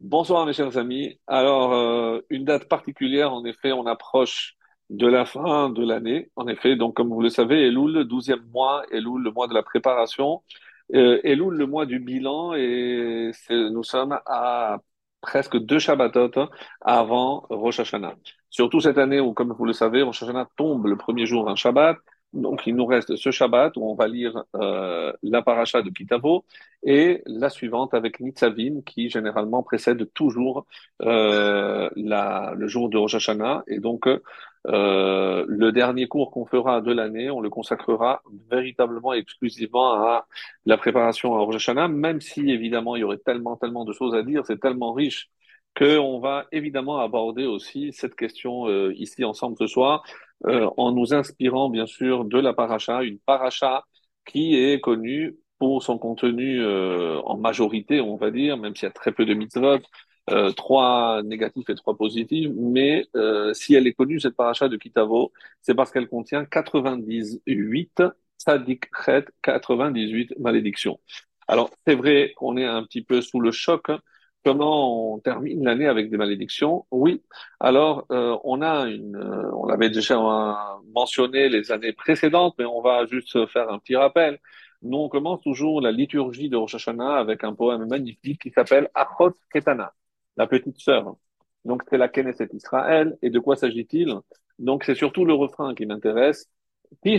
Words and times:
Bonsoir 0.00 0.46
mes 0.46 0.52
chers 0.52 0.78
amis. 0.78 1.18
Alors, 1.26 1.72
euh, 1.74 2.20
une 2.30 2.44
date 2.44 2.68
particulière, 2.68 3.32
en 3.32 3.44
effet, 3.44 3.72
on 3.72 3.84
approche 3.86 4.54
de 4.90 5.08
la 5.08 5.24
fin 5.26 5.70
de 5.70 5.84
l'année. 5.84 6.30
En 6.36 6.46
effet, 6.46 6.76
donc 6.76 6.94
comme 6.94 7.08
vous 7.08 7.20
le 7.20 7.30
savez, 7.30 7.66
Elul, 7.66 7.92
le 7.92 8.04
douzième 8.04 8.44
mois, 8.52 8.84
Elul, 8.92 9.22
le 9.22 9.32
mois 9.32 9.48
de 9.48 9.54
la 9.54 9.62
préparation, 9.64 10.42
euh, 10.94 11.20
Elul, 11.24 11.54
le 11.54 11.66
mois 11.66 11.84
du 11.84 11.98
bilan, 11.98 12.54
et 12.54 13.32
nous 13.50 13.82
sommes 13.82 14.18
à 14.26 14.78
presque 15.20 15.58
deux 15.58 15.80
Shabbatot 15.80 16.30
avant 16.80 17.46
Rosh 17.50 17.80
Hashanah. 17.80 18.14
Surtout 18.50 18.80
cette 18.80 18.98
année 18.98 19.18
où, 19.18 19.32
comme 19.34 19.52
vous 19.52 19.64
le 19.64 19.72
savez, 19.72 20.02
Rosh 20.02 20.22
Hashanah 20.22 20.48
tombe 20.56 20.86
le 20.86 20.96
premier 20.96 21.26
jour 21.26 21.44
d'un 21.44 21.56
Shabbat. 21.56 21.96
Donc, 22.34 22.66
il 22.66 22.76
nous 22.76 22.84
reste 22.84 23.16
ce 23.16 23.30
Shabbat 23.30 23.76
où 23.76 23.84
on 23.84 23.94
va 23.94 24.06
lire 24.06 24.44
euh, 24.54 25.12
la 25.22 25.40
paracha 25.42 25.80
de 25.82 25.90
Kitavo 25.90 26.44
et 26.82 27.22
la 27.26 27.48
suivante 27.48 27.94
avec 27.94 28.20
Nitzavim 28.20 28.82
qui 28.82 29.08
généralement 29.08 29.62
précède 29.62 30.12
toujours 30.12 30.66
euh, 31.02 31.88
la, 31.96 32.52
le 32.56 32.68
jour 32.68 32.90
de 32.90 32.98
Rosh 32.98 33.14
Hashanah. 33.14 33.64
Et 33.66 33.80
donc, 33.80 34.06
euh, 34.66 35.44
le 35.48 35.72
dernier 35.72 36.06
cours 36.06 36.30
qu'on 36.30 36.44
fera 36.44 36.80
de 36.82 36.92
l'année, 36.92 37.30
on 37.30 37.40
le 37.40 37.48
consacrera 37.48 38.22
véritablement 38.50 39.14
exclusivement 39.14 39.94
à 39.94 40.26
la 40.66 40.76
préparation 40.76 41.34
à 41.34 41.40
Rosh 41.40 41.56
Hashanah, 41.56 41.88
même 41.88 42.20
si 42.20 42.50
évidemment 42.50 42.96
il 42.96 43.00
y 43.00 43.04
aurait 43.04 43.18
tellement, 43.18 43.56
tellement 43.56 43.84
de 43.84 43.92
choses 43.92 44.14
à 44.14 44.22
dire, 44.22 44.44
c'est 44.44 44.60
tellement 44.60 44.92
riche 44.92 45.30
qu'on 45.76 46.18
va 46.18 46.46
évidemment 46.50 46.98
aborder 46.98 47.46
aussi 47.46 47.92
cette 47.92 48.16
question 48.16 48.66
euh, 48.68 48.92
ici 48.96 49.24
ensemble 49.24 49.56
ce 49.58 49.66
soir, 49.66 50.02
euh, 50.46 50.70
en 50.76 50.92
nous 50.92 51.14
inspirant 51.14 51.68
bien 51.70 51.86
sûr 51.86 52.24
de 52.24 52.38
la 52.38 52.52
paracha, 52.52 53.02
une 53.02 53.18
paracha 53.18 53.84
qui 54.24 54.54
est 54.56 54.80
connue 54.80 55.36
pour 55.58 55.82
son 55.82 55.98
contenu 55.98 56.60
euh, 56.62 57.20
en 57.24 57.36
majorité, 57.36 58.00
on 58.00 58.16
va 58.16 58.30
dire, 58.30 58.56
même 58.56 58.74
s'il 58.76 58.86
y 58.86 58.90
a 58.90 58.92
très 58.92 59.12
peu 59.12 59.26
de 59.26 59.34
mitzvot, 59.34 59.80
euh, 60.30 60.52
trois 60.52 61.22
négatifs 61.24 61.68
et 61.70 61.74
trois 61.74 61.96
positifs, 61.96 62.50
mais 62.56 63.06
euh, 63.16 63.54
si 63.54 63.74
elle 63.74 63.86
est 63.86 63.94
connue, 63.94 64.20
cette 64.20 64.36
paracha 64.36 64.68
de 64.68 64.76
Kitavo, 64.76 65.32
c'est 65.62 65.74
parce 65.74 65.90
qu'elle 65.90 66.08
contient 66.08 66.44
98 66.44 68.02
tzadikhet, 68.38 69.24
98 69.42 70.34
malédictions. 70.38 71.00
Alors, 71.48 71.70
c'est 71.86 71.94
vrai 71.94 72.32
qu'on 72.36 72.56
est 72.56 72.64
un 72.66 72.82
petit 72.84 73.02
peu 73.02 73.22
sous 73.22 73.40
le 73.40 73.50
choc. 73.50 73.90
Comment 74.44 75.14
on 75.14 75.18
termine 75.18 75.64
l'année 75.64 75.86
avec 75.86 76.10
des 76.10 76.16
malédictions? 76.16 76.86
Oui. 76.90 77.22
Alors, 77.60 78.06
euh, 78.10 78.38
on 78.44 78.62
a 78.62 78.88
une, 78.88 79.16
euh, 79.16 79.50
on 79.52 79.68
avait 79.68 79.90
déjà 79.90 80.16
mentionné 80.94 81.48
les 81.48 81.70
années 81.72 81.92
précédentes, 81.92 82.54
mais 82.58 82.64
on 82.64 82.80
va 82.80 83.04
juste 83.06 83.46
faire 83.48 83.68
un 83.70 83.78
petit 83.78 83.96
rappel. 83.96 84.38
Nous, 84.82 84.96
on 84.96 85.08
commence 85.08 85.40
toujours 85.42 85.80
la 85.80 85.90
liturgie 85.92 86.48
de 86.48 86.56
Rosh 86.56 86.76
Hashanah 86.76 87.16
avec 87.16 87.44
un 87.44 87.54
poème 87.54 87.86
magnifique 87.88 88.42
qui 88.42 88.50
s'appelle 88.50 88.88
Achot 88.94 89.34
Ketana, 89.52 89.92
la 90.36 90.46
petite 90.46 90.78
sœur. 90.78 91.16
Donc, 91.64 91.82
c'est 91.90 91.98
la 91.98 92.08
Knesset 92.08 92.48
Israël. 92.52 93.18
Et 93.22 93.30
de 93.30 93.38
quoi 93.40 93.56
s'agit-il? 93.56 94.14
Donc, 94.58 94.84
c'est 94.84 94.94
surtout 94.94 95.24
le 95.24 95.34
refrain 95.34 95.74
qui 95.74 95.84
m'intéresse. 95.84 96.48
Que 97.04 97.18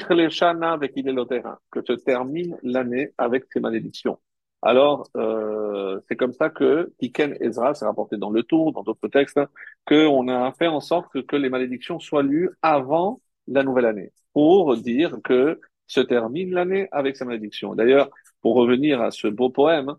se 1.85 1.93
termine 1.93 2.57
l'année 2.63 3.13
avec 3.17 3.45
ses 3.51 3.59
malédictions. 3.59 4.17
Alors, 4.61 5.09
euh, 5.15 5.99
c'est 6.07 6.15
comme 6.17 6.33
ça 6.33 6.49
que 6.49 6.93
Tiken 6.99 7.35
Ezra, 7.39 7.73
c'est 7.73 7.85
rapporté 7.85 8.17
dans 8.17 8.29
le 8.29 8.43
Tour, 8.43 8.73
dans 8.73 8.83
d'autres 8.83 9.07
textes, 9.07 9.39
qu'on 9.87 10.27
a 10.27 10.51
fait 10.53 10.67
en 10.67 10.81
sorte 10.81 11.07
que, 11.25 11.35
les 11.35 11.49
malédictions 11.49 11.99
soient 11.99 12.23
lues 12.23 12.49
avant 12.61 13.21
la 13.47 13.63
nouvelle 13.63 13.85
année, 13.85 14.11
pour 14.33 14.75
dire 14.77 15.17
que 15.23 15.59
se 15.87 16.01
termine 16.01 16.51
l'année 16.53 16.87
avec 16.91 17.15
sa 17.15 17.25
malédiction. 17.25 17.73
D'ailleurs, 17.73 18.09
pour 18.41 18.55
revenir 18.55 19.01
à 19.01 19.11
ce 19.11 19.27
beau 19.27 19.49
poème, 19.49 19.95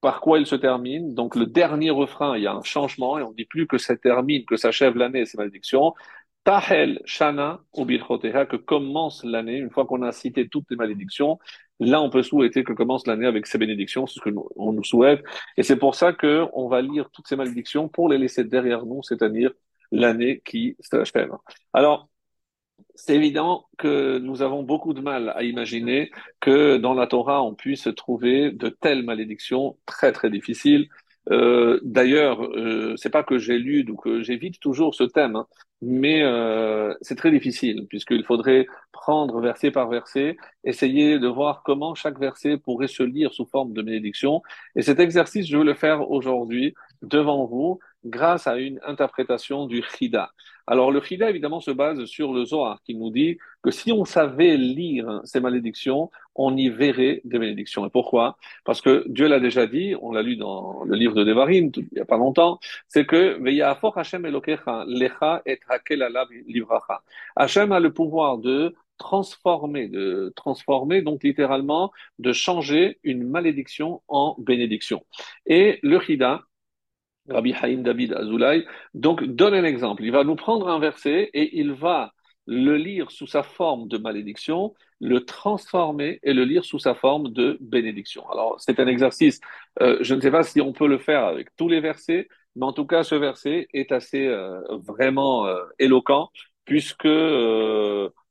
par 0.00 0.20
quoi 0.20 0.38
il 0.38 0.46
se 0.46 0.54
termine? 0.56 1.14
Donc, 1.14 1.34
le 1.36 1.46
dernier 1.46 1.90
refrain, 1.90 2.36
il 2.36 2.44
y 2.44 2.46
a 2.46 2.54
un 2.54 2.62
changement 2.62 3.18
et 3.18 3.22
on 3.22 3.32
dit 3.32 3.44
plus 3.44 3.66
que 3.66 3.78
ça 3.78 3.96
termine, 3.96 4.44
que 4.44 4.56
s'achève 4.56 4.96
l'année 4.96 5.20
et 5.20 5.26
ses 5.26 5.38
malédictions. 5.38 5.94
Tahel 6.44 7.00
Shana 7.04 7.60
ou 7.74 7.84
que 7.84 8.56
commence 8.56 9.24
l'année, 9.24 9.56
une 9.58 9.70
fois 9.70 9.84
qu'on 9.84 10.02
a 10.02 10.12
cité 10.12 10.48
toutes 10.48 10.70
les 10.70 10.76
malédictions, 10.76 11.40
là 11.80 12.00
on 12.00 12.10
peut 12.10 12.22
souhaiter 12.22 12.64
que 12.64 12.72
commence 12.72 13.06
l'année 13.06 13.26
avec 13.26 13.46
ses 13.46 13.58
bénédictions, 13.58 14.06
c'est 14.06 14.14
ce 14.14 14.20
que 14.20 14.30
nous, 14.30 14.48
on 14.56 14.72
nous 14.72 14.84
souhaite. 14.84 15.22
Et 15.56 15.62
c'est 15.62 15.76
pour 15.76 15.94
ça 15.94 16.12
que 16.12 16.46
on 16.52 16.68
va 16.68 16.82
lire 16.82 17.10
toutes 17.10 17.28
ces 17.28 17.36
malédictions 17.36 17.88
pour 17.88 18.08
les 18.08 18.18
laisser 18.18 18.44
derrière 18.44 18.84
nous, 18.86 19.02
c'est-à-dire 19.02 19.52
l'année 19.92 20.42
qui 20.44 20.76
s'achève. 20.80 21.30
Alors, 21.72 22.08
c'est 22.94 23.14
évident 23.14 23.66
que 23.78 24.18
nous 24.18 24.42
avons 24.42 24.62
beaucoup 24.62 24.94
de 24.94 25.00
mal 25.00 25.30
à 25.36 25.42
imaginer 25.42 26.10
que 26.40 26.78
dans 26.78 26.94
la 26.94 27.06
Torah, 27.06 27.42
on 27.42 27.54
puisse 27.54 27.88
trouver 27.96 28.50
de 28.50 28.68
telles 28.68 29.04
malédictions 29.04 29.78
très 29.86 30.12
très 30.12 30.30
difficiles. 30.30 30.88
Euh, 31.30 31.80
d'ailleurs, 31.82 32.42
euh, 32.42 32.94
c'est 32.96 33.10
pas 33.10 33.24
que 33.24 33.38
j'ai 33.38 33.58
lu, 33.58 33.84
donc 33.84 34.06
euh, 34.06 34.22
j'évite 34.22 34.60
toujours 34.60 34.94
ce 34.94 35.04
thème, 35.04 35.36
hein, 35.36 35.46
mais 35.82 36.22
euh, 36.22 36.94
c'est 37.00 37.16
très 37.16 37.32
difficile 37.32 37.86
puisqu'il 37.88 38.24
faudrait 38.24 38.66
prendre 38.92 39.40
verset 39.40 39.70
par 39.70 39.88
verset, 39.88 40.36
essayer 40.64 41.18
de 41.18 41.26
voir 41.28 41.62
comment 41.64 41.94
chaque 41.94 42.18
verset 42.20 42.58
pourrait 42.58 42.88
se 42.88 43.02
lire 43.02 43.32
sous 43.32 43.46
forme 43.46 43.72
de 43.72 43.82
bénédiction. 43.82 44.42
Et 44.76 44.82
cet 44.82 45.00
exercice, 45.00 45.48
je 45.48 45.56
veux 45.56 45.64
le 45.64 45.74
faire 45.74 46.10
aujourd'hui 46.10 46.74
devant 47.02 47.44
vous 47.46 47.80
grâce 48.06 48.46
à 48.46 48.56
une 48.58 48.80
interprétation 48.84 49.66
du 49.66 49.82
Chida. 49.82 50.30
Alors, 50.68 50.90
le 50.90 51.00
Chida, 51.00 51.30
évidemment, 51.30 51.60
se 51.60 51.70
base 51.70 52.04
sur 52.06 52.32
le 52.32 52.44
Zohar, 52.44 52.82
qui 52.84 52.96
nous 52.96 53.10
dit 53.10 53.38
que 53.62 53.70
si 53.70 53.92
on 53.92 54.04
savait 54.04 54.56
lire 54.56 55.20
ces 55.24 55.38
malédictions, 55.38 56.10
on 56.34 56.56
y 56.56 56.68
verrait 56.68 57.20
des 57.24 57.38
bénédictions. 57.38 57.86
Et 57.86 57.90
pourquoi? 57.90 58.36
Parce 58.64 58.80
que 58.80 59.04
Dieu 59.06 59.28
l'a 59.28 59.38
déjà 59.38 59.66
dit, 59.66 59.94
on 60.00 60.10
l'a 60.10 60.22
lu 60.22 60.36
dans 60.36 60.82
le 60.84 60.96
livre 60.96 61.14
de 61.14 61.22
Devarim, 61.22 61.70
il 61.76 61.88
n'y 61.92 62.00
a 62.00 62.04
pas 62.04 62.16
longtemps, 62.16 62.58
c'est 62.88 63.06
que 63.06 63.40
Ve'yafor 63.40 63.96
Hashem 63.96 64.26
Elokecha, 64.26 64.84
lecha 64.88 65.42
et 65.46 65.58
livracha. 66.48 67.02
Hashem 67.36 67.70
a 67.70 67.78
le 67.78 67.92
pouvoir 67.92 68.38
de 68.38 68.74
transformer, 68.98 69.88
de 69.88 70.32
transformer, 70.34 71.02
donc 71.02 71.22
littéralement, 71.22 71.92
de 72.18 72.32
changer 72.32 72.98
une 73.04 73.22
malédiction 73.24 74.02
en 74.08 74.34
bénédiction. 74.38 75.04
Et 75.46 75.78
le 75.82 76.00
Chida, 76.00 76.42
Rabbi 77.28 77.54
Haïm 77.60 77.82
David 77.82 78.14
Azoulay, 78.14 78.64
donc 78.94 79.24
donne 79.24 79.54
un 79.54 79.64
exemple. 79.64 80.04
Il 80.04 80.12
va 80.12 80.24
nous 80.24 80.36
prendre 80.36 80.68
un 80.68 80.78
verset 80.78 81.30
et 81.34 81.58
il 81.58 81.72
va 81.72 82.12
le 82.46 82.76
lire 82.76 83.10
sous 83.10 83.26
sa 83.26 83.42
forme 83.42 83.88
de 83.88 83.98
malédiction, 83.98 84.74
le 85.00 85.24
transformer 85.24 86.20
et 86.22 86.32
le 86.32 86.44
lire 86.44 86.64
sous 86.64 86.78
sa 86.78 86.94
forme 86.94 87.32
de 87.32 87.58
bénédiction. 87.60 88.28
Alors, 88.30 88.56
c'est 88.58 88.80
un 88.80 88.86
exercice, 88.86 89.40
euh, 89.82 89.98
je 90.00 90.14
ne 90.14 90.20
sais 90.20 90.30
pas 90.30 90.42
si 90.42 90.60
on 90.60 90.72
peut 90.72 90.86
le 90.86 90.98
faire 90.98 91.24
avec 91.24 91.48
tous 91.56 91.68
les 91.68 91.80
versets, 91.80 92.28
mais 92.54 92.64
en 92.64 92.72
tout 92.72 92.86
cas, 92.86 93.02
ce 93.02 93.14
verset 93.14 93.68
est 93.74 93.92
assez 93.92 94.26
euh, 94.26 94.60
vraiment 94.70 95.46
euh, 95.46 95.62
éloquent, 95.78 96.30
puisque 96.64 97.08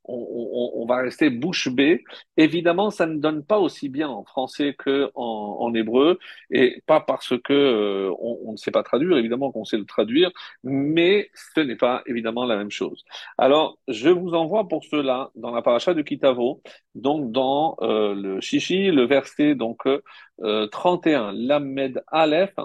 on, 0.08 0.86
va 0.88 0.98
rester 0.98 1.30
bouche 1.30 1.70
bée. 1.70 2.04
Évidemment, 2.38 2.92
ça 2.92 3.06
ne 3.06 3.18
donne 3.18 3.44
pas 3.44 3.60
aussi 3.60 3.90
bien 3.90 4.10
en 4.10 4.24
français 4.24 4.76
que 4.78 5.10
en, 5.16 5.74
hébreu, 5.74 6.20
et 6.52 6.82
pas 6.86 7.00
parce 7.02 7.34
que 7.44 7.54
euh, 7.54 8.12
on, 8.20 8.40
on 8.46 8.52
ne 8.54 8.58
sait 8.58 8.72
pas 8.72 8.84
traduire, 8.84 9.18
évidemment 9.18 9.52
qu'on 9.52 9.66
sait 9.66 9.78
le 9.78 9.86
traduire, 9.86 10.32
mais 10.64 11.30
ce 11.34 11.60
n'est 11.62 11.76
pas 11.76 12.04
évidemment 12.06 12.46
la 12.46 12.58
même 12.58 12.72
chose. 12.72 13.04
Alors, 13.38 13.78
je 13.88 14.10
vous 14.10 14.34
envoie 14.34 14.68
pour 14.68 14.84
cela 14.86 15.32
dans 15.36 15.52
la 15.52 15.62
paracha 15.62 15.94
de 15.94 16.02
Kitavo, 16.02 16.62
donc 16.94 17.32
dans 17.32 17.78
euh, 17.82 18.14
le 18.16 18.42
Shishi, 18.42 18.92
le 18.92 19.06
verset 19.06 19.56
donc 19.56 19.88
euh, 19.88 20.68
31, 20.68 21.32
Lamed 21.34 22.04
Aleph, 22.08 22.56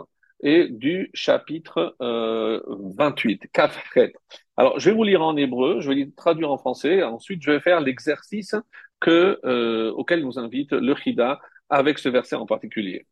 et 0.43 0.69
du 0.69 1.11
chapitre 1.15 1.97
euh, 2.01 2.61
28, 2.67 3.49
Kafret. 3.53 4.12
Alors, 4.56 4.78
je 4.78 4.91
vais 4.91 4.97
vous 4.97 5.05
lire 5.05 5.23
en 5.23 5.37
hébreu, 5.37 5.81
je 5.81 5.91
vais 5.91 6.11
traduire 6.17 6.51
en 6.51 6.59
français, 6.59 7.03
ensuite 7.03 7.43
je 7.43 7.51
vais 7.51 7.61
faire 7.61 7.81
l'exercice 7.81 8.55
que, 9.00 9.39
euh, 9.45 9.91
auquel 9.93 10.23
nous 10.23 10.39
invite 10.39 10.73
le 10.73 10.95
Chida 10.95 11.41
avec 11.69 11.99
ce 11.99 12.09
verset 12.09 12.37
en 12.37 12.47
particulier. 12.47 13.06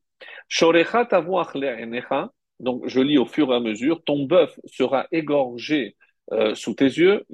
Donc 2.60 2.82
je 2.86 3.00
lis 3.00 3.18
au 3.18 3.26
fur 3.26 3.52
et 3.52 3.56
à 3.56 3.60
mesure, 3.60 4.02
ton 4.04 4.24
bœuf 4.24 4.58
sera 4.64 5.06
égorgé 5.12 5.96
euh, 6.32 6.54
sous 6.54 6.74
tes 6.74 6.84
yeux, 6.84 7.24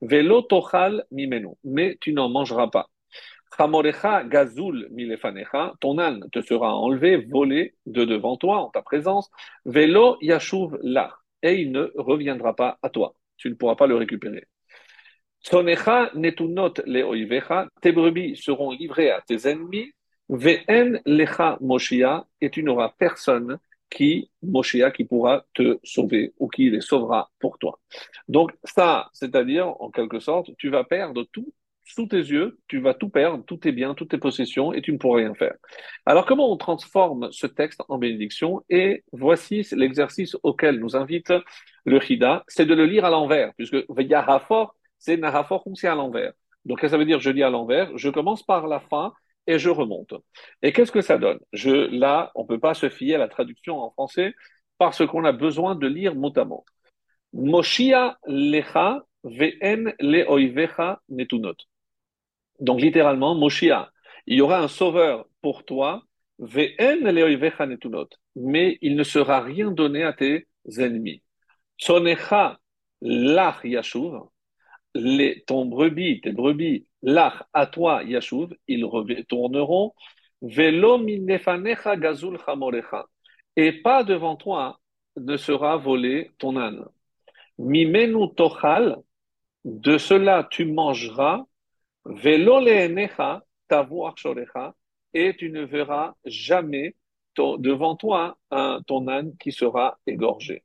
velo 0.00 0.42
tochal 0.42 1.04
mimenu, 1.10 1.48
mais 1.62 1.96
tu 2.00 2.12
n'en 2.12 2.28
mangeras 2.28 2.68
pas. 2.68 2.88
Gazul 3.56 4.88
milefanecha, 4.90 5.74
ton 5.80 5.98
âne 5.98 6.28
te 6.32 6.40
sera 6.40 6.74
enlevé, 6.74 7.16
volé 7.16 7.74
de 7.86 8.04
devant 8.04 8.36
toi, 8.36 8.58
en 8.58 8.70
ta 8.70 8.82
présence, 8.82 9.30
velo 9.64 10.16
yashuv 10.20 10.76
lach, 10.82 11.12
et 11.42 11.54
il 11.54 11.72
ne 11.72 11.90
reviendra 11.96 12.54
pas 12.54 12.78
à 12.82 12.90
toi. 12.90 13.14
Tu 13.36 13.50
ne 13.50 13.54
pourras 13.54 13.76
pas 13.76 13.86
le 13.86 13.96
récupérer. 13.96 14.46
Netunot 16.14 16.74
leoivecha, 16.86 17.68
tes 17.80 17.92
brebis 17.92 18.36
seront 18.36 18.70
livrées 18.70 19.10
à 19.10 19.20
tes 19.20 19.48
ennemis, 19.48 19.92
ve'en 20.28 20.98
lecha 21.04 21.58
moshia, 21.60 22.24
et 22.40 22.50
tu 22.50 22.62
n'auras 22.62 22.94
personne 22.98 23.58
qui, 23.90 24.30
moshia, 24.42 24.90
qui 24.90 25.04
pourra 25.04 25.44
te 25.54 25.78
sauver 25.84 26.32
ou 26.38 26.48
qui 26.48 26.70
les 26.70 26.80
sauvera 26.80 27.30
pour 27.38 27.58
toi. 27.58 27.78
Donc 28.26 28.52
ça, 28.64 29.10
c'est-à-dire, 29.12 29.68
en 29.80 29.90
quelque 29.90 30.18
sorte, 30.18 30.50
tu 30.56 30.70
vas 30.70 30.84
perdre 30.84 31.24
tout 31.30 31.52
sous 31.84 32.06
tes 32.06 32.16
yeux, 32.16 32.58
tu 32.66 32.80
vas 32.80 32.94
tout 32.94 33.08
perdre, 33.08 33.44
tous 33.44 33.58
tes 33.58 33.72
biens, 33.72 33.94
toutes 33.94 34.10
tes 34.10 34.18
possessions, 34.18 34.72
et 34.72 34.82
tu 34.82 34.92
ne 34.92 34.98
pourras 34.98 35.18
rien 35.18 35.34
faire. 35.34 35.54
Alors, 36.06 36.26
comment 36.26 36.50
on 36.50 36.56
transforme 36.56 37.30
ce 37.30 37.46
texte 37.46 37.82
en 37.88 37.98
bénédiction? 37.98 38.64
Et 38.70 39.04
voici 39.12 39.66
l'exercice 39.72 40.36
auquel 40.42 40.80
nous 40.80 40.96
invite 40.96 41.32
le 41.84 42.00
Chida, 42.00 42.44
c'est 42.48 42.66
de 42.66 42.74
le 42.74 42.86
lire 42.86 43.04
à 43.04 43.10
l'envers, 43.10 43.52
puisque 43.56 43.76
Yahafor, 43.96 44.74
c'est 44.98 45.16
Nahafor, 45.18 45.62
c'est 45.74 45.88
à 45.88 45.94
l'envers. 45.94 46.32
Donc, 46.64 46.80
ça 46.80 46.96
veut 46.96 47.04
dire? 47.04 47.20
Je 47.20 47.30
lis 47.30 47.42
à 47.42 47.50
l'envers, 47.50 47.90
je 47.96 48.08
commence 48.08 48.42
par 48.42 48.66
la 48.66 48.80
fin 48.80 49.12
et 49.46 49.58
je 49.58 49.68
remonte. 49.68 50.14
Et 50.62 50.72
qu'est-ce 50.72 50.90
que 50.90 51.02
ça 51.02 51.18
donne? 51.18 51.38
Là, 51.52 52.32
on 52.34 52.42
ne 52.44 52.48
peut 52.48 52.58
pas 52.58 52.72
se 52.72 52.88
fier 52.88 53.16
à 53.16 53.18
la 53.18 53.28
traduction 53.28 53.78
en 53.78 53.90
français 53.90 54.34
parce 54.78 55.06
qu'on 55.06 55.26
a 55.26 55.32
besoin 55.32 55.74
de 55.74 55.86
lire 55.86 56.14
mot 56.14 56.32
à 56.34 56.44
mot. 56.46 56.64
Moshia 57.34 58.16
lecha 58.26 59.04
ve'en 59.24 59.92
le'oivecha 60.00 61.02
netunot. 61.10 61.56
Donc 62.64 62.80
littéralement, 62.80 63.34
Moshia, 63.34 63.92
il 64.26 64.38
y 64.38 64.40
aura 64.40 64.58
un 64.58 64.68
sauveur 64.68 65.26
pour 65.42 65.64
toi, 65.64 66.02
mais 66.38 66.74
il 68.80 68.96
ne 68.96 69.02
sera 69.02 69.40
rien 69.42 69.70
donné 69.70 70.02
à 70.02 70.14
tes 70.14 70.46
ennemis. 70.78 71.22
Sonecha 71.76 72.58
lach 73.02 73.62
yashuv, 73.64 74.14
ton 75.46 75.66
brebis, 75.66 76.22
tes 76.22 76.32
brebis, 76.32 76.86
lach 77.02 77.42
à 77.52 77.66
toi 77.66 78.02
yashuv, 78.02 78.54
ils 78.66 78.86
retourneront, 78.86 79.92
ve'lo 80.40 80.96
minefanecha 80.96 81.96
gazul 81.96 82.38
chamorecha, 82.46 83.04
et 83.56 83.72
pas 83.72 84.04
devant 84.04 84.36
toi 84.36 84.80
ne 85.18 85.36
sera 85.36 85.76
volé 85.76 86.30
ton 86.38 86.56
âne. 86.56 86.86
Mimenu 87.58 88.34
tochal, 88.34 88.96
de 89.66 89.98
cela 89.98 90.48
tu 90.50 90.64
mangeras, 90.64 91.44
velo 92.04 92.60
leenecha, 92.60 93.44
tavoir 93.68 94.16
shorecha, 94.16 94.74
et 95.12 95.36
tu 95.36 95.50
ne 95.50 95.62
verras 95.62 96.14
jamais 96.24 96.96
devant 97.36 97.96
toi 97.96 98.36
ton 98.86 99.08
âne 99.08 99.36
qui 99.38 99.52
sera 99.52 99.98
égorgé. 100.06 100.62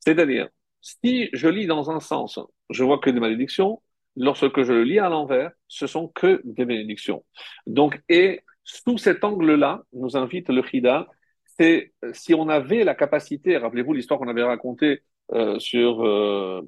C'est-à-dire, 0.00 0.48
si 0.80 1.28
je 1.32 1.48
lis 1.48 1.66
dans 1.66 1.90
un 1.90 2.00
sens, 2.00 2.38
je 2.70 2.84
vois 2.84 2.98
que 2.98 3.10
des 3.10 3.20
malédictions, 3.20 3.82
lorsque 4.16 4.62
je 4.62 4.72
le 4.72 4.84
lis 4.84 4.98
à 4.98 5.08
l'envers, 5.08 5.50
ce 5.68 5.86
sont 5.86 6.08
que 6.08 6.40
des 6.44 6.64
bénédictions. 6.64 7.24
Donc, 7.66 8.00
et 8.08 8.40
sous 8.64 8.98
cet 8.98 9.24
angle-là, 9.24 9.82
nous 9.92 10.16
invite 10.16 10.48
le 10.48 10.62
Chida, 10.62 11.06
c'est 11.58 11.92
si 12.12 12.34
on 12.34 12.48
avait 12.48 12.84
la 12.84 12.94
capacité, 12.94 13.56
rappelez-vous 13.56 13.92
l'histoire 13.92 14.18
qu'on 14.18 14.28
avait 14.28 14.42
racontée 14.42 15.02
euh, 15.32 15.58
sur 15.58 16.06
euh, 16.06 16.62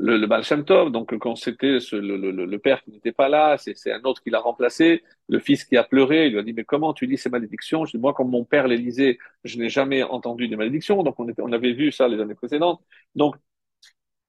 le, 0.00 0.16
le 0.16 0.26
Baal 0.26 0.42
donc 0.90 1.16
quand 1.18 1.36
c'était 1.36 1.78
le, 1.92 2.16
le, 2.16 2.30
le, 2.46 2.58
père 2.58 2.82
qui 2.82 2.90
n'était 2.90 3.12
pas 3.12 3.28
là, 3.28 3.56
c'est 3.58 3.92
un 3.92 4.02
autre 4.04 4.22
qui 4.22 4.30
l'a 4.30 4.40
remplacé, 4.40 5.02
le 5.28 5.38
fils 5.38 5.64
qui 5.64 5.76
a 5.76 5.84
pleuré, 5.84 6.26
il 6.26 6.32
lui 6.32 6.38
a 6.38 6.42
dit 6.42 6.52
mais 6.52 6.64
comment 6.64 6.94
tu 6.94 7.06
lis 7.06 7.18
ces 7.18 7.30
malédictions? 7.30 7.84
Je 7.84 7.92
dis 7.92 7.98
moi 7.98 8.14
quand 8.14 8.24
mon 8.24 8.44
père 8.44 8.66
les 8.66 8.76
lisait, 8.76 9.18
je 9.44 9.58
n'ai 9.58 9.68
jamais 9.68 10.02
entendu 10.02 10.48
des 10.48 10.56
malédictions, 10.56 11.02
donc 11.02 11.18
on, 11.20 11.28
était, 11.28 11.42
on 11.42 11.52
avait 11.52 11.72
vu 11.72 11.92
ça 11.92 12.08
les 12.08 12.20
années 12.20 12.34
précédentes. 12.34 12.80
Donc 13.14 13.36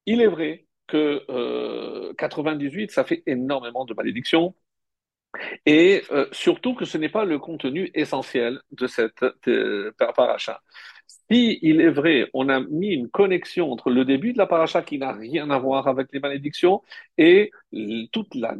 il 0.06 0.22
est 0.22 0.28
vrai 0.28 0.66
que 0.88 1.24
euh, 1.30 2.14
98 2.18 2.92
ça 2.92 3.04
fait 3.04 3.24
énormément 3.26 3.86
de 3.86 3.94
malédictions. 3.94 4.54
Et 5.66 6.04
euh, 6.12 6.28
surtout 6.32 6.76
que 6.76 6.86
ce 6.86 6.98
n'est 6.98 7.10
pas 7.10 7.26
le 7.26 7.40
contenu 7.40 7.90
essentiel 7.94 8.62
de 8.72 8.88
cette 8.88 9.24
euh. 9.48 9.92
Si 11.32 11.60
il 11.62 11.80
est 11.80 11.90
vrai, 11.92 12.30
on 12.34 12.50
a 12.50 12.60
mis 12.60 12.90
une 12.90 13.10
connexion 13.10 13.72
entre 13.72 13.90
le 13.90 14.04
début 14.04 14.34
de 14.34 14.38
la 14.38 14.48
paracha 14.48 14.82
qui 14.82 14.98
n'a 14.98 15.14
rien 15.14 15.50
à 15.50 15.60
voir 15.60 15.88
avec 15.88 16.12
les 16.12 16.20
malédictions 16.20 16.82
et 17.18 17.52
toute 18.12 18.36
la, 18.36 18.54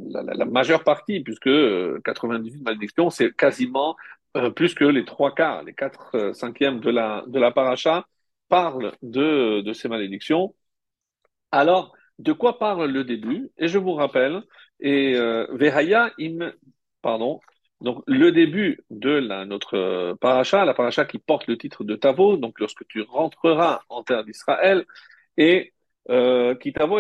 majeure 0.46 0.84
partie, 0.86 1.20
puisque 1.20 1.50
98 2.04 2.60
euh, 2.60 2.64
malédictions, 2.64 3.10
c'est 3.10 3.36
quasiment 3.36 3.98
euh, 4.38 4.52
plus 4.52 4.74
que 4.74 4.86
les 4.86 5.04
trois 5.04 5.36
quarts, 5.36 5.64
les 5.64 5.74
quatre 5.74 6.16
euh, 6.16 6.34
cinquièmes 6.34 6.80
de 6.80 6.90
la, 6.92 7.26
de 7.28 7.50
paracha 7.52 8.08
parlent 8.48 8.94
de, 9.02 9.60
de 9.62 9.74
ces 9.74 9.90
malédictions. 9.90 10.56
Alors, 11.52 11.94
de 12.20 12.32
quoi 12.32 12.58
parle 12.58 12.90
le 12.90 13.04
début? 13.04 13.50
Et 13.58 13.68
je 13.68 13.80
vous 13.80 13.94
rappelle, 13.94 14.44
et 14.80 15.14
Vehaya 15.52 16.12
im, 16.20 16.54
pardon, 17.02 17.42
donc, 17.82 18.04
le 18.08 18.32
début 18.32 18.84
de 18.90 19.10
la, 19.10 19.46
notre 19.46 19.76
euh, 19.78 20.16
paracha, 20.16 20.66
la 20.66 20.74
paracha 20.74 21.06
qui 21.06 21.18
porte 21.20 21.48
le 21.48 21.58
titre 21.58 21.84
de 21.84 21.96
Tavo, 21.96 22.38
donc 22.38 22.60
lorsque 22.60 22.88
tu 22.88 23.02
rentreras 23.02 23.82
en 23.90 24.04
terre 24.04 24.24
d'Israël, 24.24 24.86
et 25.38 25.74
euh, 26.10 26.56
qui 26.56 26.74
Tavo 26.74 27.00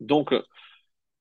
donc 0.00 0.34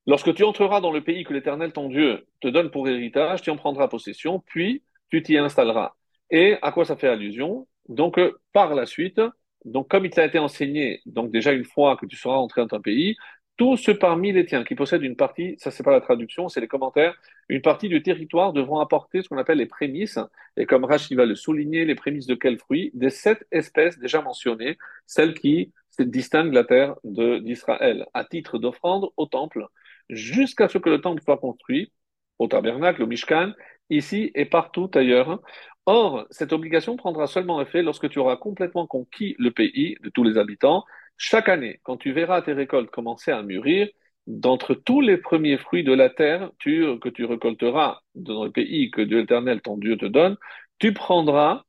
lorsque 0.06 0.34
tu 0.34 0.44
entreras 0.44 0.82
dans 0.82 0.92
le 0.92 1.04
pays 1.04 1.24
que 1.24 1.34
l'Éternel 1.34 1.72
ton 1.74 1.90
Dieu 1.90 2.26
te 2.42 2.48
donne 2.48 2.72
pour 2.72 2.88
héritage, 2.88 3.42
tu 3.42 3.50
en 3.50 3.58
prendras 3.58 3.88
possession, 3.88 4.40
puis 4.46 4.84
tu 5.10 5.22
t'y 5.22 5.38
installeras. 5.38 5.94
Et 6.30 6.58
à 6.62 6.72
quoi 6.72 6.86
ça 6.86 6.96
fait 6.96 7.08
allusion? 7.08 7.68
Donc 7.90 8.18
euh, 8.18 8.40
par 8.54 8.74
la 8.76 8.86
suite, 8.86 9.22
donc 9.64 9.90
comme 9.90 10.06
il 10.06 10.12
t'a 10.12 10.26
été 10.26 10.40
enseigné, 10.40 11.02
donc 11.06 11.32
déjà 11.32 11.52
une 11.52 11.66
fois 11.66 11.98
que 11.98 12.06
tu 12.06 12.16
seras 12.16 12.36
entré 12.36 12.62
dans 12.62 12.68
ton 12.68 12.82
pays, 12.82 13.16
tous 13.58 13.78
ceux 13.78 13.98
parmi 13.98 14.32
les 14.32 14.46
tiens 14.46 14.64
qui 14.64 14.76
possèdent 14.76 15.04
une 15.04 15.16
partie, 15.16 15.56
ça 15.58 15.72
c'est 15.72 15.84
pas 15.84 15.92
la 15.92 16.02
traduction, 16.02 16.50
c'est 16.50 16.60
les 16.60 16.68
commentaires, 16.68 17.16
une 17.48 17.62
partie 17.62 17.88
du 17.88 18.04
territoire 18.04 18.52
devront 18.52 18.80
apporter 18.80 19.22
ce 19.22 19.30
qu'on 19.30 19.38
appelle 19.38 19.60
les 19.60 19.66
prémices, 19.66 20.20
et 20.58 20.66
comme 20.66 20.84
Rachid 20.84 21.16
va 21.16 21.26
le 21.26 21.36
souligner, 21.36 21.86
les 21.86 21.96
prémices 21.96 22.28
de 22.28 22.36
quel 22.36 22.58
fruit? 22.58 22.92
Des 22.94 23.10
sept 23.10 23.46
espèces 23.52 23.98
déjà 23.98 24.22
mentionnées, 24.22 24.78
celles 25.06 25.34
qui 25.34 25.72
distinguent 26.00 26.54
la 26.54 26.66
terre 26.66 26.96
d'Israël, 27.04 28.06
à 28.14 28.26
titre 28.26 28.58
d'offrande 28.58 29.08
au 29.16 29.26
temple, 29.26 29.66
jusqu'à 30.10 30.68
ce 30.68 30.78
que 30.78 30.90
le 30.90 31.00
temple 31.00 31.22
soit 31.24 31.38
construit, 31.38 31.92
au 32.40 32.48
tabernacle, 32.48 33.04
au 33.04 33.08
Mishkan, 33.08 33.54
ici 33.90 34.32
et 34.36 34.46
partout 34.46 34.92
ailleurs. 34.94 35.42
Or, 35.86 36.26
cette 36.32 36.52
obligation 36.52 36.98
prendra 36.98 37.28
seulement 37.28 37.62
effet 37.62 37.84
lorsque 37.84 38.10
tu 38.10 38.20
auras 38.20 38.38
complètement 38.38 38.88
conquis 38.88 39.36
le 39.38 39.52
pays 39.52 39.98
de 40.02 40.10
tous 40.10 40.24
les 40.24 40.38
habitants, 40.38 40.84
chaque 41.18 41.50
année, 41.50 41.80
quand 41.84 41.98
tu 41.98 42.12
verras 42.12 42.42
tes 42.42 42.54
récoltes 42.54 42.92
commencer 42.92 43.32
à 43.32 43.42
mûrir, 43.42 43.88
d'entre 44.28 44.74
tous 44.74 45.02
les 45.02 45.18
premiers 45.18 45.58
fruits 45.58 45.84
de 45.84 45.94
la 45.94 46.10
terre 46.10 46.50
que 46.60 47.10
tu 47.10 47.26
récolteras 47.26 48.02
dans 48.16 48.44
le 48.46 48.52
pays 48.52 48.90
que 48.90 49.02
Dieu 49.02 49.20
éternel, 49.20 49.62
ton 49.62 49.78
Dieu, 49.78 49.98
te 49.98 50.06
donne, 50.06 50.36
tu 50.80 50.94
prendras, 50.94 51.64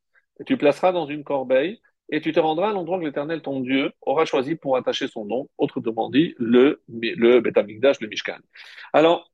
tu 0.46 0.56
placeras 0.56 0.92
dans 0.92 1.06
une 1.06 1.22
corbeille, 1.22 1.80
et 2.08 2.20
tu 2.20 2.32
te 2.32 2.40
rendras 2.40 2.70
à 2.70 2.72
l'endroit 2.72 2.98
que 3.00 3.04
l'Éternel, 3.04 3.42
ton 3.42 3.60
Dieu, 3.60 3.92
aura 4.00 4.24
choisi 4.24 4.54
pour 4.54 4.76
attacher 4.76 5.08
son 5.08 5.24
nom, 5.24 5.48
autrement 5.58 6.08
dit, 6.08 6.34
le, 6.38 6.82
le 6.88 7.40
le 7.40 8.06
Mishkan. 8.06 8.38
Alors, 8.92 9.32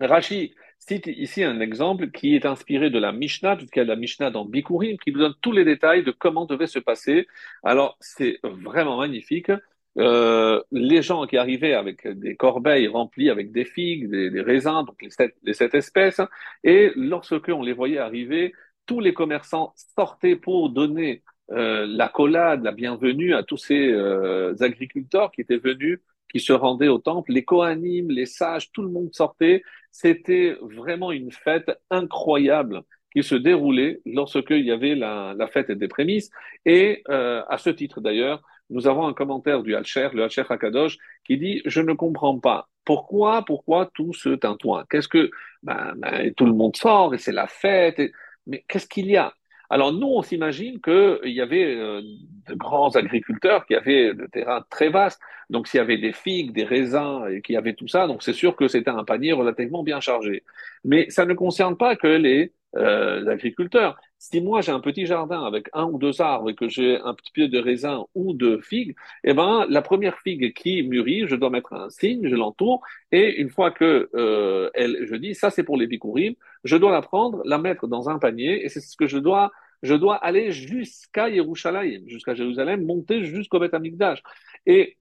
Rashi 0.00 0.54
cite 0.86 1.06
ici 1.08 1.42
un 1.42 1.60
exemple 1.60 2.10
qui 2.10 2.36
est 2.36 2.46
inspiré 2.46 2.90
de 2.90 2.98
la 2.98 3.12
Mishnah, 3.12 3.56
puisqu'il 3.56 3.80
y 3.80 3.82
a 3.82 3.84
la 3.84 3.96
Mishnah 3.96 4.30
dans 4.30 4.44
Bikurim, 4.44 4.96
qui 4.98 5.12
nous 5.12 5.18
donne 5.18 5.34
tous 5.40 5.52
les 5.52 5.64
détails 5.64 6.04
de 6.04 6.12
comment 6.12 6.46
devait 6.46 6.66
se 6.66 6.78
passer. 6.78 7.26
Alors, 7.64 7.96
c'est 8.00 8.38
vraiment 8.42 8.96
magnifique. 8.98 9.50
Euh, 9.98 10.62
les 10.72 11.02
gens 11.02 11.26
qui 11.26 11.38
arrivaient 11.38 11.72
avec 11.72 12.06
des 12.06 12.36
corbeilles 12.36 12.86
remplies 12.88 13.30
avec 13.30 13.50
des 13.50 13.64
figues, 13.64 14.10
des, 14.10 14.40
raisins, 14.42 14.84
donc 14.86 15.00
les 15.02 15.10
sept, 15.10 15.34
les 15.42 15.54
sept 15.54 15.74
espèces, 15.74 16.20
et 16.64 16.92
lorsque 16.96 17.48
on 17.48 17.62
les 17.62 17.72
voyait 17.72 17.98
arriver, 17.98 18.54
tous 18.84 19.00
les 19.00 19.14
commerçants 19.14 19.72
sortaient 19.96 20.36
pour 20.36 20.70
donner 20.70 21.22
euh, 21.50 21.86
la 21.88 22.08
collade, 22.08 22.62
la 22.62 22.72
bienvenue 22.72 23.34
à 23.34 23.42
tous 23.42 23.56
ces 23.56 23.88
euh, 23.88 24.54
agriculteurs 24.60 25.32
qui 25.32 25.40
étaient 25.40 25.56
venus 25.56 26.00
qui 26.28 26.40
se 26.40 26.52
rendaient 26.52 26.88
au 26.88 26.98
temple, 26.98 27.32
les 27.32 27.44
Kohanim, 27.44 28.10
les 28.10 28.26
sages, 28.26 28.70
tout 28.72 28.82
le 28.82 28.88
monde 28.88 29.14
sortait. 29.14 29.62
C'était 29.98 30.54
vraiment 30.60 31.10
une 31.10 31.32
fête 31.32 31.70
incroyable 31.90 32.82
qui 33.14 33.22
se 33.22 33.34
déroulait 33.34 34.02
lorsqu'il 34.04 34.60
y 34.60 34.70
avait 34.70 34.94
la, 34.94 35.34
fête 35.50 35.70
des 35.70 35.88
prémices. 35.88 36.30
Et 36.66 37.02
euh, 37.08 37.42
à 37.48 37.56
ce 37.56 37.70
titre 37.70 38.02
d'ailleurs, 38.02 38.42
nous 38.68 38.88
avons 38.88 39.06
un 39.06 39.14
commentaire 39.14 39.62
du 39.62 39.74
Alcher, 39.74 40.10
le 40.12 40.24
Alcher 40.24 40.42
Hakadosh, 40.46 40.98
qui 41.24 41.38
dit 41.38 41.62
Je 41.64 41.80
ne 41.80 41.94
comprends 41.94 42.38
pas. 42.38 42.68
Pourquoi, 42.84 43.42
pourquoi 43.46 43.90
tout 43.94 44.12
ce 44.12 44.28
tintouin? 44.28 44.84
Qu'est-ce 44.90 45.08
que 45.08 45.30
ben, 45.62 45.94
ben, 45.96 46.30
tout 46.34 46.44
le 46.44 46.52
monde 46.52 46.76
sort 46.76 47.14
et 47.14 47.18
c'est 47.18 47.32
la 47.32 47.46
fête 47.46 47.98
Mais 48.46 48.66
qu'est-ce 48.68 48.86
qu'il 48.86 49.06
y 49.06 49.16
a? 49.16 49.32
Alors 49.70 49.92
nous, 49.92 50.06
on 50.06 50.22
s'imagine 50.22 50.80
qu'il 50.80 51.32
y 51.32 51.40
avait 51.40 51.74
euh, 51.74 52.02
de 52.48 52.54
grands 52.54 52.94
agriculteurs 52.94 53.66
qui 53.66 53.74
avaient 53.74 54.12
le 54.12 54.28
terrain 54.28 54.64
très 54.70 54.88
vaste. 54.88 55.20
Donc 55.50 55.68
s'il 55.68 55.78
y 55.78 55.80
avait 55.80 55.98
des 55.98 56.12
figues, 56.12 56.52
des 56.52 56.64
raisins 56.64 57.26
et 57.30 57.40
qu'il 57.42 57.54
y 57.54 57.58
avait 57.58 57.74
tout 57.74 57.88
ça, 57.88 58.06
donc 58.06 58.22
c'est 58.22 58.32
sûr 58.32 58.56
que 58.56 58.68
c'était 58.68 58.90
un 58.90 59.04
panier 59.04 59.32
relativement 59.32 59.82
bien 59.82 60.00
chargé. 60.00 60.44
Mais 60.84 61.08
ça 61.10 61.24
ne 61.24 61.34
concerne 61.34 61.76
pas 61.76 61.96
que 61.96 62.06
les 62.06 62.52
euh, 62.76 63.26
agriculteurs. 63.28 63.96
Si 64.18 64.40
moi 64.40 64.60
j'ai 64.62 64.72
un 64.72 64.80
petit 64.80 65.04
jardin 65.06 65.44
avec 65.44 65.68
un 65.74 65.84
ou 65.84 65.98
deux 65.98 66.20
arbres 66.22 66.50
et 66.50 66.54
que 66.54 66.68
j'ai 66.68 66.98
un 67.00 67.14
petit 67.14 67.30
peu 67.32 67.48
de 67.48 67.58
raisin 67.58 68.04
ou 68.14 68.32
de 68.34 68.58
figues, 68.58 68.96
eh 69.24 69.34
ben 69.34 69.66
la 69.68 69.82
première 69.82 70.18
figue 70.20 70.54
qui 70.54 70.82
mûrit, 70.82 71.28
je 71.28 71.36
dois 71.36 71.50
mettre 71.50 71.74
un 71.74 71.90
signe, 71.90 72.26
je 72.28 72.34
l'entoure 72.34 72.80
et 73.12 73.40
une 73.40 73.50
fois 73.50 73.70
que 73.70 74.08
euh, 74.14 74.70
elle, 74.74 75.06
je 75.06 75.14
dis 75.16 75.34
ça 75.34 75.50
c'est 75.50 75.64
pour 75.64 75.76
les 75.76 75.86
bikurim, 75.86 76.34
je 76.64 76.76
dois 76.76 76.92
la 76.92 77.02
prendre, 77.02 77.42
la 77.44 77.58
mettre 77.58 77.86
dans 77.88 78.08
un 78.08 78.18
panier 78.18 78.64
et 78.64 78.68
c'est 78.70 78.80
ce 78.80 78.96
que 78.96 79.06
je 79.06 79.18
dois 79.18 79.52
je 79.82 79.94
dois 79.94 80.16
aller 80.16 80.50
jusqu'à 80.52 81.28
Yerushalayim, 81.28 82.08
jusqu'à 82.08 82.34
Jérusalem, 82.34 82.84
monter 82.86 83.22
jusqu'au 83.24 83.58
Beth 83.60 83.74
Amikdash. 83.74 84.22
Et 84.64 84.96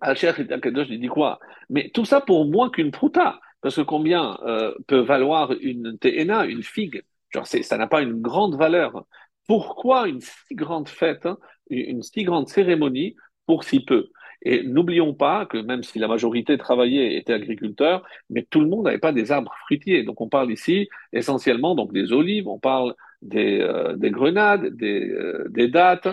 Al-Cheikh 0.00 0.50
Akadosh, 0.52 0.88
il 0.90 1.00
dit 1.00 1.08
quoi? 1.08 1.40
Mais 1.70 1.90
tout 1.90 2.04
ça 2.04 2.20
pour 2.20 2.46
moins 2.46 2.70
qu'une 2.70 2.90
prouta. 2.90 3.40
Parce 3.60 3.76
que 3.76 3.82
combien 3.82 4.38
euh, 4.44 4.74
peut 4.86 5.00
valoir 5.00 5.52
une 5.60 5.98
TNA, 5.98 6.46
une 6.46 6.62
figue? 6.62 7.02
Ça 7.44 7.78
n'a 7.78 7.86
pas 7.86 8.02
une 8.02 8.20
grande 8.20 8.56
valeur. 8.56 9.04
Pourquoi 9.46 10.08
une 10.08 10.20
si 10.20 10.54
grande 10.54 10.88
fête, 10.88 11.26
hein, 11.26 11.38
une 11.70 12.02
si 12.02 12.22
grande 12.24 12.48
cérémonie 12.48 13.16
pour 13.46 13.64
si 13.64 13.84
peu? 13.84 14.08
Et 14.42 14.62
n'oublions 14.62 15.14
pas 15.14 15.46
que 15.46 15.56
même 15.58 15.82
si 15.82 15.98
la 15.98 16.08
majorité 16.08 16.58
travaillait, 16.58 17.16
était 17.16 17.32
agriculteur, 17.32 18.06
mais 18.30 18.46
tout 18.48 18.60
le 18.60 18.68
monde 18.68 18.84
n'avait 18.84 18.98
pas 18.98 19.12
des 19.12 19.32
arbres 19.32 19.54
fruitiers. 19.64 20.02
Donc 20.04 20.20
on 20.20 20.28
parle 20.28 20.52
ici 20.52 20.88
essentiellement 21.12 21.74
donc 21.74 21.92
des 21.92 22.12
olives, 22.12 22.46
on 22.48 22.58
parle 22.58 22.94
des, 23.22 23.60
euh, 23.60 23.96
des 23.96 24.10
grenades, 24.10 24.66
des, 24.76 25.08
euh, 25.10 25.46
des 25.48 25.68
dattes, 25.68 26.08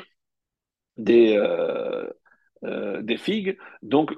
des, 0.98 1.36
euh, 2.64 3.02
des 3.02 3.18
figues. 3.18 3.58
Donc, 3.82 4.14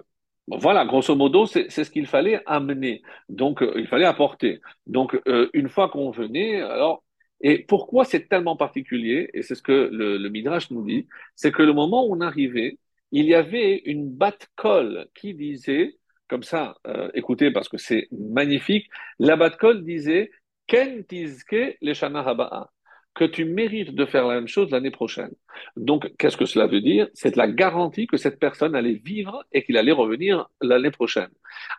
voilà, 0.48 0.86
grosso 0.86 1.16
modo, 1.16 1.46
c'est 1.46 1.70
ce 1.70 1.90
qu'il 1.90 2.08
fallait 2.08 2.42
amener. 2.46 3.02
Donc, 3.30 3.62
euh, 3.62 3.74
il 3.78 3.88
fallait 3.88 4.06
apporter. 4.06 4.62
Donc, 4.88 5.20
euh, 5.28 5.50
une 5.54 5.70
fois 5.70 5.90
qu'on 5.90 6.12
venait, 6.12 6.62
alors, 6.62 7.04
et 7.42 7.60
pourquoi 7.64 8.06
c'est 8.06 8.28
tellement 8.28 8.56
particulier, 8.58 9.30
et 9.34 9.42
c'est 9.42 9.56
ce 9.56 9.62
que 9.62 9.90
le, 9.92 10.18
le 10.18 10.30
Midrash 10.30 10.70
nous 10.72 10.86
dit, 10.86 11.08
c'est 11.36 11.52
que 11.52 11.64
le 11.64 11.74
moment 11.74 12.06
où 12.06 12.16
on 12.16 12.22
arrivait, 12.22 12.78
il 13.12 13.26
y 13.26 13.36
avait 13.36 13.78
une 13.86 14.10
batte-colle 14.10 15.08
qui 15.16 15.34
disait, 15.34 15.98
comme 16.28 16.44
ça, 16.44 16.76
euh, 16.88 17.10
écoutez, 17.14 17.52
parce 17.52 17.70
que 17.70 17.78
c'est 17.78 18.08
magnifique, 18.12 18.90
la 19.20 19.36
batte-colle 19.36 19.84
disait, 19.84 20.32
Ken 20.68 21.04
tizke 21.06 21.78
haba'a 21.82 22.73
que 23.16 23.26
tu 23.26 23.46
mérites 23.46 23.94
de 23.94 24.06
faire 24.06 24.28
la 24.28 24.36
même 24.36 24.48
chose 24.48 24.72
l'année 24.72 24.92
prochaine. 24.92 25.32
Donc, 25.78 26.12
qu'est-ce 26.18 26.38
que 26.38 26.46
cela 26.46 26.68
veut 26.68 26.82
dire? 26.82 27.08
C'est 27.14 27.36
la 27.36 27.48
garantie 27.48 28.08
que 28.08 28.18
cette 28.18 28.40
personne 28.40 28.76
allait 28.76 29.02
vivre 29.04 29.44
et 29.52 29.64
qu'il 29.64 29.78
allait 29.78 29.92
revenir 29.92 30.50
l'année 30.62 30.92
prochaine. 30.92 31.30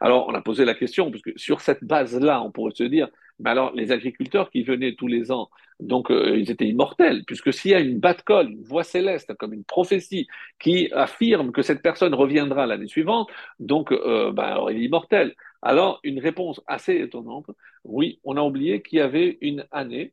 Alors, 0.01 0.29
on 0.29 0.35
a 0.35 0.43
posé 0.43 0.65
la 0.65 0.75
question, 0.75 1.11
parce 1.11 1.23
que 1.23 1.33
sur 1.37 1.61
cette 1.61 1.83
base-là, 1.83 2.43
on 2.43 2.53
pourrait 2.53 2.75
se 2.75 2.85
dire, 2.85 3.09
mais 3.41 3.51
alors, 3.51 3.73
les 3.75 3.91
agriculteurs 3.91 4.49
qui 4.51 4.63
venaient 4.63 4.95
tous 4.95 5.09
les 5.09 5.33
ans, 5.33 5.51
donc 5.81 6.11
euh, 6.13 6.37
ils 6.39 6.53
étaient 6.53 6.69
immortels, 6.69 7.25
puisque 7.27 7.53
s'il 7.53 7.73
y 7.73 7.75
a 7.75 7.81
une 7.81 7.99
batte-colle, 7.99 8.51
une 8.51 8.63
voix 8.63 8.85
céleste, 8.85 9.35
comme 9.35 9.53
une 9.53 9.65
prophétie, 9.65 10.29
qui 10.61 10.89
affirme 10.93 11.51
que 11.51 11.63
cette 11.63 11.83
personne 11.83 12.15
reviendra 12.15 12.67
l'année 12.67 12.87
suivante, 12.87 13.29
donc 13.59 13.91
euh, 13.91 14.31
ben, 14.31 14.65
il 14.71 14.77
est 14.77 14.85
immortel. 14.85 15.35
Alors, 15.63 15.99
une 16.05 16.21
réponse 16.21 16.61
assez 16.69 16.95
étonnante, 16.95 17.47
oui, 17.83 18.21
on 18.23 18.37
a 18.37 18.43
oublié 18.43 18.83
qu'il 18.83 18.99
y 18.99 19.03
avait 19.03 19.39
une 19.41 19.67
année 19.73 20.13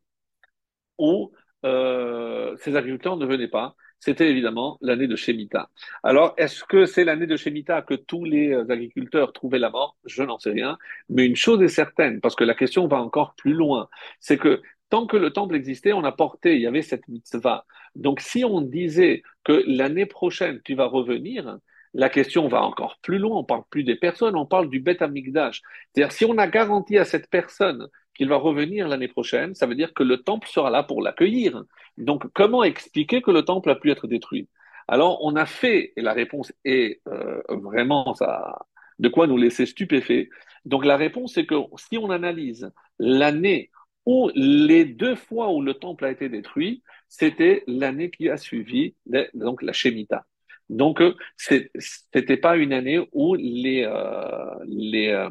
où 1.01 1.31
euh, 1.65 2.55
ces 2.59 2.75
agriculteurs 2.75 3.17
ne 3.17 3.25
venaient 3.25 3.47
pas. 3.47 3.75
C'était 3.99 4.29
évidemment 4.29 4.79
l'année 4.81 5.07
de 5.07 5.15
Shemitah. 5.15 5.69
Alors, 6.01 6.33
est-ce 6.37 6.63
que 6.63 6.85
c'est 6.85 7.03
l'année 7.03 7.27
de 7.27 7.37
Shemitah 7.37 7.83
que 7.83 7.93
tous 7.93 8.25
les 8.25 8.51
euh, 8.51 8.65
agriculteurs 8.71 9.31
trouvaient 9.31 9.59
la 9.59 9.69
mort? 9.69 9.95
Je 10.05 10.23
n'en 10.23 10.39
sais 10.39 10.49
rien. 10.51 10.77
Mais 11.09 11.25
une 11.25 11.35
chose 11.35 11.61
est 11.61 11.67
certaine, 11.67 12.19
parce 12.19 12.35
que 12.35 12.43
la 12.43 12.55
question 12.55 12.87
va 12.87 12.97
encore 12.97 13.35
plus 13.35 13.53
loin, 13.53 13.89
c'est 14.19 14.37
que 14.37 14.61
tant 14.89 15.05
que 15.05 15.17
le 15.17 15.31
temple 15.31 15.55
existait, 15.55 15.93
on 15.93 16.03
a 16.03 16.11
porté, 16.11 16.55
il 16.55 16.61
y 16.61 16.67
avait 16.67 16.81
cette 16.81 17.07
mitzvah. 17.07 17.65
Donc, 17.95 18.21
si 18.21 18.43
on 18.43 18.61
disait 18.61 19.21
que 19.43 19.63
l'année 19.67 20.07
prochaine, 20.07 20.61
tu 20.63 20.73
vas 20.73 20.85
revenir, 20.85 21.59
la 21.93 22.09
question 22.09 22.47
va 22.47 22.61
encore 22.63 22.97
plus 23.01 23.17
loin. 23.17 23.37
On 23.37 23.43
parle 23.43 23.63
plus 23.69 23.83
des 23.83 23.95
personnes, 23.95 24.35
on 24.35 24.45
parle 24.45 24.69
du 24.69 24.79
Beth 24.79 25.01
Amikdash. 25.01 25.61
C'est-à-dire, 25.93 26.11
si 26.11 26.25
on 26.25 26.37
a 26.37 26.47
garanti 26.47 26.97
à 26.97 27.05
cette 27.05 27.29
personne 27.29 27.87
qu'il 28.13 28.29
va 28.29 28.37
revenir 28.37 28.87
l'année 28.87 29.07
prochaine, 29.07 29.55
ça 29.55 29.65
veut 29.65 29.75
dire 29.75 29.93
que 29.93 30.03
le 30.03 30.17
temple 30.17 30.47
sera 30.47 30.69
là 30.69 30.83
pour 30.83 31.01
l'accueillir. 31.01 31.63
Donc, 31.97 32.25
comment 32.33 32.63
expliquer 32.63 33.21
que 33.21 33.31
le 33.31 33.43
temple 33.43 33.69
a 33.69 33.75
pu 33.75 33.91
être 33.91 34.07
détruit? 34.07 34.47
Alors, 34.87 35.23
on 35.23 35.35
a 35.35 35.45
fait, 35.45 35.93
et 35.95 36.01
la 36.01 36.13
réponse 36.13 36.53
est 36.65 37.01
euh, 37.07 37.41
vraiment 37.49 38.13
ça, 38.13 38.59
de 38.99 39.09
quoi 39.09 39.27
nous 39.27 39.37
laisser 39.37 39.65
stupéfaits. 39.65 40.29
Donc, 40.65 40.85
la 40.85 40.97
réponse 40.97 41.37
est 41.37 41.45
que 41.45 41.55
si 41.77 41.97
on 41.97 42.09
analyse 42.09 42.71
l'année 42.99 43.69
où 44.05 44.31
les 44.33 44.85
deux 44.85 45.15
fois 45.15 45.51
où 45.51 45.61
le 45.61 45.75
temple 45.75 46.05
a 46.05 46.11
été 46.11 46.27
détruit, 46.29 46.83
c'était 47.07 47.63
l'année 47.67 48.09
qui 48.09 48.29
a 48.29 48.37
suivi, 48.37 48.95
donc 49.33 49.61
la 49.61 49.73
Shemitah. 49.73 50.25
Donc, 50.71 51.01
euh, 51.01 51.13
c'était 51.37 52.37
pas 52.37 52.55
une 52.57 52.73
année 52.73 53.05
où 53.11 53.35
les, 53.35 53.83
euh, 53.85 54.55
les, 54.67 55.09
euh, 55.09 55.29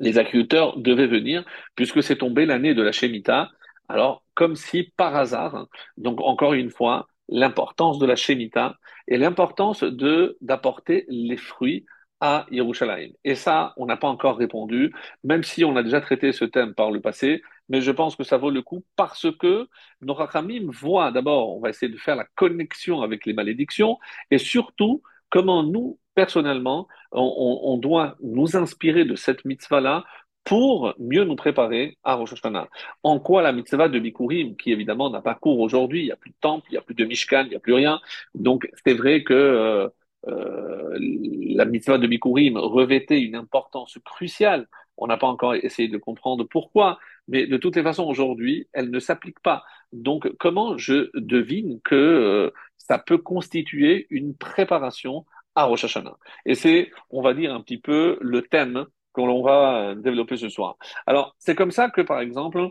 les 0.00 0.18
agriculteurs 0.18 0.78
devaient 0.78 1.06
venir, 1.06 1.44
puisque 1.76 2.02
c'est 2.02 2.16
tombé 2.18 2.44
l'année 2.44 2.74
de 2.74 2.82
la 2.82 2.92
Shemitah. 2.92 3.50
Alors, 3.88 4.24
comme 4.34 4.56
si 4.56 4.92
par 4.96 5.14
hasard, 5.16 5.68
donc 5.96 6.20
encore 6.20 6.54
une 6.54 6.70
fois, 6.70 7.08
l'importance 7.28 7.98
de 7.98 8.06
la 8.06 8.16
Shemitah 8.16 8.76
et 9.08 9.16
l'importance 9.16 9.84
de 9.84 10.36
d'apporter 10.40 11.06
les 11.08 11.36
fruits 11.36 11.86
à 12.20 12.46
Yerushalayim. 12.50 13.12
Et 13.24 13.34
ça, 13.36 13.74
on 13.76 13.86
n'a 13.86 13.96
pas 13.96 14.08
encore 14.08 14.38
répondu, 14.38 14.92
même 15.24 15.42
si 15.44 15.64
on 15.64 15.76
a 15.76 15.82
déjà 15.82 16.00
traité 16.00 16.32
ce 16.32 16.44
thème 16.44 16.74
par 16.74 16.90
le 16.90 17.00
passé, 17.00 17.42
mais 17.68 17.80
je 17.80 17.90
pense 17.90 18.16
que 18.16 18.24
ça 18.24 18.36
vaut 18.36 18.50
le 18.50 18.62
coup 18.62 18.84
parce 18.96 19.26
que 19.38 19.68
nos 20.00 20.14
Rachamim 20.14 20.70
voient 20.70 21.10
d'abord, 21.10 21.56
on 21.56 21.60
va 21.60 21.70
essayer 21.70 21.90
de 21.90 21.98
faire 21.98 22.16
la 22.16 22.26
connexion 22.34 23.02
avec 23.02 23.26
les 23.26 23.32
malédictions, 23.32 23.98
et 24.30 24.38
surtout, 24.38 25.02
comment 25.30 25.62
nous, 25.62 25.98
personnellement, 26.14 26.88
on, 27.12 27.78
doit 27.78 28.16
nous 28.22 28.56
inspirer 28.56 29.04
de 29.04 29.16
cette 29.16 29.44
mitzvah-là 29.44 30.04
pour 30.44 30.94
mieux 30.98 31.24
nous 31.24 31.36
préparer 31.36 31.96
à 32.02 32.14
Rosh 32.14 32.32
Hashanah. 32.32 32.68
En 33.02 33.20
quoi 33.20 33.42
la 33.42 33.52
mitzvah 33.52 33.88
de 33.88 33.98
Bikurim, 33.98 34.56
qui 34.56 34.72
évidemment 34.72 35.08
n'a 35.10 35.22
pas 35.22 35.34
cours 35.34 35.60
aujourd'hui, 35.60 36.00
il 36.00 36.04
n'y 36.06 36.12
a 36.12 36.16
plus 36.16 36.30
de 36.30 36.36
temple, 36.40 36.66
il 36.70 36.72
n'y 36.72 36.78
a 36.78 36.82
plus 36.82 36.94
de 36.94 37.04
Mishkan, 37.04 37.44
il 37.44 37.50
n'y 37.50 37.56
a 37.56 37.60
plus 37.60 37.74
rien. 37.74 38.00
Donc 38.34 38.68
c'est 38.84 38.94
vrai 38.94 39.22
que 39.22 39.32
euh, 39.32 39.88
euh, 40.28 40.98
la 40.98 41.64
mitzvah 41.64 41.98
de 41.98 42.06
Bikurim 42.06 42.56
revêtait 42.56 43.20
une 43.20 43.36
importance 43.36 43.98
cruciale. 44.04 44.68
On 44.96 45.06
n'a 45.06 45.16
pas 45.16 45.26
encore 45.26 45.54
essayé 45.54 45.88
de 45.88 45.98
comprendre 45.98 46.44
pourquoi, 46.44 46.98
mais 47.28 47.46
de 47.46 47.56
toutes 47.56 47.76
les 47.76 47.82
façons, 47.82 48.04
aujourd'hui, 48.04 48.68
elle 48.72 48.90
ne 48.90 48.98
s'applique 49.00 49.40
pas. 49.40 49.64
Donc, 49.92 50.30
comment 50.38 50.76
je 50.78 51.10
devine 51.14 51.80
que 51.82 51.94
euh, 51.94 52.50
ça 52.78 52.98
peut 52.98 53.18
constituer 53.18 54.06
une 54.10 54.36
préparation 54.36 55.24
à 55.54 55.64
Rosh 55.64 55.84
Hashanah? 55.84 56.16
Et 56.46 56.54
c'est, 56.54 56.90
on 57.10 57.22
va 57.22 57.34
dire, 57.34 57.54
un 57.54 57.60
petit 57.60 57.78
peu 57.78 58.18
le 58.20 58.42
thème 58.42 58.86
que 59.14 59.20
l'on 59.20 59.42
va 59.42 59.90
euh, 59.90 59.94
développer 59.94 60.36
ce 60.36 60.48
soir. 60.48 60.76
Alors, 61.06 61.34
c'est 61.38 61.54
comme 61.54 61.70
ça 61.70 61.90
que, 61.90 62.00
par 62.00 62.20
exemple, 62.20 62.68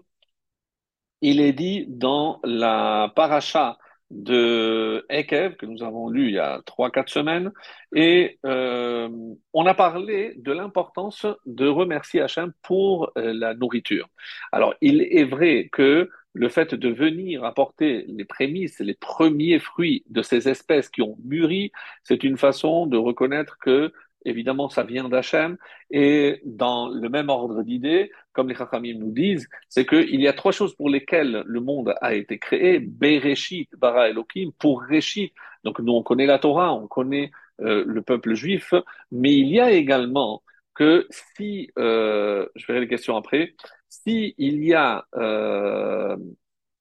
il 1.22 1.39
est 1.39 1.53
dit 1.53 1.86
dans 1.88 2.39
la 2.43 3.12
paracha 3.15 3.77
de 4.12 5.06
Ekev, 5.10 5.56
que 5.56 5.65
nous 5.65 5.84
avons 5.84 6.10
lu 6.10 6.27
il 6.27 6.34
y 6.34 6.39
a 6.39 6.62
trois, 6.65 6.91
quatre 6.91 7.10
semaines, 7.10 7.51
et 7.96 8.39
euh, 8.46 9.10
on 9.53 9.65
a 9.65 9.74
parlé 9.74 10.34
de 10.38 10.51
l'importance 10.51 11.25
de 11.46 11.68
remercier 11.68 12.22
Hachem 12.22 12.53
pour 12.62 13.12
euh, 13.18 13.34
la 13.34 13.53
nourriture. 13.53 14.10
Alors, 14.51 14.75
il 14.82 15.01
est 15.01 15.24
vrai 15.24 15.70
que 15.72 16.10
le 16.34 16.50
fait 16.50 16.74
de 16.75 16.89
venir 16.89 17.44
apporter 17.44 18.06
les 18.08 18.25
prémices, 18.25 18.80
les 18.80 18.94
premiers 18.94 19.60
fruits 19.60 20.03
de 20.10 20.22
ces 20.22 20.48
espèces 20.48 20.89
qui 20.89 21.01
ont 21.01 21.18
mûri, 21.24 21.72
c'est 22.03 22.24
une 22.24 22.38
façon 22.38 22.86
de 22.88 22.98
reconnaître 22.98 23.58
que 23.60 23.91
Évidemment, 24.25 24.70
ça 24.70 24.84
vient 24.84 25.10
d'Hachem. 25.10 25.58
Et 25.90 26.42
dans 26.46 26.90
le 26.90 27.10
même 27.10 27.30
ordre 27.30 27.63
d'idées, 27.63 28.12
comme 28.34 28.50
les 28.50 28.56
Chachamim 28.56 28.98
nous 29.00 29.12
disent, 29.12 29.48
c'est 29.70 29.86
qu'il 29.86 30.22
y 30.22 30.28
a 30.28 30.34
trois 30.34 30.51
choses 30.51 30.75
pour 30.75 30.90
lesquelles 30.90 31.44
le 31.46 31.60
monde 31.60 31.94
a 32.01 32.13
été 32.13 32.38
créé. 32.40 32.80
Bereshit, 32.80 33.70
bara 33.78 34.10
Elohim, 34.10 34.51
pour 34.60 34.84
Reshit. 34.84 35.34
Donc 35.63 35.80
nous, 35.80 35.94
on 35.94 36.04
connaît 36.04 36.25
la 36.25 36.40
Torah, 36.40 36.74
on 36.74 36.88
connaît 36.88 37.32
euh, 37.62 37.84
le 37.86 38.01
peuple 38.01 38.34
juif, 38.34 38.74
mais 39.12 39.34
il 39.34 39.48
y 39.50 39.60
a 39.60 39.72
également 39.72 40.42
que 40.74 41.08
si, 41.36 41.70
euh, 41.78 42.48
je 42.56 42.66
verrai 42.66 42.82
les 42.82 42.88
questions 42.88 43.16
après, 43.18 43.54
si 43.90 44.34
il 44.38 44.63
y 44.63 44.74
a, 44.74 45.06
euh, 45.16 46.16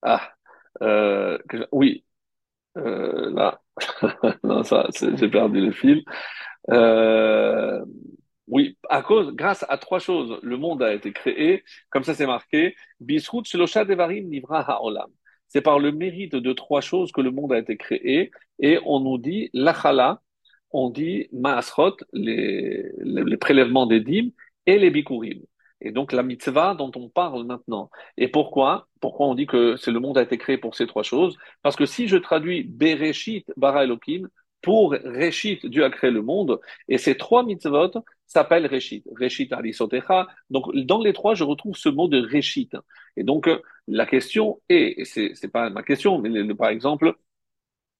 ah, 0.03 0.33
euh, 0.83 1.39
oui, 1.73 2.05
euh, 2.79 3.31
là, 3.35 3.61
non, 4.45 4.63
ça, 4.65 4.87
j'ai 4.93 5.29
perdu 5.29 5.61
le 5.61 5.73
fil. 5.73 6.05
Euh, 6.69 7.83
oui, 8.47 8.77
à 8.89 9.03
cause, 9.03 9.33
grâce 9.35 9.65
à 9.69 9.79
trois 9.79 9.99
choses, 9.99 10.39
le 10.43 10.57
monde 10.57 10.83
a 10.83 10.93
été 10.93 11.13
créé, 11.13 11.65
comme 11.89 12.05
ça 12.05 12.15
c'est 12.15 12.27
marqué, 12.27 12.75
Bisrut 13.01 13.45
Shlosha 13.47 13.85
Devarim 13.85 14.29
Nivra 14.29 14.61
Ha'olam. 14.61 15.11
C'est 15.49 15.63
par 15.63 15.79
le 15.79 15.93
mérite 15.93 16.37
de 16.37 16.53
trois 16.53 16.81
choses 16.81 17.13
que 17.13 17.21
le 17.21 17.31
monde 17.31 17.53
a 17.53 17.59
été 17.59 17.77
créé, 17.77 18.31
et 18.59 18.79
on 18.85 19.01
nous 19.01 19.19
dit 19.19 19.51
l'achala, 19.53 20.21
on 20.71 20.91
dit 20.91 21.29
maasrot, 21.33 21.97
les, 22.13 22.85
les, 22.99 23.25
les 23.25 23.37
prélèvements 23.37 23.87
des 23.87 24.01
dîmes, 24.01 24.33
et 24.67 24.79
les 24.79 24.91
bikurim. 24.91 25.41
Et 25.81 25.93
donc 25.93 26.13
la 26.13 26.23
mitzvah 26.23 26.75
dont 26.75 26.93
on 26.95 27.09
parle 27.09 27.45
maintenant. 27.45 27.91
Et 28.19 28.29
pourquoi? 28.29 28.87
Pourquoi 29.01 29.27
on 29.27 29.35
dit 29.35 29.47
que 29.47 29.77
c'est 29.77 29.91
le 29.91 29.99
monde 29.99 30.19
a 30.19 30.23
été 30.23 30.37
créé 30.37 30.59
pour 30.59 30.75
ces 30.75 30.87
trois 30.87 31.03
choses? 31.03 31.39
Parce 31.63 31.75
que 31.75 31.87
si 31.87 32.07
je 32.07 32.19
traduis 32.19 32.65
Bereshit 32.65 33.51
bara 33.57 33.85
Elohim, 33.85 34.29
pour 34.63 34.93
Réchit, 34.93 35.61
Dieu 35.65 35.85
a 35.85 35.91
créé 35.91 36.11
le 36.11 36.23
monde, 36.23 36.61
et 36.89 36.99
ces 36.99 37.17
trois 37.17 37.45
mitzvot 37.45 37.91
s'appellent 38.27 38.67
Réchit. 38.67 39.03
Réchit 39.17 39.49
alisotecha. 39.51 40.29
Donc, 40.51 40.75
dans 40.75 41.01
les 41.03 41.13
trois, 41.13 41.35
je 41.35 41.45
retrouve 41.45 41.77
ce 41.77 41.89
mot 41.89 42.09
de 42.09 42.21
Réchit. 42.21 42.71
Et 43.17 43.25
donc, 43.25 43.49
la 43.89 44.07
question 44.07 44.61
est, 44.69 45.01
et 45.01 45.05
c'est, 45.05 45.33
c'est 45.35 45.49
pas 45.49 45.71
ma 45.71 45.83
question, 45.83 46.19
mais 46.19 46.29
le, 46.29 46.55
par 46.55 46.69
exemple, 46.69 47.15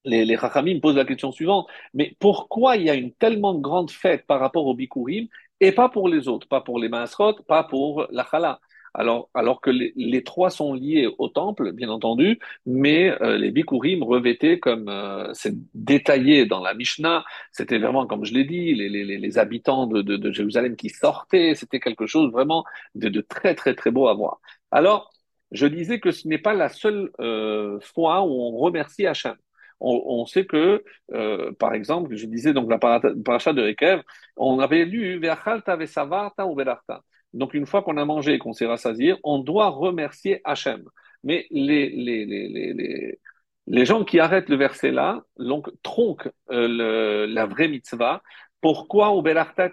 les, 0.05 0.25
les 0.25 0.37
Chachamim 0.37 0.81
posent 0.81 0.97
la 0.97 1.05
question 1.05 1.33
suivante, 1.33 1.69
mais 1.95 2.17
pourquoi 2.19 2.77
il 2.77 2.85
y 2.85 2.91
a 2.91 2.95
une 2.95 3.13
tellement 3.13 3.55
grande 3.55 3.91
fête 3.91 4.27
par 4.27 4.41
rapport 4.41 4.67
au 4.67 4.75
Bikurim 4.75 5.29
et 5.61 5.73
pas 5.73 5.89
pour 5.89 6.09
les 6.09 6.29
autres, 6.29 6.49
pas 6.49 6.63
pour 6.63 6.79
les 6.79 6.89
Maasrot, 6.89 7.35
pas 7.47 7.65
pour 7.65 8.07
la 8.11 8.27
Chala 8.31 8.61
alors, 8.95 9.31
alors 9.35 9.61
que 9.61 9.71
les, 9.71 9.93
les, 9.97 10.23
trois 10.23 10.51
sont 10.51 10.75
liés 10.75 11.09
au 11.19 11.29
temple, 11.29 11.73
bien 11.73 11.89
entendu, 11.89 12.39
mais 12.67 13.11
euh, 13.23 13.39
les 13.39 13.51
Bikurim 13.51 14.03
revêtaient 14.03 14.59
comme 14.59 14.89
euh, 14.89 15.31
c'est 15.35 15.55
détaillé 15.75 16.47
dans 16.47 16.61
la 16.61 16.75
Mishnah, 16.75 17.25
c'était 17.53 17.79
vraiment, 17.79 18.07
comme 18.07 18.25
je 18.25 18.35
l'ai 18.35 18.45
dit, 18.45 18.75
les, 18.75 18.89
les, 18.89 19.05
les 19.05 19.39
habitants 19.39 19.87
de, 19.87 20.03
de, 20.03 20.17
de, 20.17 20.33
Jérusalem 20.33 20.77
qui 20.77 20.89
sortaient, 20.91 21.55
c'était 21.55 21.81
quelque 21.81 22.07
chose 22.07 22.33
vraiment 22.33 22.65
de, 22.95 23.09
de, 23.09 23.21
très 23.21 23.55
très 23.55 23.75
très 23.75 23.91
beau 23.91 24.09
à 24.09 24.15
voir. 24.15 24.41
Alors, 24.71 25.11
je 25.53 25.67
disais 25.67 26.01
que 26.01 26.11
ce 26.13 26.29
n'est 26.29 26.39
pas 26.39 26.55
la 26.55 26.69
seule 26.69 27.11
euh, 27.21 27.79
fois 27.81 28.23
où 28.23 28.31
on 28.31 28.57
remercie 28.59 29.07
Hachem 29.07 29.37
on, 29.81 30.03
on 30.07 30.27
sait 30.27 30.47
que, 30.47 30.85
euh, 31.13 31.53
par 31.59 31.75
exemple, 31.75 32.15
je 32.17 32.27
disais 32.27 32.53
donc 32.53 32.71
la 32.71 32.79
paracha 32.79 33.53
de 33.53 33.63
Rekev, 33.63 34.03
on 34.37 34.59
avait 34.61 34.85
lu 34.85 35.19
Ve'achalta 35.19 35.77
ve'savarta 35.77 36.47
ou 36.47 36.55
ve'larta. 36.55 37.03
Donc 37.33 37.55
une 37.55 37.67
fois 37.67 37.83
qu'on 37.83 37.97
a 37.97 38.05
mangé 38.05 38.35
et 38.35 38.39
qu'on 38.39 38.53
s'est 38.53 38.67
rassasié, 38.67 39.15
on 39.23 39.39
doit 39.39 39.69
remercier 39.69 40.41
Hachem. 40.45 40.85
Mais 41.23 41.47
les, 41.51 41.91
les, 41.91 42.25
les, 42.25 43.19
les, 43.67 43.85
gens 43.85 44.05
qui 44.05 44.19
arrêtent 44.19 44.49
le 44.49 44.57
verset 44.57 44.91
là, 44.91 45.23
donc 45.39 45.71
tronquent 45.83 46.31
euh, 46.51 47.27
la 47.29 47.47
vraie 47.47 47.69
mitzvah. 47.69 48.23
Pourquoi 48.61 49.13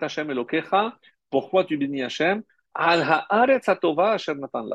Hachem 0.02 0.30
elokecha? 0.30 0.98
Pourquoi 1.30 1.64
tu 1.66 1.78
bénis 1.78 2.04
Hachem? 2.04 2.44
Al 2.74 3.02
ha'aretz 3.02 3.70
atova 3.70 4.14
Hachem 4.14 4.40
natan 4.40 4.70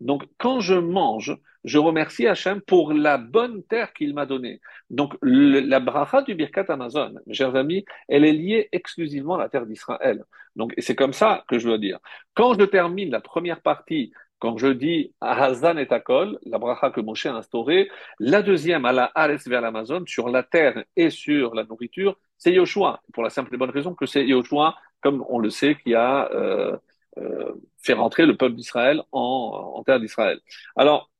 donc, 0.00 0.24
quand 0.38 0.60
je 0.60 0.74
mange, 0.74 1.36
je 1.64 1.78
remercie 1.78 2.26
Hachem 2.26 2.60
pour 2.60 2.92
la 2.92 3.18
bonne 3.18 3.62
terre 3.64 3.92
qu'il 3.92 4.14
m'a 4.14 4.26
donnée. 4.26 4.60
Donc, 4.90 5.16
le, 5.20 5.60
la 5.60 5.80
bracha 5.80 6.22
du 6.22 6.34
Birkat 6.34 6.66
Amazon, 6.68 7.14
mes 7.26 7.34
chers 7.34 7.56
amis, 7.56 7.84
elle 8.08 8.24
est 8.24 8.32
liée 8.32 8.68
exclusivement 8.72 9.34
à 9.34 9.38
la 9.38 9.48
terre 9.48 9.66
d'Israël. 9.66 10.24
Donc, 10.54 10.74
c'est 10.78 10.94
comme 10.94 11.12
ça 11.12 11.44
que 11.48 11.58
je 11.58 11.66
dois 11.66 11.78
dire. 11.78 11.98
Quand 12.34 12.58
je 12.58 12.64
termine 12.64 13.10
la 13.10 13.20
première 13.20 13.62
partie, 13.62 14.12
quand 14.38 14.58
je 14.58 14.68
dis 14.68 15.12
Hazan 15.20 15.78
et 15.78 15.90
Akol, 15.90 16.38
la 16.44 16.58
bracha 16.58 16.90
que 16.90 17.00
Moshe 17.00 17.26
a 17.26 17.34
instaurée, 17.34 17.88
la 18.20 18.42
deuxième, 18.42 18.84
à 18.84 18.92
la 18.92 19.10
Ares 19.14 19.46
vers 19.46 19.62
l'Amazon, 19.62 20.04
sur 20.06 20.28
la 20.28 20.42
terre 20.42 20.84
et 20.94 21.10
sur 21.10 21.54
la 21.54 21.64
nourriture, 21.64 22.18
c'est 22.36 22.52
Yoshua. 22.52 23.00
Pour 23.14 23.22
la 23.22 23.30
simple 23.30 23.54
et 23.54 23.58
bonne 23.58 23.70
raison 23.70 23.94
que 23.94 24.04
c'est 24.04 24.26
Yoshua, 24.26 24.76
comme 25.00 25.24
on 25.28 25.38
le 25.38 25.50
sait, 25.50 25.76
qui 25.76 25.94
a 25.94 26.30
euh, 26.32 26.76
euh, 27.18 27.54
faire 27.78 27.98
rentrer 27.98 28.26
le 28.26 28.36
peuple 28.36 28.54
d'Israël 28.54 29.02
en, 29.12 29.72
en, 29.76 29.82
terre 29.84 30.00
d'Israël. 30.00 30.40
Alors, 30.76 31.10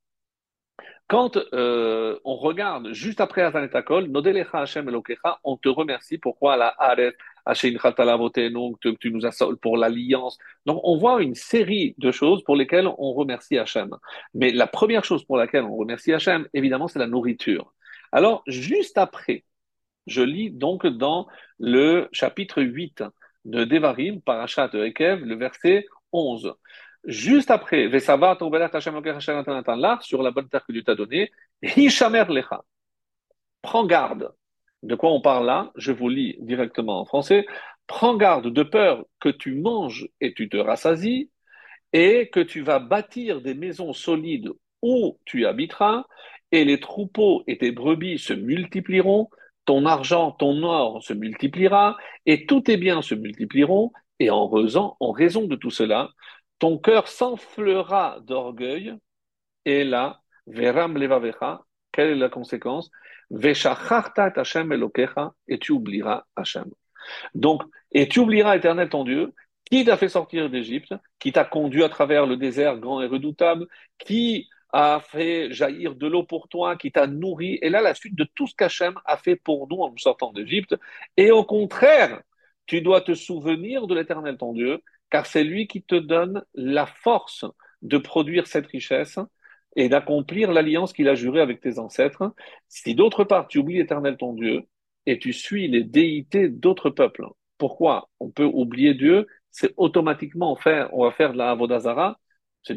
quand 1.07 1.37
euh, 1.53 2.19
on 2.25 2.35
regarde 2.35 2.91
juste 2.91 3.21
après 3.21 3.41
Azanetakol, 3.41 4.07
Nodelecha 4.07 4.59
Hashem 4.59 4.89
Elokecha, 4.89 5.39
on 5.45 5.55
te 5.55 5.69
remercie. 5.69 6.17
Pourquoi? 6.17 6.57
La 6.57 6.75
Aret, 6.77 7.15
que 7.45 8.89
tu 8.99 9.11
nous 9.11 9.25
as 9.25 9.43
pour 9.61 9.77
l'alliance. 9.77 10.37
Donc, 10.65 10.81
on 10.83 10.97
voit 10.97 11.21
une 11.21 11.35
série 11.35 11.95
de 11.97 12.11
choses 12.11 12.43
pour 12.43 12.57
lesquelles 12.57 12.87
on 12.97 13.13
remercie 13.13 13.57
Hachem. 13.57 13.89
Mais 14.33 14.51
la 14.51 14.67
première 14.67 15.05
chose 15.05 15.23
pour 15.23 15.37
laquelle 15.37 15.63
on 15.63 15.77
remercie 15.77 16.11
Hachem, 16.11 16.47
évidemment, 16.53 16.89
c'est 16.89 16.99
la 16.99 17.07
nourriture. 17.07 17.73
Alors, 18.11 18.43
juste 18.47 18.97
après, 18.97 19.45
je 20.07 20.21
lis 20.21 20.51
donc 20.51 20.85
dans 20.85 21.27
le 21.59 22.09
chapitre 22.11 22.61
8 22.61 23.03
de 23.47 23.63
Devarim, 23.63 24.21
parachat 24.21 24.67
de 24.67 24.85
Ekev, 24.85 25.23
le 25.23 25.35
verset 25.35 25.87
11. 26.11 26.53
Juste 27.05 27.49
après, 27.49 27.87
Vesava 27.87 28.37
là, 28.39 29.99
sur 30.01 30.21
la 30.21 30.31
bonne 30.31 30.49
terre 30.49 30.65
que 30.65 30.73
Dieu 30.73 30.83
t'a 30.83 30.95
donnée, 30.95 31.31
Hishamer 31.61 32.25
lecha. 32.29 32.63
Prends 33.61 33.85
garde. 33.85 34.31
De 34.83 34.95
quoi 34.95 35.11
on 35.11 35.21
parle 35.21 35.45
là? 35.45 35.71
Je 35.75 35.91
vous 35.91 36.09
lis 36.09 36.35
directement 36.39 36.99
en 36.99 37.05
français. 37.05 37.45
Prends 37.87 38.17
garde 38.17 38.51
de 38.51 38.63
peur 38.63 39.05
que 39.19 39.29
tu 39.29 39.55
manges 39.55 40.09
et 40.19 40.33
tu 40.33 40.49
te 40.49 40.57
rassasies, 40.57 41.31
et 41.93 42.29
que 42.29 42.41
tu 42.41 42.61
vas 42.61 42.79
bâtir 42.79 43.41
des 43.41 43.53
maisons 43.53 43.93
solides 43.93 44.51
où 44.81 45.17
tu 45.23 45.45
habiteras, 45.45 46.03
et 46.51 46.65
les 46.65 46.79
troupeaux 46.81 47.43
et 47.47 47.57
tes 47.57 47.71
brebis 47.71 48.19
se 48.19 48.33
multiplieront, 48.33 49.29
ton 49.67 49.85
argent, 49.85 50.31
ton 50.31 50.63
or 50.63 51.03
se 51.03 51.13
multipliera, 51.13 51.97
et 52.25 52.45
tous 52.47 52.61
tes 52.61 52.77
biens 52.77 53.01
se 53.01 53.13
multiplieront, 53.13 53.91
et 54.19 54.29
en 54.31 54.47
raison, 54.47 54.95
de 54.99 55.55
tout 55.55 55.69
cela, 55.69 56.09
ton 56.57 56.79
cœur 56.79 57.07
s'enflera 57.09 58.19
d'orgueil, 58.21 58.95
et 59.65 59.83
là, 59.83 60.21
veram 60.47 60.97
levavecha, 60.97 61.65
quelle 61.91 62.11
est 62.11 62.15
la 62.15 62.29
conséquence? 62.29 62.89
Veshacharta 63.29 64.31
Hashem 64.37 64.71
elokecha, 64.71 65.33
et 65.49 65.59
tu 65.59 65.73
oublieras 65.73 66.23
Hashem. 66.37 66.71
Donc, 67.35 67.61
et 67.91 68.07
tu 68.07 68.19
oublieras 68.19 68.55
éternel 68.55 68.87
ton 68.87 69.03
Dieu, 69.03 69.33
qui 69.69 69.83
t'a 69.83 69.97
fait 69.97 70.07
sortir 70.07 70.49
d'Égypte, 70.49 70.93
qui 71.19 71.33
t'a 71.33 71.43
conduit 71.43 71.83
à 71.83 71.89
travers 71.89 72.25
le 72.25 72.37
désert 72.37 72.77
grand 72.77 73.01
et 73.01 73.07
redoutable, 73.07 73.67
qui 73.97 74.47
a 74.73 74.99
fait 74.99 75.51
jaillir 75.51 75.95
de 75.95 76.07
l'eau 76.07 76.23
pour 76.23 76.49
toi, 76.49 76.75
qui 76.75 76.91
t'a 76.91 77.07
nourri. 77.07 77.59
Et 77.61 77.69
là, 77.69 77.81
la 77.81 77.93
suite 77.93 78.15
de 78.15 78.25
tout 78.35 78.47
ce 78.47 78.55
qu'Hachem 78.55 78.95
a 79.05 79.17
fait 79.17 79.35
pour 79.35 79.67
nous 79.69 79.77
en 79.77 79.91
nous 79.91 79.97
sortant 79.97 80.33
d'Égypte. 80.33 80.75
Et 81.15 81.31
au 81.31 81.43
contraire, 81.43 82.21
tu 82.65 82.81
dois 82.81 83.01
te 83.01 83.13
souvenir 83.13 83.87
de 83.87 83.95
l'Éternel 83.95 84.37
ton 84.37 84.53
Dieu, 84.53 84.81
car 85.09 85.25
c'est 85.25 85.43
lui 85.43 85.67
qui 85.67 85.81
te 85.81 85.95
donne 85.95 86.43
la 86.53 86.85
force 86.85 87.45
de 87.81 87.97
produire 87.97 88.47
cette 88.47 88.67
richesse 88.67 89.19
et 89.75 89.89
d'accomplir 89.89 90.51
l'alliance 90.51 90.91
qu'il 90.91 91.07
a 91.07 91.15
jurée 91.15 91.41
avec 91.41 91.61
tes 91.61 91.79
ancêtres. 91.79 92.33
Si 92.67 92.95
d'autre 92.95 93.23
part 93.23 93.47
tu 93.47 93.59
oublies 93.59 93.77
l'Éternel 93.77 94.17
ton 94.17 94.33
Dieu 94.33 94.63
et 95.05 95.19
tu 95.19 95.33
suis 95.33 95.67
les 95.67 95.83
déités 95.83 96.49
d'autres 96.49 96.89
peuples, 96.89 97.25
pourquoi 97.57 98.09
on 98.19 98.29
peut 98.29 98.43
oublier 98.43 98.93
Dieu? 98.93 99.27
C'est 99.51 99.73
automatiquement 99.77 100.55
faire, 100.55 100.89
on 100.93 101.05
va 101.05 101.11
faire 101.11 101.31
de 101.33 101.37
la 101.37 101.51
Avodazara 101.51 102.19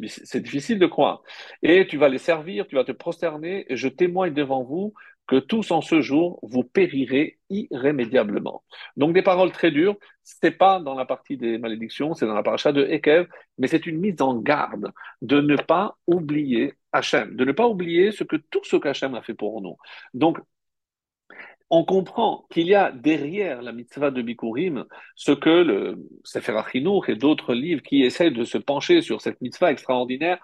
c'est 0.06 0.40
difficile 0.40 0.78
de 0.78 0.86
croire. 0.86 1.22
Et 1.62 1.86
tu 1.86 1.96
vas 1.96 2.08
les 2.08 2.18
servir, 2.18 2.66
tu 2.66 2.76
vas 2.76 2.84
te 2.84 2.92
prosterner, 2.92 3.66
et 3.68 3.76
je 3.76 3.88
témoigne 3.88 4.34
devant 4.34 4.62
vous 4.62 4.94
que 5.26 5.36
tous 5.36 5.70
en 5.70 5.80
ce 5.80 6.00
jour, 6.00 6.40
vous 6.42 6.64
périrez 6.64 7.38
irrémédiablement. 7.50 8.64
Donc 8.96 9.12
des 9.12 9.22
paroles 9.22 9.52
très 9.52 9.70
dures, 9.70 9.96
c'est 10.24 10.50
pas 10.50 10.80
dans 10.80 10.96
la 10.96 11.04
partie 11.04 11.36
des 11.36 11.56
malédictions, 11.56 12.14
c'est 12.14 12.26
dans 12.26 12.34
la 12.34 12.42
paracha 12.42 12.72
de 12.72 12.84
Ekev, 12.84 13.28
mais 13.56 13.68
c'est 13.68 13.86
une 13.86 14.00
mise 14.00 14.20
en 14.22 14.34
garde 14.34 14.90
de 15.22 15.40
ne 15.40 15.54
pas 15.54 15.96
oublier 16.08 16.74
Hachem, 16.92 17.36
de 17.36 17.44
ne 17.44 17.52
pas 17.52 17.68
oublier 17.68 18.10
ce 18.10 18.24
que 18.24 18.34
tout 18.34 18.64
ce 18.64 18.76
qu'Hachem 18.76 19.14
a 19.14 19.22
fait 19.22 19.34
pour 19.34 19.62
nous. 19.62 19.76
Donc 20.14 20.38
on 21.70 21.84
comprend 21.84 22.46
qu'il 22.50 22.66
y 22.66 22.74
a 22.74 22.90
derrière 22.90 23.62
la 23.62 23.72
mitzvah 23.72 24.10
de 24.10 24.22
Bikurim 24.22 24.84
ce 25.14 25.30
que 25.30 25.50
le 25.50 26.04
Sefer 26.24 26.56
Achinour 26.56 27.08
et 27.08 27.14
d'autres 27.14 27.54
livres 27.54 27.82
qui 27.82 28.02
essaient 28.02 28.32
de 28.32 28.44
se 28.44 28.58
pencher 28.58 29.02
sur 29.02 29.20
cette 29.20 29.40
mitzvah 29.40 29.70
extraordinaire, 29.70 30.38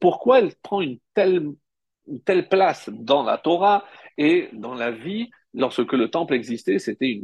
pourquoi 0.00 0.40
elle 0.40 0.52
prend 0.62 0.80
une 0.80 0.98
telle, 1.14 1.52
une 2.08 2.22
telle 2.24 2.48
place 2.48 2.90
dans 2.92 3.22
la 3.22 3.38
Torah 3.38 3.84
et 4.18 4.48
dans 4.52 4.74
la 4.74 4.90
vie 4.90 5.30
lorsque 5.54 5.92
le 5.92 6.10
temple 6.10 6.34
existait, 6.34 6.80
c'était 6.80 7.22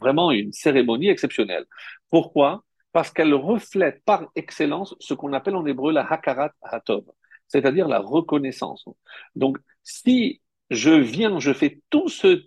vraiment 0.00 0.32
une 0.32 0.52
cérémonie 0.52 1.08
exceptionnelle. 1.08 1.66
Pourquoi? 2.10 2.64
Parce 2.92 3.12
qu'elle 3.12 3.34
reflète 3.34 4.02
par 4.04 4.28
excellence 4.34 4.96
ce 4.98 5.14
qu'on 5.14 5.32
appelle 5.34 5.54
en 5.54 5.66
hébreu 5.66 5.92
la 5.92 6.04
Hakarat 6.04 6.52
Hatov, 6.62 7.04
c'est-à-dire 7.46 7.86
la 7.86 8.00
reconnaissance. 8.00 8.84
Donc, 9.36 9.58
si 9.84 10.42
je 10.70 10.90
viens, 10.90 11.38
je 11.38 11.52
fais 11.52 11.80
tout 11.90 12.08
ce 12.08 12.42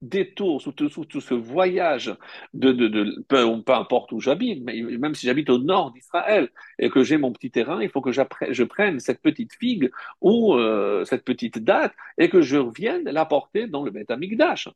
détour, 0.00 0.60
sous 0.62 0.72
tout, 0.72 0.88
ce 0.88 1.34
voyage 1.34 2.14
de, 2.54 2.72
de, 2.72 2.88
de 2.88 3.24
peu, 3.28 3.38
importe 3.72 4.12
où 4.12 4.20
j'habite, 4.20 4.62
même 4.64 5.14
si 5.14 5.26
j'habite 5.26 5.50
au 5.50 5.58
nord 5.58 5.92
d'Israël 5.92 6.48
et 6.78 6.90
que 6.90 7.02
j'ai 7.02 7.18
mon 7.18 7.32
petit 7.32 7.50
terrain, 7.50 7.82
il 7.82 7.90
faut 7.90 8.00
que 8.00 8.12
je 8.12 8.62
prenne 8.62 9.00
cette 9.00 9.20
petite 9.20 9.52
figue 9.54 9.90
ou 10.20 10.54
euh, 10.54 11.04
cette 11.04 11.24
petite 11.24 11.58
date 11.58 11.92
et 12.16 12.28
que 12.28 12.42
je 12.42 12.58
vienne 12.58 13.04
l'apporter 13.04 13.66
dans 13.66 13.82
le 13.82 13.90
Beth 13.90 14.10
Amikdash. 14.10 14.68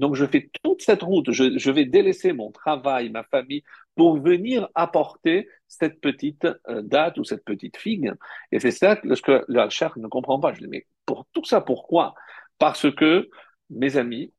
Donc 0.00 0.14
je 0.14 0.24
fais 0.24 0.50
toute 0.62 0.80
cette 0.80 1.02
route, 1.02 1.30
je, 1.30 1.70
vais 1.70 1.84
délaisser 1.84 2.32
mon 2.32 2.50
travail, 2.50 3.10
ma 3.10 3.22
famille, 3.22 3.62
pour 3.96 4.18
venir 4.18 4.66
apporter 4.74 5.46
cette 5.68 6.00
petite 6.00 6.46
euh, 6.68 6.80
date 6.80 7.18
ou 7.18 7.24
cette 7.24 7.44
petite 7.44 7.76
figue. 7.76 8.14
Et 8.50 8.60
c'est 8.60 8.70
ça 8.70 8.96
que, 8.96 9.44
le 9.46 9.60
Hachar 9.60 9.98
ne 9.98 10.08
comprend 10.08 10.40
pas. 10.40 10.54
Je 10.54 10.60
dis, 10.60 10.68
mais 10.68 10.86
pour 11.04 11.26
tout 11.34 11.44
ça, 11.44 11.60
pourquoi? 11.60 12.14
Parce 12.58 12.90
que, 12.90 13.28
mes 13.68 13.98
amis, 13.98 14.32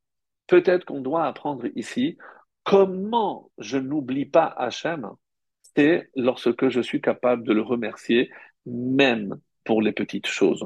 peut-être 0.52 0.84
qu'on 0.84 1.00
doit 1.00 1.24
apprendre 1.24 1.64
ici 1.76 2.18
comment 2.62 3.50
je 3.56 3.78
n'oublie 3.78 4.26
pas 4.26 4.44
Hachem, 4.44 5.08
c'est 5.74 6.10
lorsque 6.14 6.68
je 6.68 6.82
suis 6.82 7.00
capable 7.00 7.42
de 7.44 7.54
le 7.54 7.62
remercier, 7.62 8.30
même 8.66 9.40
pour 9.64 9.80
les 9.80 9.92
petites 9.92 10.26
choses. 10.26 10.62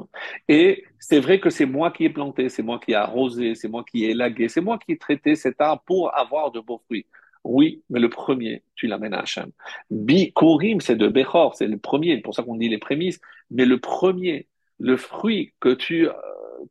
Et 0.49 0.83
c'est 0.99 1.21
vrai 1.21 1.39
que 1.39 1.49
c'est 1.49 1.65
moi 1.65 1.91
qui 1.91 2.03
ai 2.03 2.09
planté, 2.09 2.49
c'est 2.49 2.63
moi 2.63 2.81
qui 2.83 2.91
ai 2.91 2.95
arrosé, 2.95 3.55
c'est 3.55 3.69
moi 3.69 3.85
qui 3.89 4.03
ai 4.03 4.09
élagué, 4.09 4.49
c'est 4.49 4.59
moi 4.59 4.77
qui 4.77 4.91
ai 4.91 4.97
traité 4.97 5.35
cet 5.37 5.61
arbre 5.61 5.83
pour 5.85 6.13
avoir 6.17 6.51
de 6.51 6.59
beaux 6.59 6.81
fruits. 6.85 7.05
Oui, 7.45 7.81
mais 7.89 8.01
le 8.01 8.09
premier, 8.09 8.63
tu 8.75 8.87
l'amènes 8.87 9.13
à 9.13 9.19
Hachem. 9.19 9.51
Bi 9.89 10.33
c'est 10.81 10.97
de 10.97 11.07
Bechor, 11.07 11.55
c'est 11.55 11.67
le 11.67 11.77
premier, 11.77 12.19
pour 12.19 12.35
ça 12.35 12.43
qu'on 12.43 12.57
dit 12.57 12.67
les 12.67 12.77
prémices, 12.77 13.21
mais 13.51 13.65
le 13.65 13.79
premier, 13.79 14.47
le 14.79 14.97
fruit 14.97 15.53
que 15.61 15.73
tu, 15.73 16.09
euh, 16.09 16.13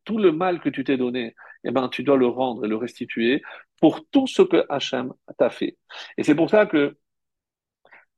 tout 0.05 0.19
le 0.19 0.31
mal 0.31 0.59
que 0.59 0.69
tu 0.69 0.83
t'es 0.83 0.97
donné, 0.97 1.33
eh 1.63 1.71
ben, 1.71 1.89
tu 1.89 2.03
dois 2.03 2.17
le 2.17 2.27
rendre 2.27 2.65
et 2.65 2.67
le 2.67 2.75
restituer 2.77 3.41
pour 3.79 4.05
tout 4.11 4.27
ce 4.27 4.41
que 4.41 4.65
Hachem 4.69 5.13
t'a 5.37 5.49
fait. 5.49 5.77
Et 6.17 6.23
c'est 6.23 6.35
pour 6.35 6.49
ça 6.49 6.65
que 6.65 6.97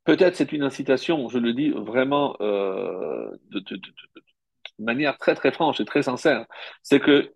peut-être 0.06 0.36
c'est 0.36 0.52
une 0.54 0.64
incitation, 0.64 1.30
je 1.30 1.38
le 1.38 1.54
dis 1.54 1.70
vraiment 1.70 2.36
euh, 2.42 3.30
de, 3.50 3.64
manière 4.80 5.18
très 5.18 5.36
très 5.36 5.52
franche 5.52 5.80
et 5.80 5.86
très 5.86 6.04
sincère, 6.04 6.46
c'est 6.84 7.00
que 7.00 7.34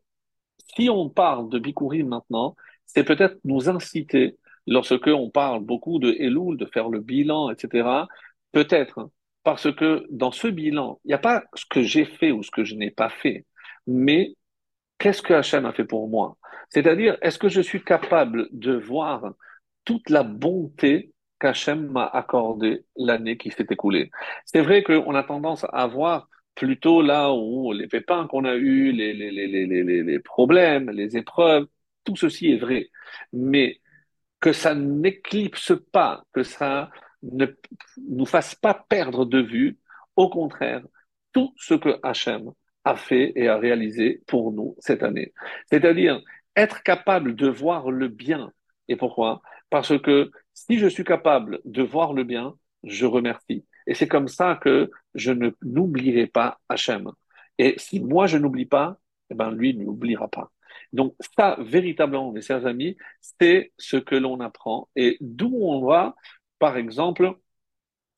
si 0.75 0.89
on 0.89 1.09
parle 1.09 1.49
de 1.49 1.59
Bikurim 1.59 2.07
maintenant, 2.07 2.55
c'est 2.85 3.03
peut-être 3.03 3.37
nous 3.43 3.69
inciter, 3.69 4.37
lorsque 4.67 5.07
on 5.07 5.29
parle 5.29 5.63
beaucoup 5.63 5.99
de 5.99 6.11
Elul, 6.19 6.57
de 6.57 6.65
faire 6.65 6.89
le 6.89 6.99
bilan, 6.99 7.49
etc., 7.51 8.07
peut-être 8.51 9.09
parce 9.43 9.71
que 9.73 10.05
dans 10.09 10.31
ce 10.31 10.47
bilan, 10.47 10.99
il 11.05 11.09
n'y 11.09 11.13
a 11.13 11.19
pas 11.19 11.43
ce 11.55 11.65
que 11.69 11.81
j'ai 11.81 12.05
fait 12.05 12.31
ou 12.31 12.43
ce 12.43 12.51
que 12.51 12.63
je 12.63 12.75
n'ai 12.75 12.91
pas 12.91 13.09
fait, 13.09 13.45
mais 13.87 14.35
qu'est-ce 15.03 15.21
que 15.21 15.33
Hachem 15.33 15.65
a 15.65 15.73
fait 15.73 15.83
pour 15.83 16.07
moi? 16.07 16.37
C'est-à-dire, 16.69 17.17
est-ce 17.21 17.37
que 17.37 17.49
je 17.49 17.59
suis 17.59 17.83
capable 17.83 18.47
de 18.53 18.73
voir 18.73 19.33
toute 19.83 20.09
la 20.09 20.23
bonté 20.23 21.11
qu'Hachem 21.41 21.91
m'a 21.91 22.05
accordée 22.05 22.85
l'année 22.95 23.35
qui 23.35 23.51
s'est 23.51 23.67
écoulée? 23.69 24.11
C'est 24.45 24.61
vrai 24.61 24.81
qu'on 24.81 25.13
a 25.13 25.23
tendance 25.23 25.65
à 25.73 25.87
voir 25.87 26.29
plutôt 26.55 27.01
là 27.01 27.33
où 27.33 27.73
les 27.73 27.87
pépins 27.87 28.27
qu'on 28.27 28.45
a 28.45 28.55
eus, 28.55 28.93
les, 28.93 29.13
les, 29.13 29.29
les, 29.29 29.47
les, 29.47 30.03
les 30.03 30.19
problèmes, 30.19 30.89
les 30.89 31.17
épreuves, 31.17 31.67
tout 32.05 32.15
ceci 32.15 32.53
est 32.53 32.57
vrai. 32.57 32.89
Mais 33.33 33.81
que 34.39 34.53
ça 34.53 34.73
n'éclipse 34.73 35.73
pas, 35.91 36.23
que 36.31 36.43
ça 36.43 36.89
ne 37.23 37.47
nous 38.09 38.25
fasse 38.25 38.55
pas 38.55 38.73
perdre 38.73 39.25
de 39.25 39.41
vue, 39.41 39.79
au 40.15 40.29
contraire, 40.29 40.83
tout 41.33 41.53
ce 41.57 41.73
que 41.73 41.99
Hachem 42.03 42.53
a 42.85 42.95
fait 42.95 43.33
et 43.35 43.47
a 43.47 43.57
réalisé 43.57 44.21
pour 44.27 44.51
nous 44.51 44.75
cette 44.79 45.03
année. 45.03 45.33
C'est-à-dire 45.71 46.21
être 46.55 46.83
capable 46.83 47.35
de 47.35 47.47
voir 47.47 47.91
le 47.91 48.07
bien. 48.07 48.51
Et 48.87 48.95
pourquoi? 48.95 49.41
Parce 49.69 49.97
que 49.99 50.31
si 50.53 50.77
je 50.77 50.87
suis 50.87 51.03
capable 51.03 51.59
de 51.65 51.81
voir 51.81 52.13
le 52.13 52.23
bien, 52.23 52.55
je 52.83 53.05
remercie. 53.05 53.65
Et 53.87 53.95
c'est 53.95 54.07
comme 54.07 54.27
ça 54.27 54.59
que 54.61 54.91
je 55.15 55.31
ne 55.31 55.51
n'oublierai 55.63 56.27
pas 56.27 56.59
Hachem. 56.69 57.11
Et 57.57 57.75
si 57.77 57.99
moi 57.99 58.27
je 58.27 58.37
n'oublie 58.37 58.65
pas, 58.65 58.97
eh 59.29 59.35
ben 59.35 59.51
lui 59.51 59.75
n'oubliera 59.75 60.27
pas. 60.27 60.51
Donc 60.91 61.15
ça, 61.37 61.57
véritablement, 61.59 62.31
mes 62.31 62.41
chers 62.41 62.65
amis, 62.65 62.97
c'est 63.39 63.73
ce 63.77 63.97
que 63.97 64.15
l'on 64.15 64.39
apprend 64.39 64.89
et 64.95 65.17
d'où 65.21 65.55
on 65.61 65.85
va, 65.85 66.15
par 66.59 66.77
exemple, 66.77 67.35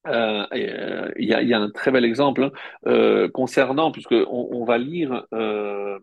il 0.06 0.12
euh, 0.14 1.12
y, 1.18 1.26
y, 1.26 1.54
a, 1.54 1.60
un 1.60 1.70
très 1.70 1.92
bel 1.92 2.06
exemple 2.06 2.52
euh, 2.88 3.30
concernant, 3.30 3.92
puisque 3.92 4.16
on, 4.28 4.66
va 4.66 4.78
lire 4.78 5.26
euh, 5.34 6.00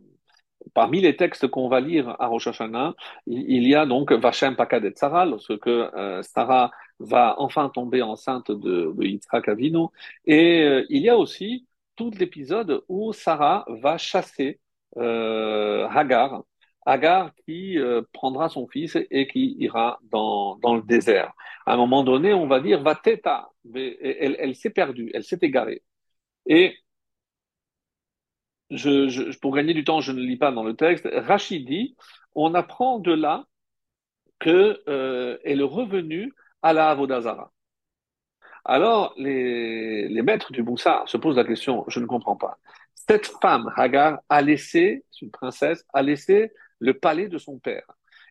parmi 0.74 1.00
les 1.00 1.16
textes 1.16 1.48
qu'on 1.48 1.68
va 1.68 1.80
lire 1.80 2.16
à 2.20 2.26
Rosh 2.26 2.48
Hashanah, 2.48 2.94
il, 3.26 3.66
y 3.66 3.74
a 3.74 3.86
donc 3.86 4.12
Vachem 4.12 4.56
Pakadet 4.56 4.94
Sarah, 4.96 5.26
lorsque 5.26 5.66
euh, 5.66 6.22
Sarah 6.22 6.70
va 6.98 7.34
enfin 7.38 7.68
tomber 7.68 8.02
enceinte 8.02 8.50
de, 8.50 8.92
de 8.96 9.04
Yitzhak 9.04 9.48
Avinu, 9.48 9.86
et 10.26 10.84
il 10.88 11.02
y 11.02 11.08
a 11.08 11.16
aussi 11.16 11.66
tout 11.96 12.10
l'épisode 12.18 12.82
où 12.88 13.12
Sarah 13.12 13.64
va 13.68 13.98
chasser 13.98 14.60
Hagar, 14.96 16.42
Hagar 16.84 17.32
qui 17.46 17.78
prendra 18.12 18.48
son 18.48 18.66
fils 18.66 18.98
et 19.10 19.26
qui 19.26 19.56
ira 19.58 20.00
dans, 20.10 20.56
dans 20.56 20.74
le 20.74 20.82
désert 20.82 21.32
à 21.66 21.74
un 21.74 21.76
moment 21.76 22.04
donné, 22.04 22.32
on 22.32 22.46
va 22.46 22.60
dire 22.60 22.82
va 22.82 22.94
teta, 22.94 23.50
elle, 23.74 24.36
elle 24.38 24.54
s'est 24.54 24.70
perdue, 24.70 25.10
elle 25.14 25.24
s'est 25.24 25.38
égarée. 25.42 25.82
Et 26.46 26.76
pour 29.40 29.54
gagner 29.54 29.74
du 29.74 29.84
temps, 29.84 30.00
je 30.00 30.12
ne 30.12 30.20
lis 30.20 30.36
pas 30.36 30.50
dans 30.50 30.64
le 30.64 30.74
texte. 30.74 31.08
Rachid 31.12 31.66
dit, 31.66 31.96
on 32.34 32.54
apprend 32.54 32.98
de 32.98 33.12
là 33.12 33.44
que 34.38 34.82
euh, 34.88 35.38
est 35.44 35.60
revenue 35.60 36.32
à 36.62 36.72
la 36.72 36.90
Avodazara. 36.90 37.52
Alors, 38.64 39.12
les, 39.16 40.08
les 40.08 40.22
maîtres 40.22 40.52
du 40.52 40.62
Moussa 40.62 41.02
se 41.06 41.16
posent 41.16 41.36
la 41.36 41.44
question, 41.44 41.84
je 41.88 42.00
ne 42.00 42.06
comprends 42.06 42.36
pas. 42.36 42.58
Cette 42.94 43.26
femme, 43.26 43.72
Hagar, 43.76 44.20
a 44.28 44.40
laissé, 44.40 45.04
c'est 45.10 45.26
une 45.26 45.32
princesse, 45.32 45.84
a 45.92 46.02
laissé 46.02 46.52
le 46.82 46.94
palais 46.94 47.28
de 47.28 47.38
son 47.38 47.58
père 47.58 47.86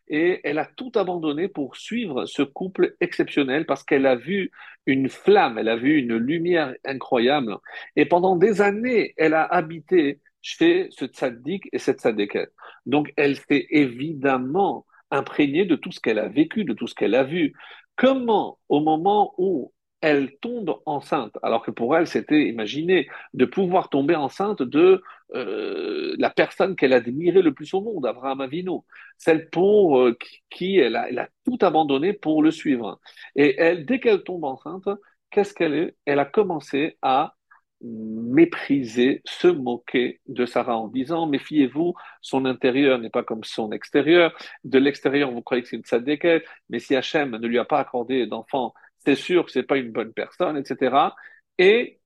et 0.08 0.40
elle 0.44 0.58
a 0.58 0.66
tout 0.66 0.92
abandonné 0.94 1.48
pour 1.48 1.76
suivre 1.76 2.26
ce 2.26 2.42
couple 2.42 2.96
exceptionnel 3.00 3.66
parce 3.66 3.82
qu'elle 3.82 4.06
a 4.06 4.16
vu 4.16 4.50
une 4.86 5.08
flamme, 5.08 5.58
elle 5.58 5.68
a 5.68 5.76
vu 5.76 5.98
une 5.98 6.16
lumière 6.16 6.74
incroyable. 6.84 7.56
Et 7.96 8.04
pendant 8.04 8.36
des 8.36 8.60
années, 8.60 9.14
elle 9.16 9.34
a 9.34 9.44
habité 9.44 10.20
chez 10.40 10.88
ce 10.90 11.06
tzaddik 11.06 11.68
et 11.72 11.78
cette 11.78 12.00
tzaddikette. 12.00 12.52
Donc, 12.84 13.12
elle 13.16 13.36
s'est 13.36 13.66
évidemment 13.70 14.86
imprégnée 15.10 15.64
de 15.64 15.76
tout 15.76 15.92
ce 15.92 16.00
qu'elle 16.00 16.18
a 16.18 16.28
vécu, 16.28 16.64
de 16.64 16.72
tout 16.72 16.88
ce 16.88 16.94
qu'elle 16.94 17.14
a 17.14 17.22
vu. 17.24 17.54
Comment, 17.96 18.58
au 18.68 18.80
moment 18.80 19.34
où 19.38 19.72
elle 20.02 20.36
tombe 20.40 20.80
enceinte, 20.84 21.38
alors 21.42 21.62
que 21.62 21.70
pour 21.70 21.96
elle, 21.96 22.08
c'était, 22.08 22.48
imaginez, 22.48 23.08
de 23.34 23.44
pouvoir 23.44 23.88
tomber 23.88 24.16
enceinte 24.16 24.60
de 24.60 25.02
euh, 25.34 26.14
la 26.18 26.28
personne 26.28 26.76
qu'elle 26.76 26.92
admirait 26.92 27.40
le 27.40 27.54
plus 27.54 27.72
au 27.72 27.80
monde, 27.80 28.04
Abraham 28.04 28.40
Avinu, 28.40 28.80
celle 29.16 29.48
pour 29.50 30.00
euh, 30.00 30.18
qui 30.50 30.76
elle 30.78 30.96
a, 30.96 31.08
elle 31.08 31.20
a, 31.20 31.28
tout 31.44 31.58
abandonné 31.62 32.12
pour 32.12 32.42
le 32.42 32.50
suivre. 32.50 33.00
Et 33.36 33.54
elle, 33.58 33.86
dès 33.86 34.00
qu'elle 34.00 34.24
tombe 34.24 34.44
enceinte, 34.44 34.88
qu'est-ce 35.30 35.54
qu'elle 35.54 35.74
est? 35.74 35.96
Elle 36.04 36.18
a 36.18 36.26
commencé 36.26 36.98
à 37.00 37.34
mépriser, 37.82 39.22
se 39.24 39.48
moquer 39.48 40.20
de 40.28 40.46
Sarah 40.46 40.78
en 40.78 40.88
disant 40.88 41.26
méfiez-vous, 41.26 41.94
son 42.20 42.44
intérieur 42.44 42.98
n'est 42.98 43.10
pas 43.10 43.24
comme 43.24 43.44
son 43.44 43.72
extérieur. 43.72 44.32
De 44.64 44.78
l'extérieur, 44.78 45.30
vous 45.32 45.42
croyez 45.42 45.62
que 45.62 45.68
c'est 45.68 45.76
une 45.76 45.82
tzadékette, 45.82 46.44
mais 46.70 46.78
si 46.78 46.94
Hachem 46.94 47.30
ne 47.36 47.46
lui 47.46 47.58
a 47.58 47.64
pas 47.64 47.80
accordé 47.80 48.26
d'enfant 48.26 48.72
c'est 49.04 49.14
sûr 49.14 49.44
que 49.44 49.52
c'est 49.52 49.62
pas 49.62 49.76
une 49.76 49.92
bonne 49.92 50.12
personne, 50.12 50.56
etc. 50.56 51.14
Et 51.58 52.00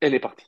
elle 0.00 0.14
est 0.14 0.20
partie. 0.20 0.46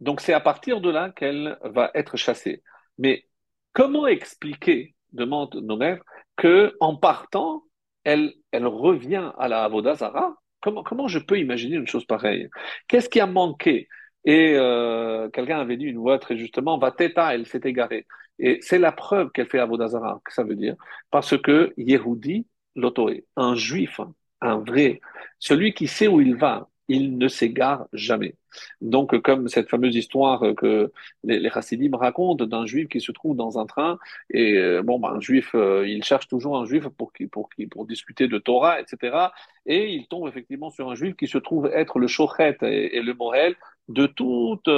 Donc 0.00 0.20
c'est 0.20 0.32
à 0.32 0.40
partir 0.40 0.80
de 0.80 0.90
là 0.90 1.10
qu'elle 1.10 1.58
va 1.62 1.90
être 1.94 2.16
chassée. 2.16 2.62
Mais 2.98 3.26
comment 3.72 4.06
expliquer, 4.06 4.94
demande 5.12 5.54
nos 5.56 5.76
mères, 5.76 6.02
que 6.36 6.74
en 6.80 6.96
partant, 6.96 7.64
elle, 8.04 8.34
revient 8.52 9.32
à 9.38 9.48
la 9.48 9.64
Avodazara 9.64 10.36
comment, 10.60 10.82
comment 10.82 11.08
je 11.08 11.18
peux 11.18 11.38
imaginer 11.38 11.76
une 11.76 11.86
chose 11.86 12.04
pareille? 12.04 12.48
Qu'est-ce 12.88 13.08
qui 13.08 13.20
a 13.20 13.26
manqué? 13.26 13.88
Et 14.24 14.54
euh, 14.56 15.28
quelqu'un 15.30 15.60
avait 15.60 15.76
dit 15.76 15.84
une 15.84 15.98
voix 15.98 16.18
très 16.18 16.36
justement, 16.36 16.78
va 16.78 16.90
teta, 16.90 17.34
elle 17.34 17.46
s'est 17.46 17.60
égarée. 17.64 18.06
Et 18.38 18.58
c'est 18.60 18.78
la 18.78 18.92
preuve 18.92 19.30
qu'elle 19.30 19.48
fait 19.48 19.60
Avodazara, 19.60 20.20
que 20.24 20.32
ça 20.32 20.42
veut 20.44 20.56
dire. 20.56 20.76
Parce 21.10 21.40
que 21.40 21.72
Yehudi, 21.76 22.46
l'autoré, 22.74 23.24
un 23.36 23.54
juif, 23.54 24.00
un 24.40 24.58
vrai. 24.58 25.00
Celui 25.38 25.74
qui 25.74 25.86
sait 25.88 26.08
où 26.08 26.20
il 26.20 26.36
va, 26.36 26.68
il 26.88 27.18
ne 27.18 27.28
s'égare 27.28 27.86
jamais. 27.92 28.36
Donc, 28.80 29.18
comme 29.22 29.48
cette 29.48 29.68
fameuse 29.68 29.96
histoire 29.96 30.42
que 30.56 30.92
les, 31.24 31.38
les 31.40 31.50
chassidim 31.50 31.96
racontent 31.96 32.46
d'un 32.46 32.66
juif 32.66 32.88
qui 32.88 33.00
se 33.00 33.12
trouve 33.12 33.36
dans 33.36 33.58
un 33.58 33.66
train, 33.66 33.98
et 34.30 34.54
euh, 34.58 34.82
bon, 34.82 34.98
ben, 34.98 35.10
un 35.10 35.20
juif, 35.20 35.54
euh, 35.54 35.86
il 35.86 36.04
cherche 36.04 36.28
toujours 36.28 36.56
un 36.56 36.64
juif 36.64 36.88
pour, 36.88 37.12
qui, 37.12 37.26
pour, 37.26 37.50
qui, 37.50 37.66
pour 37.66 37.86
discuter 37.86 38.28
de 38.28 38.38
Torah, 38.38 38.80
etc. 38.80 39.16
Et 39.66 39.92
il 39.92 40.06
tombe 40.08 40.28
effectivement 40.28 40.70
sur 40.70 40.90
un 40.90 40.94
juif 40.94 41.16
qui 41.16 41.26
se 41.26 41.38
trouve 41.38 41.66
être 41.66 41.98
le 41.98 42.06
chochet 42.06 42.56
et, 42.62 43.02
le 43.02 43.14
morel 43.14 43.56
de 43.88 44.06
toute, 44.06 44.68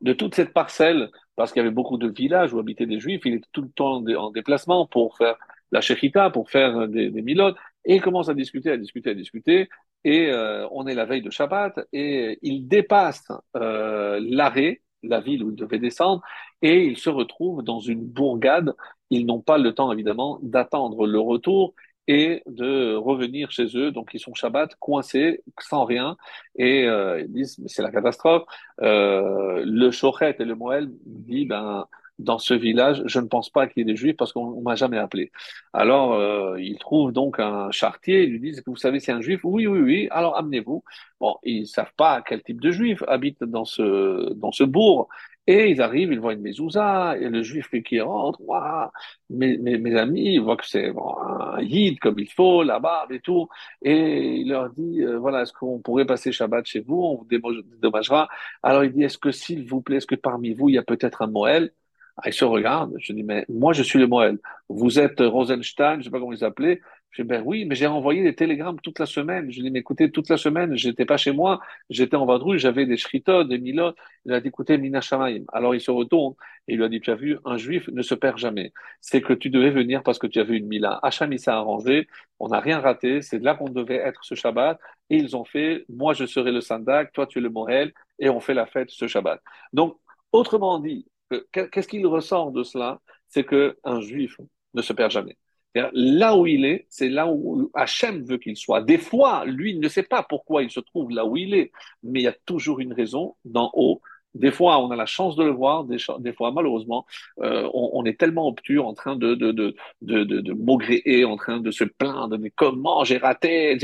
de 0.00 0.12
toute 0.12 0.34
cette 0.34 0.52
parcelle, 0.52 1.10
parce 1.36 1.52
qu'il 1.52 1.60
y 1.60 1.64
avait 1.64 1.74
beaucoup 1.74 1.96
de 1.96 2.08
villages 2.08 2.52
où 2.52 2.58
habitaient 2.58 2.86
des 2.86 3.00
juifs, 3.00 3.22
il 3.24 3.34
était 3.34 3.48
tout 3.52 3.62
le 3.62 3.70
temps 3.70 3.96
en, 3.96 4.06
en 4.14 4.30
déplacement 4.30 4.86
pour 4.86 5.16
faire 5.16 5.36
la 5.70 5.80
shechita, 5.80 6.30
pour 6.30 6.50
faire 6.50 6.86
des, 6.88 7.10
des 7.10 7.22
milotes. 7.22 7.56
Et 7.84 7.96
il 7.96 8.02
commence 8.02 8.28
à 8.28 8.34
discuter, 8.34 8.70
à 8.70 8.76
discuter, 8.76 9.10
à 9.10 9.14
discuter. 9.14 9.68
Et 10.04 10.30
euh, 10.30 10.66
on 10.70 10.86
est 10.86 10.94
la 10.94 11.04
veille 11.04 11.22
de 11.22 11.30
Shabbat 11.30 11.80
et 11.92 12.38
il 12.42 12.66
dépasse 12.68 13.24
euh, 13.56 14.20
l'arrêt, 14.22 14.82
la 15.02 15.20
ville 15.20 15.44
où 15.44 15.50
il 15.50 15.56
devait 15.56 15.78
descendre, 15.78 16.22
et 16.60 16.84
il 16.84 16.96
se 16.96 17.10
retrouve 17.10 17.62
dans 17.62 17.80
une 17.80 18.04
bourgade. 18.04 18.74
Ils 19.10 19.26
n'ont 19.26 19.40
pas 19.40 19.58
le 19.58 19.72
temps, 19.74 19.92
évidemment, 19.92 20.38
d'attendre 20.42 21.06
le 21.06 21.20
retour 21.20 21.74
et 22.08 22.42
de 22.46 22.94
revenir 22.94 23.50
chez 23.50 23.76
eux. 23.76 23.92
Donc, 23.92 24.10
ils 24.14 24.20
sont 24.20 24.34
Shabbat 24.34 24.74
coincés, 24.76 25.42
sans 25.60 25.84
rien, 25.84 26.16
et 26.56 26.84
euh, 26.86 27.20
ils 27.20 27.32
disent, 27.32 27.60
c'est 27.66 27.82
la 27.82 27.90
catastrophe. 27.90 28.44
Euh, 28.80 29.62
le 29.64 29.90
Shochet 29.90 30.36
et 30.38 30.44
le 30.44 30.54
Moël 30.54 30.88
dit, 31.04 31.46
ben, 31.46 31.86
dans 32.22 32.38
ce 32.38 32.54
village, 32.54 33.02
je 33.06 33.20
ne 33.20 33.26
pense 33.26 33.50
pas 33.50 33.66
qu'il 33.66 33.80
y 33.80 33.82
ait 33.82 33.92
des 33.92 33.96
juifs 33.96 34.16
parce 34.16 34.32
qu'on 34.32 34.60
m'a 34.62 34.74
jamais 34.74 34.98
appelé. 34.98 35.30
Alors, 35.72 36.14
euh, 36.14 36.60
ils 36.60 36.78
trouvent 36.78 37.12
donc 37.12 37.40
un 37.40 37.70
chartier, 37.70 38.24
ils 38.24 38.30
lui 38.30 38.40
disent, 38.40 38.62
vous 38.66 38.76
savez 38.76 39.00
c'est 39.00 39.12
un 39.12 39.20
juif? 39.20 39.40
Oui, 39.44 39.66
oui, 39.66 39.80
oui, 39.80 40.08
alors 40.10 40.36
amenez-vous. 40.36 40.84
Bon, 41.20 41.36
ils 41.42 41.66
savent 41.66 41.92
pas 41.96 42.22
quel 42.22 42.42
type 42.42 42.60
de 42.60 42.70
juif 42.70 43.02
habite 43.08 43.42
dans 43.44 43.64
ce, 43.64 44.32
dans 44.34 44.52
ce 44.52 44.64
bourg. 44.64 45.08
Et 45.48 45.70
ils 45.70 45.82
arrivent, 45.82 46.12
ils 46.12 46.20
voient 46.20 46.34
une 46.34 46.40
mezouza, 46.42 47.16
et 47.18 47.28
le 47.28 47.42
juif 47.42 47.68
qui 47.84 48.00
rentre, 48.00 48.40
waouh, 48.42 48.88
mes, 49.30 49.56
mes, 49.58 49.96
amis, 49.96 50.34
ils 50.34 50.40
voient 50.40 50.56
que 50.56 50.66
c'est 50.66 50.88
un 50.90 51.60
yid 51.60 51.98
comme 51.98 52.18
il 52.20 52.30
faut, 52.30 52.62
la 52.62 52.78
barbe 52.78 53.10
et 53.12 53.18
tout, 53.20 53.48
et 53.82 54.36
il 54.36 54.48
leur 54.50 54.70
dit, 54.70 55.02
euh, 55.02 55.18
voilà, 55.18 55.42
est-ce 55.42 55.52
qu'on 55.52 55.80
pourrait 55.80 56.04
passer 56.06 56.30
Shabbat 56.30 56.64
chez 56.66 56.80
vous, 56.80 56.94
on 57.02 57.16
vous 57.16 57.24
dédommagera. 57.24 58.28
Alors 58.62 58.84
il 58.84 58.92
dit, 58.92 59.02
est-ce 59.02 59.18
que 59.18 59.32
s'il 59.32 59.66
vous 59.66 59.80
plaît, 59.80 59.96
est-ce 59.96 60.06
que 60.06 60.14
parmi 60.14 60.54
vous, 60.54 60.68
il 60.68 60.76
y 60.76 60.78
a 60.78 60.82
peut-être 60.84 61.22
un 61.22 61.26
Moël? 61.26 61.72
Ah, 62.16 62.28
il 62.28 62.32
se 62.32 62.44
regarde, 62.44 62.94
je 62.98 63.12
dis, 63.12 63.22
mais 63.22 63.44
moi 63.48 63.72
je 63.72 63.82
suis 63.82 63.98
le 63.98 64.06
Moël. 64.06 64.38
Vous 64.68 64.98
êtes 64.98 65.20
Rosenstein, 65.20 65.98
je 65.98 66.04
sais 66.04 66.10
pas 66.10 66.18
comment 66.18 66.32
il 66.32 66.38
s'appelait. 66.38 66.80
Je 67.10 67.22
dis, 67.22 67.28
ben 67.28 67.42
oui, 67.44 67.66
mais 67.66 67.74
j'ai 67.74 67.86
envoyé 67.86 68.22
des 68.22 68.34
télégrammes 68.34 68.80
toute 68.80 68.98
la 68.98 69.06
semaine. 69.06 69.50
Je 69.50 69.60
dis, 69.60 69.70
mais 69.70 69.80
écoutez, 69.80 70.10
toute 70.10 70.30
la 70.30 70.38
semaine, 70.38 70.76
j'étais 70.76 71.04
pas 71.04 71.18
chez 71.18 71.32
moi, 71.32 71.60
j'étais 71.90 72.16
en 72.16 72.24
vadrouille, 72.24 72.58
j'avais 72.58 72.86
des 72.86 72.96
shritot, 72.96 73.44
des 73.44 73.58
milot. 73.58 73.92
Il 74.24 74.32
a 74.32 74.40
dit, 74.40 74.48
écoutez, 74.48 74.78
Mina 74.78 75.00
Shamaim. 75.00 75.44
Alors 75.52 75.74
il 75.74 75.80
se 75.80 75.90
retourne 75.90 76.34
et 76.68 76.74
il 76.74 76.78
lui 76.78 76.84
a 76.84 76.88
dit, 76.88 77.00
tu 77.00 77.10
as 77.10 77.14
vu, 77.14 77.38
un 77.44 77.56
juif 77.58 77.88
ne 77.88 78.02
se 78.02 78.14
perd 78.14 78.38
jamais. 78.38 78.72
C'est 79.00 79.20
que 79.20 79.32
tu 79.34 79.50
devais 79.50 79.70
venir 79.70 80.02
parce 80.02 80.18
que 80.18 80.26
tu 80.26 80.42
vu 80.42 80.56
une 80.56 80.66
Mila. 80.66 81.00
Hacham, 81.02 81.32
il 81.32 81.38
s'est 81.38 81.50
arrangé, 81.50 82.08
on 82.38 82.48
n'a 82.48 82.60
rien 82.60 82.80
raté, 82.80 83.20
c'est 83.22 83.38
là 83.38 83.54
qu'on 83.54 83.68
devait 83.68 83.96
être 83.96 84.24
ce 84.24 84.34
Shabbat. 84.34 84.78
Et 85.10 85.16
ils 85.16 85.36
ont 85.36 85.44
fait, 85.44 85.84
moi 85.88 86.14
je 86.14 86.24
serai 86.24 86.52
le 86.52 86.60
Sandak, 86.60 87.12
toi 87.12 87.26
tu 87.26 87.38
es 87.38 87.42
le 87.42 87.50
Moël, 87.50 87.92
et 88.18 88.30
on 88.30 88.40
fait 88.40 88.54
la 88.54 88.66
fête 88.66 88.90
ce 88.90 89.06
Shabbat. 89.06 89.40
Donc, 89.72 89.98
autrement 90.32 90.78
dit, 90.78 91.06
qu'est-ce 91.52 91.88
qu'il 91.88 92.06
ressort 92.06 92.52
de 92.52 92.62
cela? 92.62 93.00
C'est 93.28 93.44
qu'un 93.44 94.00
juif 94.00 94.36
ne 94.74 94.82
se 94.82 94.92
perd 94.92 95.10
jamais. 95.10 95.36
Là 95.74 96.36
où 96.36 96.46
il 96.46 96.64
est, 96.66 96.86
c'est 96.90 97.08
là 97.08 97.26
où 97.28 97.70
Hachem 97.74 98.24
veut 98.24 98.36
qu'il 98.36 98.56
soit. 98.56 98.82
Des 98.82 98.98
fois, 98.98 99.44
lui, 99.46 99.70
il 99.70 99.80
ne 99.80 99.88
sait 99.88 100.02
pas 100.02 100.22
pourquoi 100.22 100.62
il 100.62 100.70
se 100.70 100.80
trouve 100.80 101.10
là 101.10 101.24
où 101.24 101.36
il 101.36 101.54
est, 101.54 101.72
mais 102.02 102.20
il 102.20 102.24
y 102.24 102.28
a 102.28 102.36
toujours 102.44 102.80
une 102.80 102.92
raison 102.92 103.36
d'en 103.44 103.70
haut. 103.74 104.02
Des 104.34 104.50
fois, 104.50 104.78
on 104.78 104.90
a 104.90 104.96
la 104.96 105.06
chance 105.06 105.36
de 105.36 105.44
le 105.44 105.50
voir, 105.50 105.84
des, 105.84 105.98
fois, 106.32 106.52
malheureusement, 106.52 107.06
euh, 107.40 107.68
on, 107.74 108.04
est 108.06 108.18
tellement 108.18 108.48
obtus 108.48 108.78
en 108.78 108.94
train 108.94 109.14
de, 109.16 109.34
de, 109.34 109.52
de, 109.52 109.74
de, 110.00 110.24
de, 110.24 110.52
maugréer, 110.54 111.24
en 111.26 111.36
train 111.36 111.60
de 111.60 111.70
se 111.70 111.84
plaindre, 111.84 112.38
mais 112.38 112.50
comment 112.50 113.04
j'ai 113.04 113.18
raté, 113.18 113.76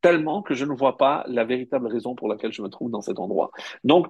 tellement 0.00 0.42
que 0.42 0.54
je 0.54 0.64
ne 0.64 0.74
vois 0.74 0.96
pas 0.96 1.24
la 1.28 1.44
véritable 1.44 1.88
raison 1.88 2.14
pour 2.14 2.28
laquelle 2.28 2.52
je 2.52 2.62
me 2.62 2.68
trouve 2.68 2.90
dans 2.90 3.00
cet 3.00 3.18
endroit. 3.18 3.50
Donc, 3.82 4.06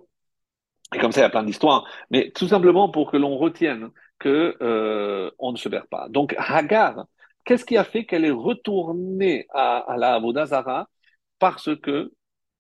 et 0.95 0.99
comme 0.99 1.13
ça, 1.13 1.21
il 1.21 1.25
y 1.25 1.27
a 1.27 1.31
plein 1.31 1.43
d'histoires, 1.43 1.85
mais 2.11 2.31
tout 2.35 2.49
simplement 2.49 2.89
pour 2.91 3.11
que 3.11 3.17
l'on 3.17 3.37
retienne 3.37 3.91
que 4.19 4.57
euh, 4.63 5.31
on 5.39 5.53
ne 5.53 5.57
se 5.57 5.69
perd 5.69 5.87
pas. 5.89 6.09
Donc 6.09 6.35
Hagar, 6.39 7.07
qu'est-ce 7.45 7.65
qui 7.65 7.77
a 7.77 7.85
fait 7.85 8.07
qu'elle 8.07 8.25
est 8.25 8.31
retournée 8.31 9.47
à, 9.53 9.79
à 9.79 9.97
la 9.97 10.15
Avodazara 10.15 10.89
Parce 11.39 11.75
que 11.77 12.13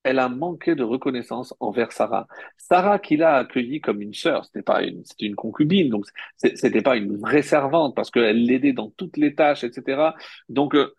elle 0.04 0.18
a 0.18 0.28
manqué 0.28 0.74
de 0.74 0.84
reconnaissance 0.84 1.54
envers 1.60 1.90
Sarah. 1.92 2.26
Sarah 2.58 2.98
qui 2.98 3.16
l'a 3.16 3.36
accueillie 3.36 3.80
comme 3.80 4.02
une 4.02 4.12
sœur, 4.12 4.44
c'était 4.44 4.62
pas 4.62 4.82
une, 4.82 5.02
c'était 5.04 5.26
une 5.26 5.34
concubine, 5.34 5.88
donc 5.88 6.04
c'était 6.36 6.82
pas 6.82 6.96
une 6.96 7.16
vraie 7.16 7.42
servante 7.42 7.96
parce 7.96 8.10
qu'elle 8.10 8.44
l'aidait 8.44 8.74
dans 8.74 8.90
toutes 8.90 9.16
les 9.16 9.34
tâches, 9.34 9.64
etc. 9.64 10.14
Donc 10.50 10.74
euh, 10.74 10.94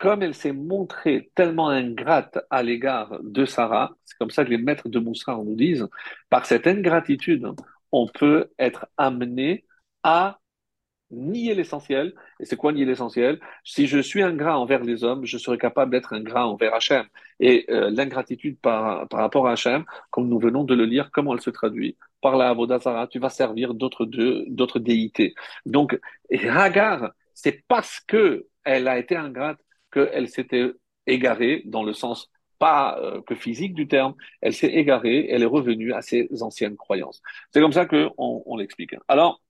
comme 0.00 0.22
elle 0.22 0.34
s'est 0.34 0.52
montrée 0.52 1.30
tellement 1.34 1.68
ingrate 1.68 2.38
à 2.48 2.62
l'égard 2.62 3.18
de 3.22 3.44
Sarah, 3.44 3.94
c'est 4.04 4.16
comme 4.18 4.30
ça 4.30 4.44
que 4.44 4.50
les 4.50 4.58
maîtres 4.58 4.88
de 4.88 4.98
Moussa 4.98 5.34
nous 5.36 5.54
disent, 5.54 5.86
par 6.30 6.46
cette 6.46 6.66
ingratitude, 6.66 7.46
on 7.92 8.08
peut 8.08 8.50
être 8.58 8.86
amené 8.96 9.66
à 10.02 10.40
nier 11.10 11.54
l'essentiel. 11.54 12.14
Et 12.40 12.46
c'est 12.46 12.56
quoi 12.56 12.72
nier 12.72 12.86
l'essentiel? 12.86 13.40
Si 13.62 13.86
je 13.86 13.98
suis 13.98 14.22
ingrat 14.22 14.58
envers 14.58 14.82
les 14.84 15.04
hommes, 15.04 15.26
je 15.26 15.36
serai 15.36 15.58
capable 15.58 15.92
d'être 15.92 16.14
ingrat 16.14 16.46
envers 16.46 16.74
Hachem. 16.74 17.04
Et 17.38 17.66
euh, 17.68 17.90
l'ingratitude 17.90 18.58
par, 18.58 19.06
par 19.08 19.20
rapport 19.20 19.48
à 19.48 19.52
Hachem, 19.52 19.84
comme 20.10 20.28
nous 20.28 20.38
venons 20.38 20.64
de 20.64 20.74
le 20.74 20.84
lire, 20.86 21.10
comment 21.12 21.34
elle 21.34 21.42
se 21.42 21.50
traduit? 21.50 21.98
Par 22.22 22.36
la 22.36 22.48
Avodazara, 22.48 23.06
tu 23.06 23.18
vas 23.18 23.30
servir 23.30 23.74
d'autres 23.74 24.06
d'autres 24.06 24.78
déités. 24.78 25.34
Donc, 25.66 25.98
Hagar, 26.32 27.12
c'est 27.34 27.64
parce 27.68 28.00
que 28.00 28.46
elle 28.64 28.88
a 28.88 28.98
été 28.98 29.16
ingrate 29.16 29.58
qu'elle 29.92 30.28
s'était 30.28 30.70
égarée 31.06 31.62
dans 31.66 31.82
le 31.82 31.92
sens 31.92 32.30
pas 32.58 32.98
euh, 33.00 33.22
que 33.22 33.34
physique 33.34 33.74
du 33.74 33.88
terme, 33.88 34.14
elle 34.42 34.54
s'est 34.54 34.68
égarée, 34.68 35.28
elle 35.30 35.42
est 35.42 35.46
revenue 35.46 35.92
à 35.94 36.02
ses 36.02 36.28
anciennes 36.42 36.76
croyances. 36.76 37.22
C'est 37.52 37.60
comme 37.60 37.72
ça 37.72 37.86
qu'on 37.86 38.12
on, 38.18 38.56
l'explique. 38.56 38.94
Alors, 39.08 39.40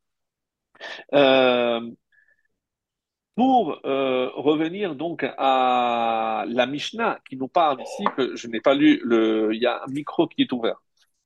euh, 1.15 1.91
pour 3.35 3.81
euh, 3.87 4.31
revenir 4.35 4.95
donc 4.95 5.25
à 5.39 6.45
la 6.49 6.67
Mishnah 6.67 7.21
qui 7.29 7.37
nous 7.37 7.49
parle 7.49 7.81
ici, 7.83 8.05
que 8.17 8.37
je 8.37 8.49
n'ai 8.49 8.61
pas 8.61 8.75
lu, 8.75 9.01
il 9.53 9.61
y 9.61 9.67
a 9.67 9.83
un 9.83 9.91
micro 9.91 10.27
qui 10.29 10.43
est 10.43 10.53
ouvert. 10.53 10.81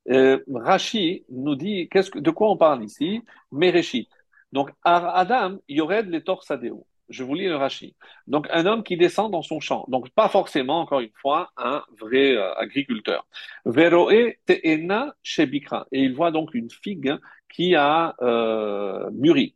Euh, 0.09 0.39
Rashi 0.53 1.25
nous 1.29 1.55
dit 1.55 1.89
qu'est-ce 1.89 2.11
que, 2.11 2.19
de 2.19 2.31
quoi 2.31 2.49
on 2.51 2.57
parle 2.57 2.83
ici? 2.83 3.21
Mereshit. 3.51 4.09
Donc, 4.51 4.71
Adam, 4.83 5.57
Yored 5.67 6.07
les 6.09 6.23
torsadéo. 6.23 6.85
Je 7.09 7.23
vous 7.23 7.35
lis 7.35 7.47
le 7.47 7.55
Rashi. 7.55 7.95
Donc, 8.27 8.47
un 8.51 8.65
homme 8.65 8.83
qui 8.83 8.97
descend 8.97 9.31
dans 9.31 9.41
son 9.41 9.59
champ. 9.59 9.85
Donc, 9.87 10.09
pas 10.11 10.29
forcément, 10.29 10.79
encore 10.81 11.01
une 11.01 11.11
fois, 11.21 11.51
un 11.57 11.83
vrai 11.99 12.35
euh, 12.35 12.53
agriculteur. 12.55 13.27
Et 13.65 14.39
il 15.91 16.13
voit 16.15 16.31
donc 16.31 16.53
une 16.53 16.69
figue 16.69 17.15
qui 17.53 17.75
a 17.75 18.15
euh, 18.21 19.09
mûri. 19.11 19.55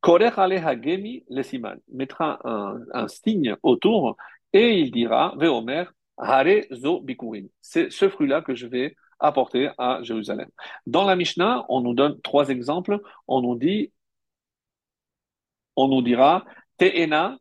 Korech 0.00 0.38
aleha 0.38 0.80
gemi 0.80 1.24
lesiman. 1.28 1.78
Mettra 1.92 2.38
un, 2.44 2.80
un 2.92 3.08
signe 3.08 3.56
autour 3.62 4.16
et 4.52 4.78
il 4.78 4.90
dira, 4.90 5.34
veomer, 5.36 5.84
hare 6.16 6.66
zo 6.72 7.00
bikurim. 7.00 7.48
C'est 7.60 7.90
ce 7.90 8.08
fruit-là 8.08 8.42
que 8.42 8.54
je 8.54 8.66
vais 8.66 8.96
apporter 9.18 9.70
à 9.78 10.00
Jérusalem. 10.02 10.48
Dans 10.86 11.04
la 11.04 11.16
Mishnah, 11.16 11.64
on 11.68 11.80
nous 11.80 11.94
donne 11.94 12.20
trois 12.20 12.48
exemples. 12.50 13.00
On 13.26 13.40
nous 13.40 13.56
dit, 13.56 13.92
on 15.76 15.88
nous 15.88 16.02
dira, 16.02 16.44
Te'ena, 16.78 17.38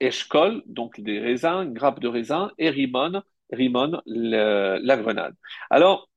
Eshkol, 0.00 0.62
donc 0.66 1.00
des 1.00 1.18
raisins, 1.18 1.62
une 1.62 1.72
grappe 1.72 2.00
de 2.00 2.08
raisins, 2.08 2.50
et 2.58 2.70
Rimon, 2.70 3.22
Rimon, 3.52 4.00
la 4.06 4.96
grenade. 4.96 5.34
Alors, 5.70 6.08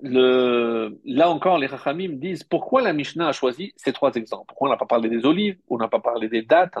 là 0.00 1.30
encore, 1.30 1.58
les 1.58 1.66
Rachamim 1.66 2.14
disent 2.14 2.44
pourquoi 2.44 2.82
la 2.82 2.92
Mishnah 2.92 3.28
a 3.28 3.32
choisi 3.32 3.72
ces 3.76 3.92
trois 3.92 4.14
exemples? 4.14 4.46
Pourquoi 4.48 4.68
on 4.68 4.70
n'a 4.72 4.76
pas 4.76 4.86
parlé 4.86 5.08
des 5.08 5.24
olives, 5.24 5.58
on 5.68 5.78
n'a 5.78 5.88
pas 5.88 6.00
parlé 6.00 6.28
des 6.28 6.42
dates, 6.42 6.78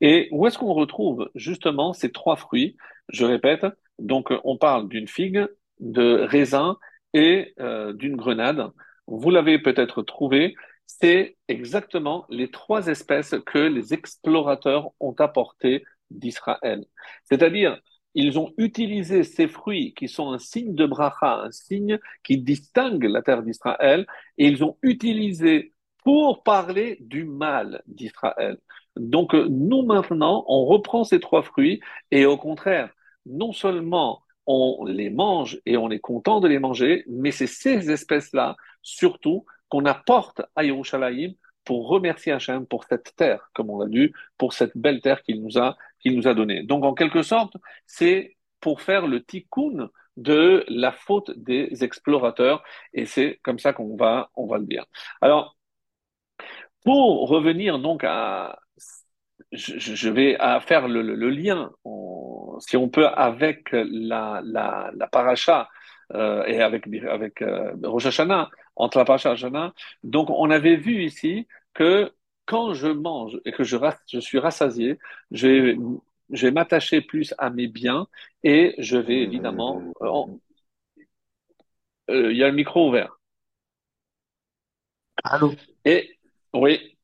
et 0.00 0.28
où 0.32 0.46
est-ce 0.46 0.58
qu'on 0.58 0.74
retrouve 0.74 1.30
justement 1.34 1.92
ces 1.92 2.10
trois 2.10 2.36
fruits? 2.36 2.76
Je 3.08 3.24
répète, 3.24 3.66
donc 3.98 4.32
on 4.44 4.56
parle 4.56 4.88
d'une 4.88 5.08
figue, 5.08 5.46
de 5.78 6.20
raisin 6.22 6.78
et 7.12 7.54
euh, 7.60 7.92
d'une 7.92 8.16
grenade. 8.16 8.70
Vous 9.06 9.30
l'avez 9.30 9.58
peut-être 9.58 10.02
trouvé, 10.02 10.54
c'est 10.86 11.36
exactement 11.48 12.26
les 12.28 12.50
trois 12.50 12.86
espèces 12.86 13.34
que 13.46 13.58
les 13.58 13.94
explorateurs 13.94 14.90
ont 15.00 15.14
apportées 15.18 15.84
d'Israël. 16.10 16.84
C'est-à-dire, 17.24 17.80
ils 18.14 18.38
ont 18.38 18.52
utilisé 18.58 19.24
ces 19.24 19.48
fruits 19.48 19.92
qui 19.94 20.08
sont 20.08 20.32
un 20.32 20.38
signe 20.38 20.74
de 20.74 20.86
bracha, 20.86 21.42
un 21.42 21.50
signe 21.50 21.98
qui 22.22 22.38
distingue 22.38 23.04
la 23.04 23.22
terre 23.22 23.42
d'Israël, 23.42 24.06
et 24.38 24.46
ils 24.46 24.62
ont 24.62 24.78
utilisé 24.82 25.74
pour 26.04 26.42
parler 26.42 26.98
du 27.00 27.24
mal 27.24 27.82
d'Israël. 27.86 28.58
Donc 28.96 29.34
nous 29.34 29.82
maintenant, 29.82 30.44
on 30.46 30.64
reprend 30.66 31.02
ces 31.02 31.18
trois 31.18 31.42
fruits 31.42 31.80
et 32.10 32.26
au 32.26 32.36
contraire, 32.36 32.90
non 33.26 33.52
seulement 33.52 34.22
on 34.46 34.84
les 34.84 35.10
mange 35.10 35.60
et 35.66 35.76
on 35.76 35.90
est 35.90 35.98
content 35.98 36.40
de 36.40 36.48
les 36.48 36.58
manger, 36.58 37.04
mais 37.08 37.30
c'est 37.30 37.46
ces 37.46 37.90
espèces-là, 37.90 38.56
surtout, 38.82 39.46
apporte 39.84 40.42
à 40.54 40.64
Yerushalayim 40.64 41.34
pour 41.64 41.88
remercier 41.88 42.32
Hachem 42.32 42.66
pour 42.66 42.84
cette 42.84 43.14
terre, 43.16 43.50
comme 43.54 43.70
on 43.70 43.80
l'a 43.80 43.88
dit, 43.88 44.12
pour 44.38 44.52
cette 44.52 44.76
belle 44.76 45.00
terre 45.00 45.22
qu'il 45.22 45.42
nous 45.42 45.58
a, 45.58 45.76
qu'il 46.00 46.16
nous 46.16 46.28
a 46.28 46.34
donnée. 46.34 46.62
Donc, 46.62 46.84
en 46.84 46.94
quelque 46.94 47.22
sorte, 47.22 47.56
c'est 47.86 48.36
pour 48.60 48.82
faire 48.82 49.06
le 49.06 49.22
tikkun 49.22 49.88
de 50.16 50.64
la 50.68 50.92
faute 50.92 51.30
des 51.36 51.82
explorateurs, 51.82 52.62
et 52.92 53.06
c'est 53.06 53.40
comme 53.42 53.58
ça 53.58 53.72
qu'on 53.72 53.96
va, 53.96 54.30
on 54.36 54.46
va 54.46 54.58
le 54.58 54.66
dire. 54.66 54.84
Alors, 55.20 55.56
pour 56.84 57.28
revenir 57.28 57.78
donc 57.78 58.04
à, 58.04 58.58
je, 59.52 60.10
vais 60.10 60.36
faire 60.60 60.88
le, 60.88 61.30
lien, 61.30 61.72
si 62.60 62.76
on 62.76 62.88
peut, 62.88 63.06
avec 63.06 63.70
la, 63.72 64.40
la, 64.44 64.90
la 64.94 65.06
paracha 65.08 65.68
euh, 66.12 66.44
et 66.44 66.60
avec, 66.60 66.86
avec 67.08 67.42
euh, 67.42 67.72
Rosh 67.82 68.06
Hashanah, 68.06 68.50
entre 68.76 68.98
la 68.98 69.04
Pacha 69.04 69.34
Donc, 70.02 70.30
on 70.30 70.50
avait 70.50 70.76
vu 70.76 71.04
ici 71.04 71.46
que 71.74 72.12
quand 72.46 72.74
je 72.74 72.88
mange 72.88 73.40
et 73.44 73.52
que 73.52 73.64
je, 73.64 73.76
je 74.06 74.18
suis 74.20 74.38
rassasié, 74.38 74.98
je 75.30 75.76
vais, 76.30 76.50
m'attacher 76.50 77.00
plus 77.00 77.34
à 77.38 77.50
mes 77.50 77.68
biens 77.68 78.06
et 78.42 78.74
je 78.78 78.96
vais 78.96 79.22
évidemment. 79.22 79.82
Euh, 80.02 80.24
euh, 82.10 82.32
il 82.32 82.36
y 82.36 82.44
a 82.44 82.48
le 82.48 82.54
micro 82.54 82.88
ouvert. 82.88 83.18
Allô? 85.22 85.54
Et 85.84 86.18
oui, 86.52 86.98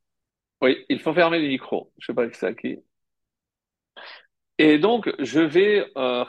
oui, 0.61 0.85
il 0.89 1.01
faut 1.01 1.15
fermer 1.15 1.41
le 1.41 1.49
micro. 1.49 1.91
Je 1.99 2.07
sais 2.07 2.15
pas 2.15 2.29
qui 2.29 2.39
c'est 2.39 2.61
qui. 2.61 2.79
Et 4.63 4.79
donc, 4.79 5.11
je 5.19 5.41
vais, 5.41 5.91
euh, 5.97 6.25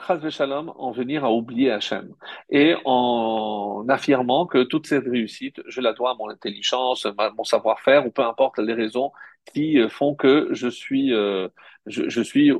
en 0.78 0.90
venir 0.90 1.22
à 1.22 1.30
oublier 1.30 1.70
Hachem. 1.70 2.14
Et 2.48 2.74
en 2.86 3.84
affirmant 3.90 4.46
que 4.46 4.62
toute 4.62 4.86
cette 4.86 5.04
réussite, 5.04 5.60
je 5.66 5.82
la 5.82 5.92
dois 5.92 6.12
à 6.12 6.14
mon 6.14 6.30
intelligence, 6.30 7.06
mon 7.36 7.44
savoir-faire, 7.44 8.06
ou 8.06 8.10
peu 8.10 8.22
importe 8.22 8.58
les 8.58 8.72
raisons 8.72 9.12
qui 9.52 9.78
euh, 9.78 9.90
font 9.90 10.14
que 10.14 10.48
je 10.52 10.68
suis, 10.68 11.12
euh, 11.12 11.48
je, 11.84 12.08
je, 12.08 12.22
suis 12.22 12.50
au, 12.52 12.58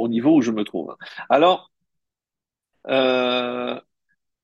au, 0.00 0.08
niveau 0.08 0.38
où 0.38 0.42
je 0.42 0.50
me 0.50 0.64
trouve. 0.64 0.96
Alors, 1.28 1.70
euh, 2.88 3.80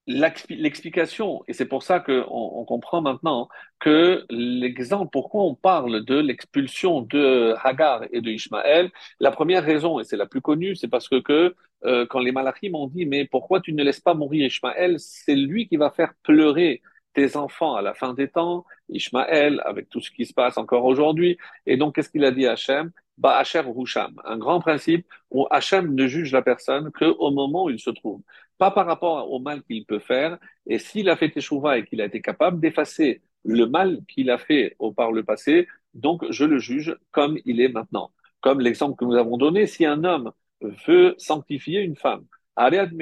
l'explication, 0.08 1.42
et 1.48 1.52
c'est 1.52 1.66
pour 1.66 1.82
ça 1.82 2.00
qu'on 2.00 2.24
on 2.28 2.64
comprend 2.64 3.02
maintenant 3.02 3.48
que 3.78 4.24
l'exemple, 4.30 5.10
pourquoi 5.12 5.42
on 5.44 5.54
parle 5.54 6.04
de 6.04 6.18
l'expulsion 6.18 7.02
de 7.02 7.54
Hagar 7.62 8.04
et 8.10 8.22
de 8.22 8.30
Ishmaël, 8.30 8.90
la 9.20 9.30
première 9.30 9.62
raison, 9.62 10.00
et 10.00 10.04
c'est 10.04 10.16
la 10.16 10.26
plus 10.26 10.40
connue, 10.40 10.74
c'est 10.76 10.88
parce 10.88 11.08
que, 11.08 11.20
que 11.20 11.54
euh, 11.84 12.06
quand 12.06 12.20
les 12.20 12.32
Malachim 12.32 12.74
ont 12.74 12.88
dit, 12.88 13.04
mais 13.04 13.26
pourquoi 13.26 13.60
tu 13.60 13.74
ne 13.74 13.84
laisses 13.84 14.00
pas 14.00 14.14
mourir 14.14 14.46
Ishmaël, 14.46 14.96
c'est 14.98 15.36
lui 15.36 15.68
qui 15.68 15.76
va 15.76 15.90
faire 15.90 16.14
pleurer 16.22 16.80
tes 17.12 17.36
enfants 17.36 17.74
à 17.74 17.82
la 17.82 17.94
fin 17.94 18.14
des 18.14 18.28
temps, 18.28 18.64
Ishmaël, 18.88 19.60
avec 19.66 19.90
tout 19.90 20.00
ce 20.00 20.10
qui 20.10 20.24
se 20.24 20.32
passe 20.32 20.56
encore 20.56 20.84
aujourd'hui. 20.84 21.36
Et 21.66 21.76
donc, 21.76 21.94
qu'est-ce 21.94 22.10
qu'il 22.10 22.24
a 22.24 22.30
dit 22.30 22.46
à 22.46 22.52
Hachem? 22.52 22.90
Bah, 23.18 23.36
Hachem 23.36 23.66
Husham, 23.76 24.20
un 24.24 24.38
grand 24.38 24.60
principe 24.60 25.06
où 25.30 25.46
Hachem 25.50 25.94
ne 25.94 26.06
juge 26.06 26.32
la 26.32 26.42
personne 26.42 26.92
qu'au 26.92 27.30
moment 27.30 27.64
où 27.64 27.70
il 27.70 27.80
se 27.80 27.90
trouve 27.90 28.22
pas 28.58 28.70
par 28.70 28.86
rapport 28.86 29.30
au 29.30 29.38
mal 29.38 29.62
qu'il 29.62 29.84
peut 29.86 29.98
faire. 30.00 30.38
Et 30.66 30.78
s'il 30.78 31.08
a 31.08 31.16
fait 31.16 31.30
teshuva 31.30 31.78
et 31.78 31.84
qu'il 31.84 32.00
a 32.00 32.06
été 32.06 32.20
capable 32.20 32.60
d'effacer 32.60 33.22
le 33.44 33.66
mal 33.66 34.00
qu'il 34.08 34.30
a 34.30 34.38
fait 34.38 34.76
au 34.78 34.92
par 34.92 35.12
le 35.12 35.22
passé, 35.22 35.68
donc 35.94 36.24
je 36.30 36.44
le 36.44 36.58
juge 36.58 36.96
comme 37.12 37.38
il 37.44 37.60
est 37.60 37.68
maintenant. 37.68 38.10
Comme 38.40 38.60
l'exemple 38.60 38.96
que 38.96 39.04
nous 39.04 39.16
avons 39.16 39.36
donné, 39.36 39.66
si 39.66 39.84
un 39.84 40.04
homme 40.04 40.32
veut 40.60 41.14
sanctifier 41.18 41.80
une 41.80 41.96
femme, 41.96 42.24
Ariad 42.56 42.92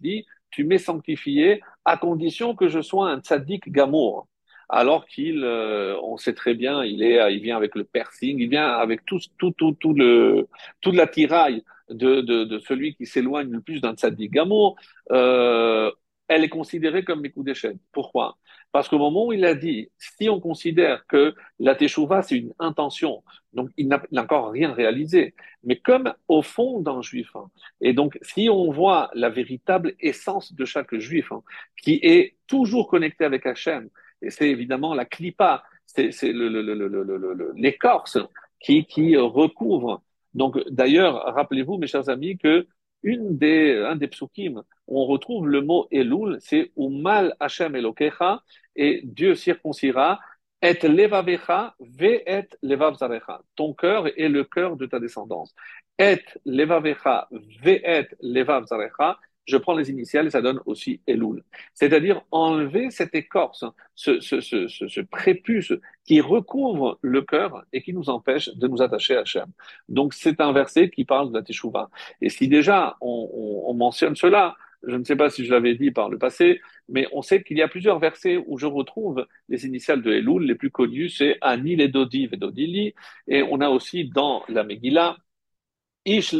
dit, 0.00 0.26
tu 0.50 0.64
m'es 0.64 0.78
sanctifié 0.78 1.62
à 1.84 1.96
condition 1.96 2.54
que 2.54 2.68
je 2.68 2.80
sois 2.80 3.10
un 3.10 3.20
tzaddik 3.20 3.70
gamour. 3.70 4.28
Alors 4.68 5.06
qu'il, 5.06 5.42
euh, 5.42 5.96
on 6.02 6.16
sait 6.16 6.34
très 6.34 6.54
bien, 6.54 6.84
il 6.84 7.02
est, 7.02 7.34
il 7.34 7.42
vient 7.42 7.56
avec 7.56 7.74
le 7.74 7.82
piercing, 7.82 8.38
il 8.38 8.48
vient 8.48 8.68
avec 8.68 9.04
tout, 9.04 9.18
tout, 9.36 9.50
tout, 9.52 9.72
tout 9.80 9.94
le, 9.94 10.48
toute 10.80 10.94
l'attirail 10.94 11.64
de, 11.90 12.20
de, 12.20 12.44
de 12.44 12.58
celui 12.58 12.94
qui 12.94 13.06
s'éloigne 13.06 13.50
le 13.50 13.60
plus 13.60 13.80
d'un 13.80 13.94
tzaddik. 13.94 14.32
Gamour, 14.32 14.76
euh, 15.10 15.90
elle 16.28 16.44
est 16.44 16.48
considérée 16.48 17.04
comme 17.04 17.22
d'échelle. 17.36 17.78
Pourquoi? 17.92 18.38
Parce 18.72 18.88
qu'au 18.88 18.98
moment 18.98 19.26
où 19.26 19.32
il 19.32 19.44
a 19.44 19.54
dit, 19.54 19.90
si 19.98 20.28
on 20.28 20.38
considère 20.38 21.04
que 21.08 21.34
la 21.58 21.74
teshuva, 21.74 22.22
c'est 22.22 22.38
une 22.38 22.54
intention, 22.60 23.24
donc 23.52 23.70
il 23.76 23.88
n'a 23.88 24.00
encore 24.16 24.52
rien 24.52 24.72
réalisé, 24.72 25.34
mais 25.64 25.76
comme 25.76 26.14
au 26.28 26.40
fond 26.42 26.80
d'un 26.80 27.02
juif, 27.02 27.34
hein, 27.34 27.50
et 27.80 27.92
donc 27.94 28.16
si 28.22 28.48
on 28.48 28.70
voit 28.70 29.10
la 29.14 29.28
véritable 29.28 29.94
essence 29.98 30.54
de 30.54 30.64
chaque 30.64 30.94
juif, 30.94 31.32
hein, 31.32 31.42
qui 31.82 31.98
est 32.02 32.36
toujours 32.46 32.86
connecté 32.86 33.24
avec 33.24 33.44
Hachem, 33.44 33.88
et 34.22 34.30
c'est 34.30 34.48
évidemment 34.48 34.94
la 34.94 35.04
clipa, 35.04 35.64
c'est 35.86 36.10
l'écorce 37.56 38.18
qui, 38.60 38.84
qui 38.84 39.16
recouvre 39.16 40.00
donc, 40.34 40.58
d'ailleurs, 40.68 41.34
rappelez-vous, 41.34 41.78
mes 41.78 41.86
chers 41.86 42.08
amis, 42.08 42.38
que 42.38 42.66
une 43.02 43.38
des, 43.38 43.76
un 43.78 43.96
des 43.96 44.08
psukim 44.08 44.62
où 44.86 45.00
on 45.00 45.06
retrouve 45.06 45.48
le 45.48 45.62
mot 45.62 45.88
Elul, 45.90 46.38
c'est 46.40 46.70
Umal 46.76 47.34
Hashem 47.40 47.74
Elokecha, 47.74 48.42
et 48.76 49.00
Dieu 49.04 49.34
circoncira, 49.34 50.20
et 50.62 50.86
levavecha, 50.86 51.74
ve 51.80 52.20
et 52.26 52.48
levav 52.62 52.96
Ton 53.56 53.72
cœur 53.72 54.06
est 54.06 54.28
le 54.28 54.44
cœur 54.44 54.76
de 54.76 54.86
ta 54.86 55.00
descendance. 55.00 55.54
Et 55.98 56.22
levavecha, 56.44 57.28
ve 57.30 57.68
et 57.68 58.08
levav 58.20 58.66
je 59.46 59.56
prends 59.56 59.74
les 59.74 59.90
initiales 59.90 60.26
et 60.26 60.30
ça 60.30 60.42
donne 60.42 60.60
aussi 60.66 61.00
Elul. 61.06 61.42
C'est-à-dire 61.74 62.22
enlever 62.30 62.90
cette 62.90 63.14
écorce, 63.14 63.64
ce, 63.94 64.20
ce, 64.20 64.40
ce, 64.40 64.68
ce, 64.68 65.00
prépuce 65.00 65.72
qui 66.04 66.20
recouvre 66.20 66.98
le 67.02 67.22
cœur 67.22 67.64
et 67.72 67.82
qui 67.82 67.92
nous 67.92 68.10
empêche 68.10 68.48
de 68.54 68.68
nous 68.68 68.82
attacher 68.82 69.16
à 69.16 69.20
Hachem. 69.20 69.46
Donc 69.88 70.14
c'est 70.14 70.40
un 70.40 70.52
verset 70.52 70.90
qui 70.90 71.04
parle 71.04 71.30
de 71.30 71.38
la 71.38 71.42
Teshuvah. 71.42 71.90
Et 72.20 72.28
si 72.28 72.48
déjà 72.48 72.96
on, 73.00 73.30
on, 73.32 73.70
on 73.70 73.74
mentionne 73.74 74.14
cela, 74.14 74.56
je 74.86 74.96
ne 74.96 75.04
sais 75.04 75.16
pas 75.16 75.30
si 75.30 75.44
je 75.44 75.52
l'avais 75.52 75.74
dit 75.74 75.90
par 75.90 76.08
le 76.08 76.18
passé, 76.18 76.60
mais 76.88 77.06
on 77.12 77.22
sait 77.22 77.42
qu'il 77.42 77.58
y 77.58 77.62
a 77.62 77.68
plusieurs 77.68 77.98
versets 77.98 78.42
où 78.46 78.58
je 78.58 78.66
retrouve 78.66 79.26
les 79.48 79.66
initiales 79.66 80.02
de 80.02 80.12
Elul. 80.12 80.44
Les 80.44 80.54
plus 80.54 80.70
connus, 80.70 81.10
c'est 81.10 81.36
Anil 81.40 81.80
et 81.80 81.88
Dodi 81.88 82.26
Vedodili. 82.26 82.94
Et 83.28 83.42
on 83.42 83.60
a 83.60 83.68
aussi 83.68 84.04
dans 84.08 84.42
la 84.48 84.64
Megillah, 84.64 85.18
Ish 86.04 86.34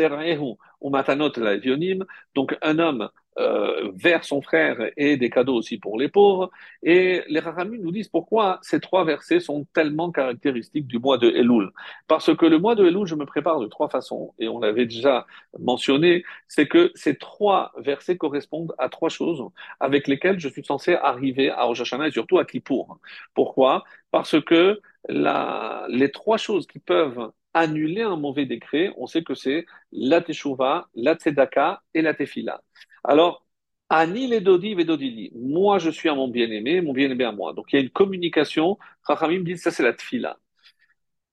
donc 2.34 2.56
un 2.62 2.78
homme 2.78 3.10
euh, 3.38 3.92
vers 3.94 4.24
son 4.24 4.42
frère 4.42 4.90
et 4.96 5.16
des 5.16 5.30
cadeaux 5.30 5.54
aussi 5.54 5.78
pour 5.78 5.98
les 5.98 6.08
pauvres. 6.08 6.50
Et 6.82 7.22
les 7.28 7.40
Rahamim 7.40 7.78
nous 7.80 7.92
disent 7.92 8.08
pourquoi 8.08 8.58
ces 8.60 8.80
trois 8.80 9.04
versets 9.04 9.40
sont 9.40 9.66
tellement 9.72 10.10
caractéristiques 10.10 10.86
du 10.86 10.98
mois 10.98 11.16
de 11.16 11.30
Elul. 11.30 11.70
Parce 12.08 12.34
que 12.36 12.44
le 12.44 12.58
mois 12.58 12.74
de 12.74 12.84
Elul, 12.84 13.06
je 13.06 13.14
me 13.14 13.24
prépare 13.24 13.60
de 13.60 13.66
trois 13.66 13.88
façons, 13.88 14.34
et 14.38 14.48
on 14.48 14.58
l'avait 14.58 14.86
déjà 14.86 15.26
mentionné, 15.58 16.24
c'est 16.48 16.66
que 16.66 16.90
ces 16.94 17.16
trois 17.16 17.72
versets 17.78 18.16
correspondent 18.16 18.74
à 18.78 18.88
trois 18.88 19.10
choses 19.10 19.42
avec 19.78 20.08
lesquelles 20.08 20.40
je 20.40 20.48
suis 20.48 20.64
censé 20.64 20.94
arriver 20.94 21.50
à 21.50 21.62
Rosh 21.62 21.82
Hashanah 21.82 22.08
et 22.08 22.10
surtout 22.10 22.38
à 22.38 22.44
Kippour. 22.44 22.98
Pourquoi? 23.34 23.84
Parce 24.10 24.40
que 24.40 24.80
les 25.08 26.10
trois 26.12 26.36
choses 26.36 26.66
qui 26.66 26.78
peuvent 26.78 27.30
annuler 27.54 28.02
un 28.02 28.16
mauvais 28.16 28.46
décret, 28.46 28.92
on 28.96 29.06
sait 29.06 29.22
que 29.22 29.34
c'est 29.34 29.66
la 29.92 30.20
teshuva, 30.20 30.88
la 30.94 31.14
tzedaka 31.14 31.82
et 31.94 32.02
la 32.02 32.14
tefila. 32.14 32.62
Alors, 33.04 33.44
Ani 33.92 34.28
les 34.28 34.40
dodi 34.40 34.74
vedodili. 34.74 35.32
Moi, 35.34 35.78
je 35.80 35.90
suis 35.90 36.08
à 36.08 36.14
mon 36.14 36.28
bien-aimé, 36.28 36.80
mon 36.80 36.92
bien-aimé 36.92 37.24
à 37.24 37.32
moi. 37.32 37.52
Donc, 37.52 37.72
il 37.72 37.76
y 37.76 37.78
a 37.80 37.82
une 37.82 37.90
communication. 37.90 38.78
Chachamim 39.04 39.40
dit 39.40 39.58
ça, 39.58 39.72
c'est 39.72 39.82
la 39.82 39.92
tefila. 39.92 40.38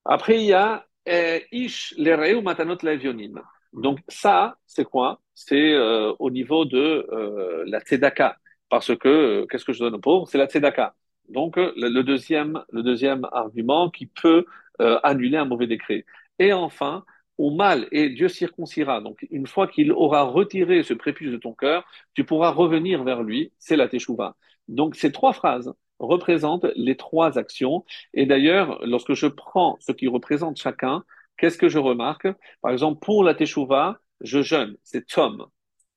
Après, 0.05 0.37
il 0.37 0.47
y 0.47 0.53
a 0.53 0.87
eh, 1.05 1.45
ish 1.51 1.93
ou 1.97 2.41
matanot 2.41 2.77
levionim. 2.81 3.41
Donc, 3.73 3.99
ça, 4.07 4.57
c'est 4.65 4.85
quoi? 4.85 5.21
C'est 5.35 5.73
euh, 5.73 6.13
au 6.19 6.31
niveau 6.31 6.65
de 6.65 7.07
euh, 7.11 7.63
la 7.67 7.79
tzedaka. 7.79 8.37
Parce 8.69 8.95
que, 8.97 9.07
euh, 9.07 9.45
qu'est-ce 9.45 9.65
que 9.65 9.73
je 9.73 9.79
donne 9.79 9.95
aux 9.95 9.99
pauvres 9.99 10.27
C'est 10.27 10.39
la 10.39 10.47
tzedaka. 10.47 10.95
Donc, 11.29 11.57
le, 11.57 12.01
deuxième, 12.01 12.63
le 12.71 12.81
deuxième 12.83 13.27
argument 13.31 13.89
qui 13.91 14.07
peut 14.07 14.45
euh, 14.81 14.99
annuler 15.03 15.37
un 15.37 15.45
mauvais 15.45 15.67
décret. 15.67 16.05
Et 16.39 16.53
enfin, 16.53 17.03
au 17.37 17.51
mal, 17.51 17.87
et 17.91 18.09
Dieu 18.09 18.29
circoncira. 18.29 19.01
Donc, 19.01 19.25
une 19.29 19.47
fois 19.47 19.67
qu'il 19.67 19.91
aura 19.91 20.23
retiré 20.23 20.83
ce 20.83 20.93
prépuce 20.93 21.31
de 21.31 21.37
ton 21.37 21.53
cœur, 21.53 21.85
tu 22.13 22.23
pourras 22.23 22.51
revenir 22.51 23.03
vers 23.03 23.23
lui. 23.23 23.51
C'est 23.59 23.75
la 23.75 23.87
teshuva. 23.87 24.35
Donc, 24.67 24.95
ces 24.95 25.11
trois 25.11 25.33
phrases 25.33 25.73
représentent 25.99 26.67
les 26.75 26.95
trois 26.95 27.37
actions. 27.37 27.85
Et 28.13 28.25
d'ailleurs, 28.25 28.79
lorsque 28.85 29.13
je 29.13 29.27
prends 29.27 29.77
ce 29.79 29.91
qui 29.91 30.07
représente 30.07 30.57
chacun, 30.57 31.03
qu'est-ce 31.37 31.57
que 31.57 31.69
je 31.69 31.79
remarque? 31.79 32.27
Par 32.61 32.71
exemple, 32.71 32.99
pour 32.99 33.23
la 33.23 33.33
teshuva, 33.33 33.99
je 34.21 34.41
jeûne, 34.41 34.75
c'est 34.83 35.07
Tzom. 35.07 35.45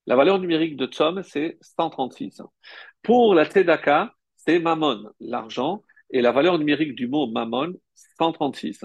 La 0.07 0.17
valeur 0.17 0.39
numérique 0.39 0.77
de 0.77 0.87
Tzom, 0.87 1.23
c'est 1.23 1.59
136. 1.61 2.43
Pour 3.03 3.35
la 3.35 3.45
tzedaka, 3.45 4.15
c'est 4.37 4.59
Mammon, 4.59 5.11
l'argent, 5.21 5.83
et 6.11 6.21
la 6.21 6.33
valeur 6.33 6.59
numérique 6.59 6.95
du 6.95 7.07
mot 7.07 7.27
Mammon, 7.27 7.75
136. 8.19 8.85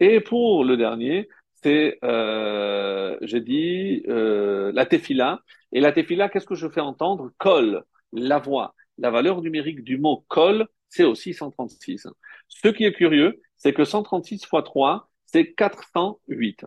Et 0.00 0.20
pour 0.20 0.64
le 0.64 0.76
dernier, 0.76 1.28
c'est, 1.62 1.98
euh, 2.04 3.16
j'ai 3.22 3.40
dit, 3.40 4.02
euh, 4.08 4.70
la 4.74 4.86
tefila. 4.86 5.40
Et 5.72 5.80
la 5.80 5.92
tefila, 5.92 6.28
qu'est-ce 6.28 6.46
que 6.46 6.54
je 6.54 6.68
fais 6.68 6.80
entendre? 6.80 7.30
Kol, 7.38 7.84
la 8.12 8.38
voix. 8.38 8.74
La 8.98 9.10
valeur 9.10 9.42
numérique 9.42 9.82
du 9.82 9.98
mot 9.98 10.24
kol, 10.28 10.68
c'est 10.88 11.04
aussi 11.04 11.34
136. 11.34 12.06
Ce 12.48 12.68
qui 12.68 12.84
est 12.84 12.92
curieux, 12.92 13.40
c'est 13.56 13.72
que 13.72 13.84
136 13.84 14.44
fois 14.46 14.62
3, 14.62 15.10
c'est 15.26 15.52
408. 15.54 16.64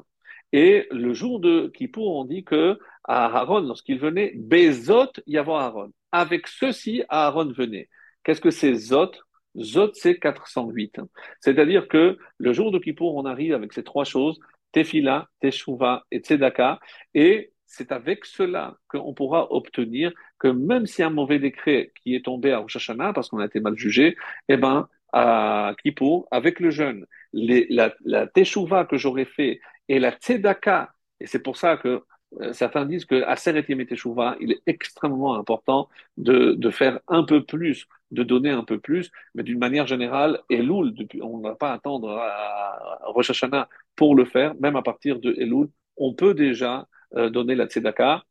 Et 0.54 0.88
le 0.92 1.14
jour 1.14 1.40
de 1.40 1.72
Kippour, 1.74 2.16
on 2.18 2.26
dit 2.26 2.44
que 2.44 2.80
à 3.04 3.26
Aaron, 3.26 3.62
lorsqu'il 3.62 4.00
venait, 4.00 4.34
Bezot 4.36 5.12
Yavo 5.26 5.54
Aaron. 5.54 5.92
Avec 6.12 6.48
ceci, 6.48 7.04
Aaron 7.10 7.52
venait. 7.52 7.90
Qu'est-ce 8.24 8.42
que 8.42 8.52
c'est 8.52 8.76
Zot? 8.76 9.12
Zot, 9.60 9.92
c'est 9.94 10.20
408. 10.20 11.02
C'est-à-dire 11.40 11.88
que 11.88 12.18
le 12.38 12.54
jour 12.54 12.72
de 12.72 12.80
Kippour, 12.80 13.16
on 13.16 13.26
arrive 13.26 13.54
avec 13.54 13.74
ces 13.74 13.84
trois 13.84 14.04
choses, 14.04 14.40
Tefila, 14.72 15.28
Teshuva 15.40 16.06
et 16.12 16.20
Tzedaka, 16.20 16.80
et 17.14 17.52
c'est 17.66 17.92
avec 17.92 18.26
cela 18.26 18.78
qu'on 18.88 19.14
pourra 19.14 19.52
obtenir 19.52 20.12
que 20.40 20.48
même 20.48 20.86
si 20.86 21.04
un 21.04 21.10
mauvais 21.10 21.40
décret 21.40 21.92
qui 22.02 22.16
est 22.16 22.26
tombé 22.26 22.52
à 22.52 22.60
Rosh 22.60 22.78
Hashanah, 22.78 23.14
parce 23.14 23.30
qu'on 23.30 23.40
a 23.40 23.46
été 23.46 23.60
mal 23.60 23.76
jugé, 23.76 24.16
eh 24.48 24.58
ben, 24.58 24.88
à 25.14 25.76
Kippour, 25.82 26.28
avec 26.32 26.60
le 26.60 26.70
jeûne, 26.70 27.06
la, 27.34 28.28
Teshuva 28.28 28.86
que 28.86 28.98
j'aurais 28.98 29.26
fait 29.26 29.60
et 29.90 30.00
la 30.00 30.12
Tzedaka, 30.12 30.94
et 31.20 31.28
c'est 31.28 31.42
pour 31.42 31.58
ça 31.58 31.78
que 31.78 32.04
euh, 32.42 32.54
certains 32.54 32.86
disent 32.86 33.06
que 33.06 33.24
à 33.24 33.36
Yom 33.70 33.86
Teshuva, 33.86 34.36
il 34.40 34.52
est 34.52 34.62
extrêmement 34.66 35.36
important 35.36 35.90
de 36.18 36.70
faire 36.70 37.00
un 37.08 37.24
peu 37.24 37.44
plus 37.44 37.88
de 38.12 38.24
donner 38.24 38.50
un 38.52 38.64
peu 38.64 38.80
plus, 38.80 39.12
mais 39.36 39.44
d'une 39.44 39.60
manière 39.60 39.88
générale, 39.88 40.42
Elul, 40.50 40.94
on 41.22 41.38
ne 41.38 41.44
va 41.44 41.56
pas 41.56 41.74
attendre 41.74 42.10
à 42.18 43.00
Rosh 43.06 43.30
Hashanah 43.30 43.68
pour 43.96 44.16
le 44.16 44.26
faire, 44.26 44.56
même 44.60 44.76
à 44.76 44.82
partir 44.82 45.20
de 45.20 45.34
Elul, 45.38 45.68
on 45.98 46.14
peut 46.14 46.34
déjà 46.34 46.88
euh, 47.16 47.30
donner 47.30 47.56
la 47.56 47.66
tzedaka. 47.66 48.24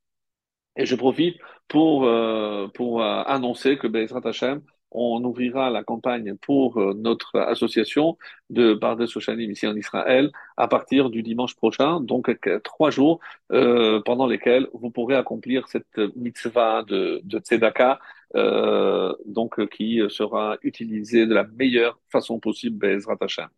Et 0.77 0.87
je 0.87 0.95
profite 0.97 1.37
pour, 1.69 2.05
euh, 2.05 2.69
pour 2.75 3.03
euh, 3.03 3.23
annoncer 3.27 3.79
que 3.79 3.87
Bezrat 3.87 4.21
Hashem, 4.25 4.63
on 4.91 5.23
ouvrira 5.25 5.71
la 5.71 5.83
campagne 5.83 6.37
pour 6.37 6.79
notre 6.95 7.39
association 7.41 8.17
de 8.51 8.73
Bardes 8.73 9.07
Soshanim 9.07 9.51
ici 9.51 9.67
en 9.67 9.75
Israël 9.77 10.31
à 10.57 10.69
partir 10.69 11.11
du 11.11 11.23
dimanche 11.23 11.57
prochain, 11.57 12.01
donc 12.01 12.31
trois 12.63 12.91
jours 12.91 13.19
pendant 13.49 14.27
lesquels 14.27 14.69
vous 14.73 14.91
pourrez 14.91 15.17
accomplir 15.17 15.67
cette 15.69 15.99
mitzvah 16.15 16.85
de, 16.85 17.21
de 17.25 17.39
tzedaka 17.41 17.99
euh, 18.35 19.15
donc 19.25 19.67
qui 19.69 20.01
sera 20.09 20.57
utilisé 20.63 21.27
de 21.27 21.35
la 21.35 21.45
meilleure 21.45 21.99
façon 22.11 22.41
possible, 22.41 22.77
Bezrat 22.79 23.17
Hashem. 23.21 23.49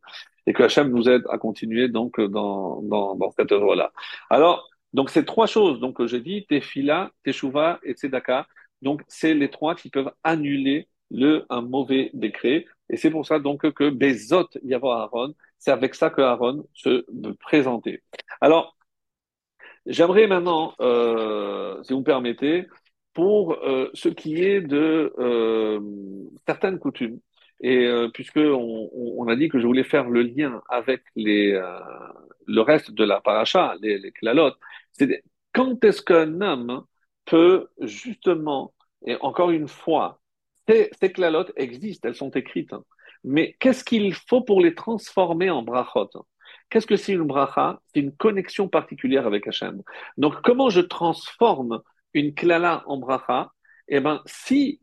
Et 0.46 0.52
que 0.52 0.62
Hashem 0.62 0.90
nous 0.90 1.08
aide 1.08 1.24
à 1.30 1.38
continuer 1.38 1.88
donc 1.88 2.20
dans, 2.20 2.82
dans, 2.82 3.14
dans 3.14 3.30
cette 3.30 3.52
œuvre-là. 3.52 3.92
Alors, 4.30 4.68
donc 4.92 5.10
ces 5.10 5.24
trois 5.24 5.46
choses, 5.46 5.80
donc 5.80 6.04
j'ai 6.06 6.20
dit, 6.20 6.46
Tefila, 6.46 7.10
Teshuva 7.22 7.78
et 7.82 7.92
Tzedaka, 7.92 8.46
donc 8.80 9.02
c'est 9.08 9.34
les 9.34 9.50
trois 9.50 9.74
qui 9.74 9.90
peuvent 9.90 10.12
annuler 10.24 10.88
le, 11.10 11.44
un 11.50 11.62
mauvais 11.62 12.10
décret. 12.14 12.66
Et 12.90 12.96
c'est 12.96 13.10
pour 13.10 13.26
ça 13.26 13.38
donc 13.38 13.70
que 13.72 13.90
Bezot 13.90 14.48
Yavo 14.62 14.90
Aaron, 14.90 15.34
c'est 15.58 15.70
avec 15.70 15.94
ça 15.94 16.08
que 16.10 16.22
Aaron 16.22 16.66
se 16.72 17.04
présentait. 17.40 18.02
Alors, 18.40 18.76
j'aimerais 19.84 20.26
maintenant, 20.26 20.74
euh, 20.80 21.82
si 21.82 21.92
vous 21.92 22.00
me 22.00 22.04
permettez, 22.04 22.66
pour 23.18 23.54
euh, 23.64 23.90
ce 23.94 24.08
qui 24.08 24.44
est 24.44 24.60
de 24.60 25.12
euh, 25.18 25.80
certaines 26.46 26.78
coutumes, 26.78 27.18
et 27.60 27.84
euh, 27.84 28.08
puisque 28.14 28.38
on, 28.38 29.26
a 29.26 29.34
dit 29.34 29.48
que 29.48 29.58
je 29.58 29.66
voulais 29.66 29.82
faire 29.82 30.08
le 30.08 30.22
lien 30.22 30.62
avec 30.68 31.02
les, 31.16 31.50
euh, 31.52 31.80
le 32.46 32.60
reste 32.60 32.92
de 32.92 33.02
la 33.02 33.20
paracha, 33.20 33.74
les, 33.80 33.98
les 33.98 34.12
klalotes, 34.12 34.56
c'est 34.92 35.24
quand 35.52 35.82
est-ce 35.82 36.00
qu'un 36.00 36.40
homme 36.42 36.84
peut 37.24 37.66
justement, 37.80 38.72
et 39.04 39.16
encore 39.20 39.50
une 39.50 39.66
fois, 39.66 40.20
ces, 40.68 40.88
ces 41.00 41.10
klalotes 41.10 41.50
existent, 41.56 42.06
elles 42.06 42.14
sont 42.14 42.30
écrites, 42.30 42.72
hein, 42.72 42.84
mais 43.24 43.56
qu'est-ce 43.58 43.82
qu'il 43.82 44.14
faut 44.14 44.42
pour 44.42 44.60
les 44.60 44.76
transformer 44.76 45.50
en 45.50 45.62
brachot 45.64 46.08
Qu'est-ce 46.70 46.86
que 46.86 46.94
c'est 46.94 47.14
une 47.14 47.26
bracha? 47.26 47.80
C'est 47.92 47.98
une 47.98 48.14
connexion 48.14 48.68
particulière 48.68 49.26
avec 49.26 49.48
Hachem. 49.48 49.82
Donc, 50.18 50.40
comment 50.42 50.70
je 50.70 50.82
transforme 50.82 51.80
une 52.18 52.34
klala 52.34 52.82
en 52.86 52.98
bracha 52.98 53.52
Eh 53.88 54.00
bien, 54.00 54.22
si 54.26 54.80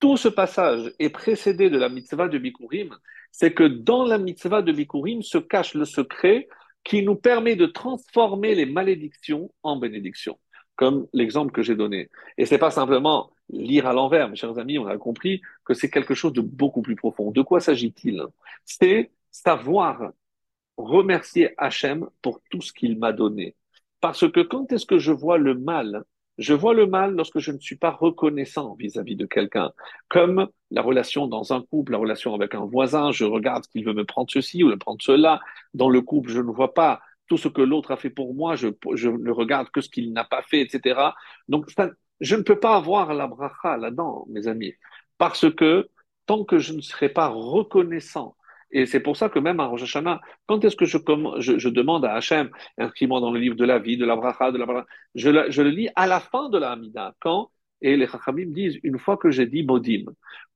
tout 0.00 0.16
ce 0.16 0.28
passage 0.28 0.92
est 0.98 1.10
précédé 1.10 1.70
de 1.70 1.78
la 1.78 1.88
mitzvah 1.88 2.28
de 2.28 2.38
Bikurim, 2.38 2.96
c'est 3.30 3.52
que 3.52 3.64
dans 3.64 4.04
la 4.04 4.18
mitzvah 4.18 4.62
de 4.62 4.72
Bikurim 4.72 5.22
se 5.22 5.38
cache 5.38 5.74
le 5.74 5.84
secret 5.84 6.48
qui 6.84 7.02
nous 7.02 7.16
permet 7.16 7.56
de 7.56 7.66
transformer 7.66 8.54
les 8.54 8.66
malédictions 8.66 9.52
en 9.62 9.76
bénédictions, 9.76 10.38
comme 10.76 11.06
l'exemple 11.12 11.52
que 11.52 11.62
j'ai 11.62 11.76
donné. 11.76 12.08
Et 12.38 12.46
c'est 12.46 12.58
pas 12.58 12.70
simplement 12.70 13.30
lire 13.50 13.86
à 13.86 13.92
l'envers, 13.92 14.28
mes 14.28 14.36
chers 14.36 14.58
amis, 14.58 14.78
on 14.78 14.86
a 14.86 14.96
compris 14.96 15.42
que 15.64 15.74
c'est 15.74 15.90
quelque 15.90 16.14
chose 16.14 16.32
de 16.32 16.40
beaucoup 16.40 16.82
plus 16.82 16.96
profond. 16.96 17.30
De 17.30 17.42
quoi 17.42 17.60
s'agit-il? 17.60 18.22
C'est 18.64 19.10
savoir 19.30 20.12
remercier 20.76 21.54
Hachem 21.58 22.08
pour 22.22 22.40
tout 22.50 22.62
ce 22.62 22.72
qu'il 22.72 22.98
m'a 22.98 23.12
donné. 23.12 23.56
Parce 24.00 24.30
que 24.30 24.40
quand 24.40 24.72
est-ce 24.72 24.86
que 24.86 24.98
je 24.98 25.12
vois 25.12 25.38
le 25.38 25.54
mal 25.54 26.04
je 26.38 26.54
vois 26.54 26.74
le 26.74 26.86
mal 26.86 27.14
lorsque 27.14 27.38
je 27.38 27.52
ne 27.52 27.58
suis 27.58 27.76
pas 27.76 27.90
reconnaissant 27.90 28.74
vis-à-vis 28.78 29.16
de 29.16 29.26
quelqu'un, 29.26 29.72
comme 30.08 30.48
la 30.70 30.82
relation 30.82 31.26
dans 31.26 31.52
un 31.52 31.62
couple, 31.62 31.92
la 31.92 31.98
relation 31.98 32.34
avec 32.34 32.54
un 32.54 32.64
voisin, 32.64 33.12
je 33.12 33.24
regarde 33.24 33.66
qu'il 33.66 33.84
veut 33.84 33.92
me 33.92 34.04
prendre 34.04 34.30
ceci 34.30 34.62
ou 34.64 34.68
me 34.68 34.76
prendre 34.76 35.02
cela. 35.02 35.40
Dans 35.74 35.90
le 35.90 36.00
couple, 36.00 36.30
je 36.30 36.40
ne 36.40 36.50
vois 36.50 36.72
pas 36.74 37.00
tout 37.28 37.36
ce 37.36 37.48
que 37.48 37.62
l'autre 37.62 37.92
a 37.92 37.96
fait 37.96 38.10
pour 38.10 38.34
moi, 38.34 38.56
je, 38.56 38.68
ne 38.68 39.30
regarde 39.30 39.70
que 39.70 39.80
ce 39.80 39.88
qu'il 39.88 40.12
n'a 40.12 40.24
pas 40.24 40.42
fait, 40.42 40.60
etc. 40.60 41.00
Donc, 41.48 41.66
je 42.20 42.36
ne 42.36 42.42
peux 42.42 42.58
pas 42.58 42.74
avoir 42.76 43.14
la 43.14 43.26
bracha 43.28 43.76
là-dedans, 43.76 44.26
mes 44.28 44.48
amis, 44.48 44.74
parce 45.18 45.48
que 45.54 45.88
tant 46.26 46.44
que 46.44 46.58
je 46.58 46.72
ne 46.72 46.80
serai 46.80 47.08
pas 47.08 47.28
reconnaissant 47.28 48.36
et 48.72 48.86
c'est 48.86 49.00
pour 49.00 49.16
ça 49.16 49.28
que 49.28 49.38
même 49.38 49.60
à 49.60 49.66
Rosh 49.66 49.82
Hashanah, 49.82 50.20
quand 50.46 50.64
est-ce 50.64 50.76
que 50.76 50.84
je, 50.84 51.68
demande 51.68 52.04
à 52.04 52.14
Hachem, 52.14 52.50
inscris-moi 52.78 53.20
dans 53.20 53.32
le 53.32 53.40
livre 53.40 53.56
de 53.56 53.64
la 53.64 53.78
vie, 53.78 53.96
de 53.96 54.04
la 54.04 54.16
bracha, 54.16 54.52
de 54.52 54.58
la 54.58 54.66
bracha, 54.66 54.86
je, 55.14 55.50
je 55.50 55.62
le 55.62 55.70
lis 55.70 55.88
à 55.96 56.06
la 56.06 56.20
fin 56.20 56.48
de 56.48 56.58
la 56.58 56.72
Hamida. 56.72 57.14
Quand 57.20 57.50
Et 57.80 57.96
les 57.96 58.06
Chachamim 58.06 58.50
disent, 58.50 58.78
une 58.82 58.98
fois 58.98 59.16
que 59.16 59.30
j'ai 59.30 59.46
dit 59.46 59.64
Modim, 59.64 60.04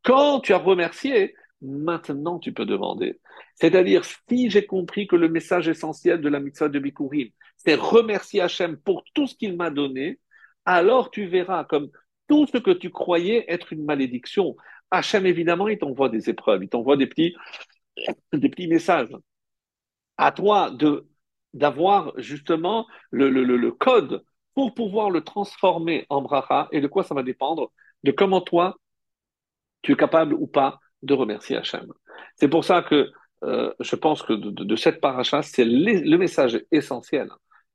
quand 0.02 0.40
tu 0.40 0.52
as 0.52 0.58
remercié, 0.58 1.34
maintenant 1.60 2.38
tu 2.38 2.52
peux 2.52 2.66
demander. 2.66 3.18
C'est-à-dire, 3.56 4.04
si 4.04 4.50
j'ai 4.50 4.64
compris 4.66 5.06
que 5.06 5.16
le 5.16 5.28
message 5.28 5.68
essentiel 5.68 6.20
de 6.20 6.28
la 6.28 6.38
mitzvah 6.38 6.68
de 6.68 6.78
Bikurim, 6.78 7.30
c'est 7.56 7.74
remercier 7.74 8.42
Hachem 8.42 8.76
pour 8.76 9.02
tout 9.14 9.26
ce 9.26 9.34
qu'il 9.34 9.56
m'a 9.56 9.70
donné, 9.70 10.20
alors 10.66 11.10
tu 11.10 11.26
verras 11.26 11.64
comme 11.64 11.88
tout 12.28 12.46
ce 12.46 12.58
que 12.58 12.70
tu 12.70 12.90
croyais 12.90 13.44
être 13.48 13.72
une 13.72 13.84
malédiction. 13.84 14.56
Hachem, 14.90 15.26
évidemment, 15.26 15.68
il 15.68 15.78
t'envoie 15.78 16.08
des 16.08 16.30
épreuves, 16.30 16.62
il 16.62 16.68
t'envoie 16.68 16.96
des 16.96 17.06
petits, 17.06 17.34
des 18.32 18.48
petits 18.48 18.68
messages. 18.68 19.08
À 20.18 20.32
toi 20.32 20.70
de 20.70 21.08
d'avoir 21.52 22.12
justement 22.16 22.84
le, 23.12 23.30
le, 23.30 23.44
le, 23.44 23.70
code 23.70 24.24
pour 24.54 24.74
pouvoir 24.74 25.10
le 25.10 25.22
transformer 25.22 26.04
en 26.08 26.20
bracha 26.20 26.68
et 26.72 26.80
de 26.80 26.88
quoi 26.88 27.04
ça 27.04 27.14
va 27.14 27.22
dépendre 27.22 27.70
de 28.02 28.10
comment 28.10 28.40
toi 28.40 28.76
tu 29.82 29.92
es 29.92 29.96
capable 29.96 30.34
ou 30.34 30.48
pas 30.48 30.80
de 31.02 31.14
remercier 31.14 31.56
Hachem. 31.56 31.92
C'est 32.34 32.48
pour 32.48 32.64
ça 32.64 32.82
que 32.82 33.08
euh, 33.44 33.72
je 33.78 33.94
pense 33.94 34.22
que 34.22 34.32
de, 34.32 34.50
de, 34.50 34.64
de 34.64 34.76
cette 34.76 35.00
paracha, 35.00 35.42
c'est 35.42 35.64
le 35.64 36.16
message 36.16 36.60
essentiel. 36.72 37.28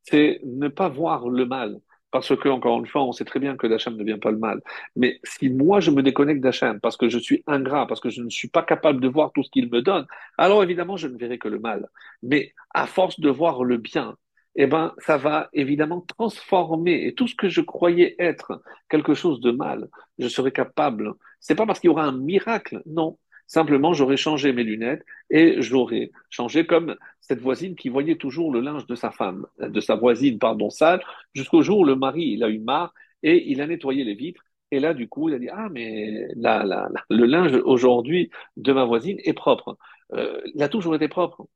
C'est 0.03 0.41
ne 0.43 0.67
pas 0.67 0.89
voir 0.89 1.29
le 1.29 1.45
mal, 1.45 1.79
parce 2.11 2.35
que, 2.35 2.49
encore 2.49 2.79
une 2.79 2.87
fois, 2.87 3.03
on 3.03 3.11
sait 3.11 3.25
très 3.25 3.39
bien 3.39 3.55
que 3.55 3.67
d'Hachem 3.67 3.95
ne 3.95 4.03
vient 4.03 4.19
pas 4.19 4.31
le 4.31 4.37
mal. 4.37 4.61
Mais 4.95 5.19
si 5.23 5.49
moi 5.49 5.79
je 5.79 5.91
me 5.91 6.03
déconnecte 6.03 6.41
d'Hachem 6.41 6.79
parce 6.79 6.97
que 6.97 7.09
je 7.09 7.19
suis 7.19 7.43
ingrat, 7.47 7.87
parce 7.87 7.99
que 8.01 8.09
je 8.09 8.21
ne 8.23 8.29
suis 8.29 8.49
pas 8.49 8.63
capable 8.63 9.01
de 9.01 9.07
voir 9.07 9.31
tout 9.33 9.43
ce 9.43 9.49
qu'il 9.51 9.69
me 9.69 9.81
donne, 9.81 10.05
alors 10.37 10.63
évidemment 10.63 10.97
je 10.97 11.07
ne 11.07 11.17
verrai 11.17 11.37
que 11.37 11.47
le 11.47 11.59
mal. 11.59 11.87
Mais 12.23 12.53
à 12.73 12.87
force 12.87 13.19
de 13.19 13.29
voir 13.29 13.63
le 13.63 13.77
bien, 13.77 14.15
eh 14.55 14.67
ben, 14.67 14.93
ça 14.99 15.17
va 15.17 15.49
évidemment 15.53 16.01
transformer 16.01 17.05
et 17.05 17.13
tout 17.15 17.27
ce 17.27 17.35
que 17.35 17.49
je 17.49 17.61
croyais 17.61 18.15
être 18.19 18.61
quelque 18.89 19.13
chose 19.13 19.39
de 19.41 19.51
mal, 19.51 19.87
je 20.17 20.27
serai 20.27 20.51
capable. 20.51 21.13
C'est 21.39 21.55
pas 21.55 21.65
parce 21.65 21.79
qu'il 21.79 21.89
y 21.89 21.91
aura 21.91 22.03
un 22.05 22.17
miracle, 22.17 22.81
non. 22.85 23.17
Simplement, 23.49 23.93
j'aurais 23.93 24.15
changé 24.15 24.53
mes 24.53 24.63
lunettes 24.63 25.03
et 25.31 25.59
j'aurais 25.61 26.11
changé 26.29 26.67
comme 26.67 26.95
cette 27.19 27.41
voisine 27.41 27.75
qui 27.75 27.89
voyait 27.89 28.15
toujours 28.15 28.53
le 28.53 28.59
linge 28.61 28.85
de 28.85 28.93
sa 28.93 29.09
femme, 29.09 29.47
de 29.59 29.81
sa 29.81 29.95
voisine, 29.95 30.37
pardon, 30.37 30.69
sale, 30.69 31.01
jusqu'au 31.33 31.63
jour 31.63 31.79
où 31.79 31.83
le 31.83 31.95
mari, 31.95 32.23
il 32.33 32.43
a 32.43 32.49
eu 32.49 32.59
marre 32.59 32.93
et 33.23 33.51
il 33.51 33.59
a 33.61 33.65
nettoyé 33.67 34.03
les 34.03 34.13
vitres. 34.13 34.43
Et 34.71 34.79
là, 34.79 34.93
du 34.93 35.09
coup, 35.09 35.29
il 35.29 35.35
a 35.35 35.39
dit, 35.39 35.49
ah, 35.49 35.67
mais 35.71 36.27
la, 36.35 36.63
la, 36.63 36.89
le 37.09 37.25
linge 37.25 37.55
aujourd'hui 37.65 38.29
de 38.55 38.71
ma 38.71 38.85
voisine 38.85 39.17
est 39.23 39.33
propre. 39.33 39.77
Euh, 40.13 40.39
il 40.53 40.61
a 40.61 40.69
toujours 40.69 40.93
été 40.95 41.07
propre. 41.07 41.47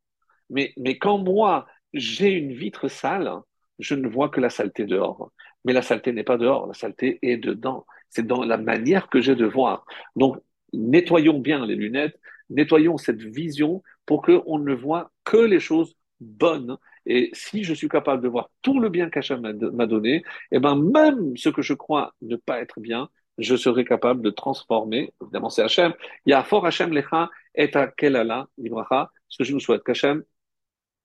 Mais, 0.50 0.74
mais 0.78 0.98
quand 0.98 1.20
moi, 1.20 1.68
j'ai 1.94 2.32
une 2.32 2.54
vitre 2.54 2.88
sale, 2.88 3.32
je 3.80 3.96
ne 3.96 4.08
vois 4.08 4.30
que 4.30 4.42
la 4.42 4.50
saleté 4.50 4.86
dehors. 4.86 5.32
Mais 5.66 5.74
la 5.74 5.84
saleté 5.84 6.12
n'est 6.12 6.24
pas 6.24 6.38
dehors, 6.38 6.68
la 6.68 6.74
saleté 6.74 7.20
est 7.22 7.38
dedans. 7.38 7.86
C'est 8.10 8.26
dans 8.28 8.44
la 8.44 8.58
manière 8.58 9.10
que 9.10 9.22
j'ai 9.22 9.36
de 9.36 9.46
voir. 9.46 9.86
Donc, 10.16 10.38
nettoyons 10.74 11.40
bien 11.40 11.66
les 11.66 11.76
lunettes, 11.76 12.20
nettoyons 12.50 12.98
cette 12.98 13.22
vision 13.22 13.84
pour 14.06 14.22
qu'on 14.22 14.60
ne 14.60 14.74
voit 14.74 15.12
que 15.24 15.38
les 15.38 15.60
choses 15.60 15.96
bonnes. 16.20 16.78
Et 17.06 17.30
si 17.34 17.64
je 17.64 17.74
suis 17.74 17.90
capable 17.90 18.24
de 18.24 18.28
voir 18.28 18.50
tout 18.62 18.80
le 18.80 18.90
bien 18.90 19.10
qu'Hachem 19.10 19.42
m'a 19.42 19.86
donné, 19.88 20.16
et 20.16 20.24
eh 20.54 20.60
ben 20.60 20.76
même 20.76 21.36
ce 21.38 21.50
que 21.50 21.62
je 21.62 21.74
crois 21.74 22.14
ne 22.22 22.36
pas 22.36 22.62
être 22.62 22.80
bien, 22.80 23.10
je 23.38 23.56
serai 23.56 23.84
capable 23.84 24.22
de 24.22 24.30
transformer. 24.30 25.14
Évidemment, 25.22 25.50
c'est 25.50 25.64
Hachem. 25.64 25.94
Il 26.26 26.32
y 26.32 26.34
a 26.34 26.44
fort 26.44 26.66
Hachem 26.66 26.94
lecha 26.94 27.30
et 27.56 27.72
kelala 27.98 28.48
libracha. 28.58 29.12
Ce 29.28 29.38
que 29.38 29.44
je 29.44 29.54
nous 29.54 29.60
souhaite 29.60 29.84
qu'Hachem 29.84 30.24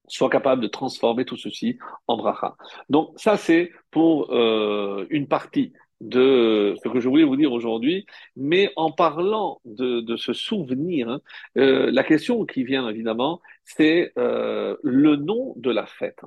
soit 0.07 0.29
capable 0.29 0.61
de 0.61 0.67
transformer 0.67 1.25
tout 1.25 1.37
ceci 1.37 1.77
en 2.07 2.17
bracha. 2.17 2.55
Donc 2.89 3.13
ça, 3.17 3.37
c'est 3.37 3.71
pour 3.91 4.33
euh, 4.33 5.05
une 5.09 5.27
partie 5.27 5.73
de 6.01 6.75
ce 6.83 6.89
que 6.89 6.99
je 6.99 7.09
voulais 7.09 7.23
vous 7.23 7.35
dire 7.35 7.51
aujourd'hui, 7.51 8.05
mais 8.35 8.71
en 8.75 8.91
parlant 8.91 9.59
de, 9.65 10.01
de 10.01 10.17
ce 10.17 10.33
souvenir, 10.33 11.09
hein, 11.09 11.21
euh, 11.57 11.91
la 11.91 12.03
question 12.03 12.45
qui 12.45 12.63
vient 12.63 12.87
évidemment, 12.89 13.41
c'est 13.63 14.11
euh, 14.17 14.75
le 14.83 15.15
nom 15.15 15.53
de 15.57 15.71
la 15.71 15.85
fête. 15.85 16.21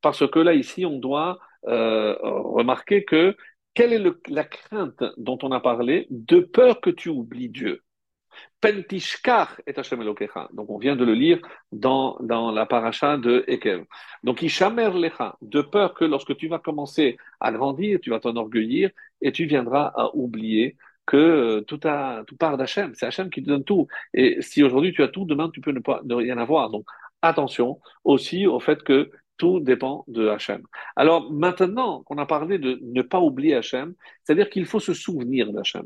Parce 0.00 0.28
que 0.30 0.38
là, 0.38 0.54
ici, 0.54 0.86
on 0.86 0.98
doit 0.98 1.38
euh, 1.66 2.16
remarquer 2.22 3.04
que 3.04 3.36
quelle 3.74 3.92
est 3.92 3.98
le, 3.98 4.20
la 4.28 4.44
crainte 4.44 5.02
dont 5.16 5.38
on 5.42 5.52
a 5.52 5.60
parlé 5.60 6.06
de 6.10 6.40
peur 6.40 6.80
que 6.80 6.90
tu 6.90 7.08
oublies 7.08 7.48
Dieu. 7.48 7.82
Pentishkar 8.60 9.60
et 9.66 9.78
Hashem. 9.78 10.04
Donc, 10.04 10.70
on 10.70 10.78
vient 10.78 10.96
de 10.96 11.04
le 11.04 11.14
lire 11.14 11.38
dans, 11.72 12.16
dans 12.20 12.50
la 12.50 12.66
paracha 12.66 13.16
de 13.16 13.44
Ekev. 13.46 13.84
Donc, 14.22 14.42
Ishamer 14.42 14.90
Lecha, 14.90 15.36
de 15.42 15.60
peur 15.60 15.94
que 15.94 16.04
lorsque 16.04 16.36
tu 16.36 16.48
vas 16.48 16.58
commencer 16.58 17.16
à 17.40 17.52
grandir, 17.52 17.98
tu 18.00 18.10
vas 18.10 18.20
t'enorgueillir 18.20 18.90
et 19.20 19.32
tu 19.32 19.46
viendras 19.46 19.92
à 19.96 20.14
oublier 20.14 20.76
que 21.06 21.16
euh, 21.16 21.60
tout, 21.62 21.80
a, 21.84 22.24
tout 22.26 22.36
part 22.36 22.56
d'Hachem. 22.56 22.92
C'est 22.94 23.06
Hachem 23.06 23.30
qui 23.30 23.42
te 23.42 23.48
donne 23.48 23.64
tout. 23.64 23.86
Et 24.12 24.38
si 24.40 24.62
aujourd'hui 24.62 24.92
tu 24.92 25.02
as 25.02 25.08
tout, 25.08 25.24
demain 25.24 25.50
tu 25.50 25.60
peux 25.60 25.72
ne 25.72 26.14
rien 26.14 26.38
avoir. 26.38 26.70
Donc, 26.70 26.84
attention 27.22 27.80
aussi 28.04 28.46
au 28.46 28.60
fait 28.60 28.82
que 28.82 29.10
tout 29.38 29.60
dépend 29.60 30.04
de 30.08 30.28
Hachem. 30.28 30.62
Alors 30.96 31.30
maintenant 31.30 32.02
qu'on 32.04 32.18
a 32.18 32.26
parlé 32.26 32.58
de 32.58 32.80
ne 32.82 33.02
pas 33.02 33.20
oublier 33.20 33.54
Hachem, 33.54 33.94
c'est-à-dire 34.24 34.48
qu'il 34.48 34.66
faut 34.66 34.80
se 34.80 34.94
souvenir 34.94 35.52
d'Hachem. 35.52 35.84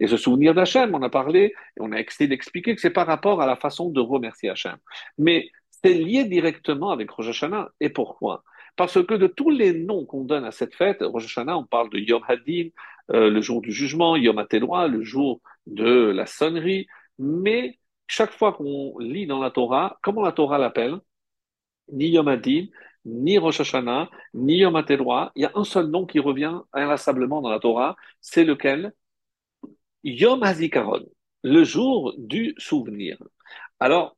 Et 0.00 0.06
se 0.06 0.16
souvenir 0.16 0.54
d'Hachem, 0.54 0.94
on 0.94 1.02
a 1.02 1.10
parlé, 1.10 1.52
on 1.80 1.92
a 1.92 2.00
essayé 2.00 2.28
d'expliquer 2.28 2.74
que 2.74 2.80
c'est 2.80 2.90
par 2.90 3.06
rapport 3.06 3.42
à 3.42 3.46
la 3.46 3.56
façon 3.56 3.90
de 3.90 4.00
remercier 4.00 4.50
Hachem. 4.50 4.76
Mais 5.18 5.50
c'est 5.70 5.94
lié 5.94 6.24
directement 6.24 6.90
avec 6.90 7.10
Rosh 7.10 7.28
Hashanah. 7.28 7.70
Et 7.80 7.90
pourquoi? 7.90 8.44
Parce 8.76 9.04
que 9.04 9.14
de 9.14 9.26
tous 9.26 9.50
les 9.50 9.72
noms 9.72 10.06
qu'on 10.06 10.24
donne 10.24 10.44
à 10.44 10.50
cette 10.50 10.74
fête, 10.74 10.98
Rosh 11.02 11.24
Hashanah, 11.24 11.56
on 11.58 11.64
parle 11.66 11.90
de 11.90 11.98
Yom 11.98 12.22
Hadin, 12.26 12.68
euh, 13.12 13.30
le 13.30 13.40
jour 13.40 13.60
du 13.60 13.72
jugement, 13.72 14.16
Yom 14.16 14.38
HaTedoua, 14.38 14.88
le 14.88 15.02
jour 15.02 15.40
de 15.66 16.10
la 16.10 16.26
sonnerie, 16.26 16.86
mais 17.18 17.78
chaque 18.06 18.32
fois 18.32 18.52
qu'on 18.54 18.98
lit 18.98 19.26
dans 19.26 19.40
la 19.40 19.50
Torah, 19.50 19.98
comment 20.02 20.22
la 20.22 20.32
Torah 20.32 20.58
l'appelle? 20.58 20.98
Ni 21.92 22.08
Yom 22.08 22.28
Hadin, 22.28 22.66
ni 23.04 23.38
Rosh 23.38 23.60
Hashanah, 23.60 24.08
ni 24.34 24.58
Yom 24.58 24.76
HaTedoua, 24.76 25.32
il 25.36 25.42
y 25.42 25.44
a 25.44 25.52
un 25.54 25.64
seul 25.64 25.86
nom 25.86 26.06
qui 26.06 26.18
revient 26.18 26.60
inlassablement 26.72 27.42
dans 27.42 27.50
la 27.50 27.60
Torah, 27.60 27.96
c'est 28.20 28.44
lequel? 28.44 28.92
Yom 30.04 30.42
HaZikaron, 30.42 31.06
le 31.42 31.64
jour 31.64 32.14
du 32.18 32.54
souvenir. 32.58 33.18
Alors, 33.80 34.16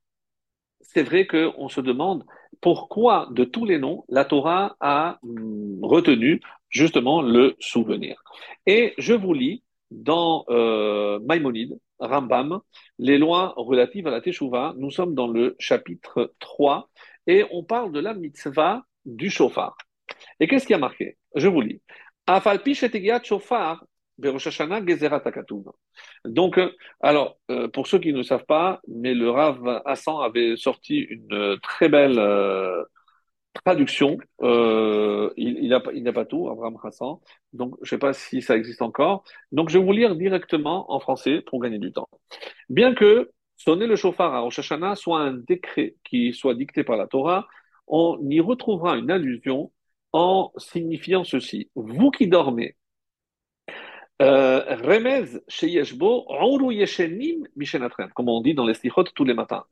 c'est 0.80 1.02
vrai 1.02 1.26
qu'on 1.26 1.68
se 1.68 1.80
demande 1.80 2.24
pourquoi, 2.64 3.28
de 3.30 3.44
tous 3.44 3.66
les 3.66 3.78
noms, 3.78 4.06
la 4.08 4.24
Torah 4.24 4.74
a 4.80 5.18
hum, 5.22 5.80
retenu 5.82 6.40
justement 6.70 7.20
le 7.20 7.56
souvenir. 7.60 8.24
Et 8.64 8.94
je 8.96 9.12
vous 9.12 9.34
lis 9.34 9.62
dans 9.90 10.46
euh, 10.48 11.20
Maïmonide, 11.20 11.78
Rambam, 11.98 12.60
les 12.98 13.18
lois 13.18 13.52
relatives 13.58 14.06
à 14.06 14.10
la 14.10 14.22
Teshuvah. 14.22 14.72
Nous 14.78 14.90
sommes 14.90 15.14
dans 15.14 15.28
le 15.28 15.56
chapitre 15.58 16.32
3 16.38 16.88
et 17.26 17.44
on 17.52 17.64
parle 17.64 17.92
de 17.92 18.00
la 18.00 18.14
mitzvah 18.14 18.82
du 19.04 19.28
chauffard. 19.28 19.76
Et 20.40 20.48
qu'est-ce 20.48 20.66
qui 20.66 20.72
a 20.72 20.78
marqué? 20.78 21.18
Je 21.34 21.48
vous 21.48 21.60
lis. 21.60 21.82
Shofar 23.24 23.84
donc, 26.24 26.58
euh, 26.58 26.70
alors, 27.00 27.36
euh, 27.50 27.68
pour 27.68 27.86
ceux 27.86 27.98
qui 27.98 28.12
ne 28.12 28.22
savent 28.22 28.44
pas, 28.46 28.80
mais 28.86 29.14
le 29.14 29.30
Rav 29.30 29.82
Hassan 29.84 30.16
avait 30.22 30.56
sorti 30.56 30.98
une 30.98 31.58
très 31.62 31.88
belle 31.88 32.18
euh, 32.18 32.84
traduction. 33.54 34.18
il 34.40 35.68
n'a 35.68 35.82
il 35.92 36.12
pas 36.12 36.24
tout, 36.24 36.48
Abraham 36.48 36.76
Hassan. 36.82 37.16
Donc, 37.52 37.74
je 37.82 37.86
ne 37.86 37.88
sais 37.88 37.98
pas 37.98 38.12
si 38.12 38.42
ça 38.42 38.56
existe 38.56 38.82
encore. 38.82 39.24
Donc, 39.52 39.68
je 39.70 39.78
vais 39.78 39.84
vous 39.84 39.92
lire 39.92 40.16
directement 40.16 40.92
en 40.92 41.00
français 41.00 41.42
pour 41.46 41.60
gagner 41.60 41.78
du 41.78 41.92
temps. 41.92 42.08
Bien 42.68 42.94
que 42.94 43.30
sonner 43.56 43.86
le 43.86 43.96
chauffard 43.96 44.34
à 44.34 44.40
Rosh 44.40 44.58
Hashanah 44.60 44.96
soit 44.96 45.20
un 45.20 45.34
décret 45.34 45.96
qui 46.04 46.32
soit 46.32 46.54
dicté 46.54 46.84
par 46.84 46.96
la 46.96 47.06
Torah, 47.06 47.46
on 47.86 48.18
y 48.30 48.40
retrouvera 48.40 48.96
une 48.96 49.10
allusion 49.10 49.72
en 50.12 50.52
signifiant 50.56 51.24
ceci. 51.24 51.70
Vous 51.74 52.10
qui 52.10 52.28
dormez, 52.28 52.76
euh, 54.22 54.76
Remez 54.76 55.24
Yeshenim 56.70 57.48
comme 58.14 58.28
on 58.28 58.40
dit 58.40 58.54
dans 58.54 58.66
les 58.66 58.74
stichot 58.74 59.04
tous 59.04 59.24
les 59.24 59.34
matins. 59.34 59.64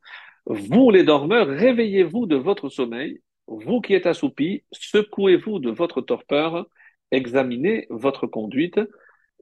Vous 0.45 0.91
les 0.91 1.03
dormeurs, 1.03 1.47
réveillez-vous 1.47 2.25
de 2.25 2.35
votre 2.35 2.69
sommeil, 2.69 3.21
vous 3.47 3.81
qui 3.81 3.93
êtes 3.93 4.05
assoupis, 4.05 4.63
secouez-vous 4.71 5.59
de 5.59 5.71
votre 5.71 6.01
torpeur, 6.01 6.67
examinez 7.11 7.87
votre 7.89 8.27
conduite, 8.27 8.79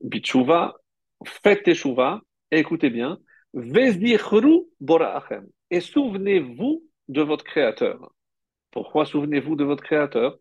Bichouva, 0.04 0.78
faites 1.26 1.64
teshuva, 1.64 2.22
écoutez 2.52 2.90
bien, 2.90 3.20
Vezdichru 3.54 4.68
Boraachem, 4.80 5.48
et 5.72 5.80
souvenez-vous 5.80 6.84
de 7.08 7.22
votre 7.22 7.44
Créateur. 7.44 8.12
Pourquoi 8.72 9.06
souvenez-vous 9.06 9.56
de 9.56 9.64
votre 9.64 9.84
Créateur? 9.84 10.38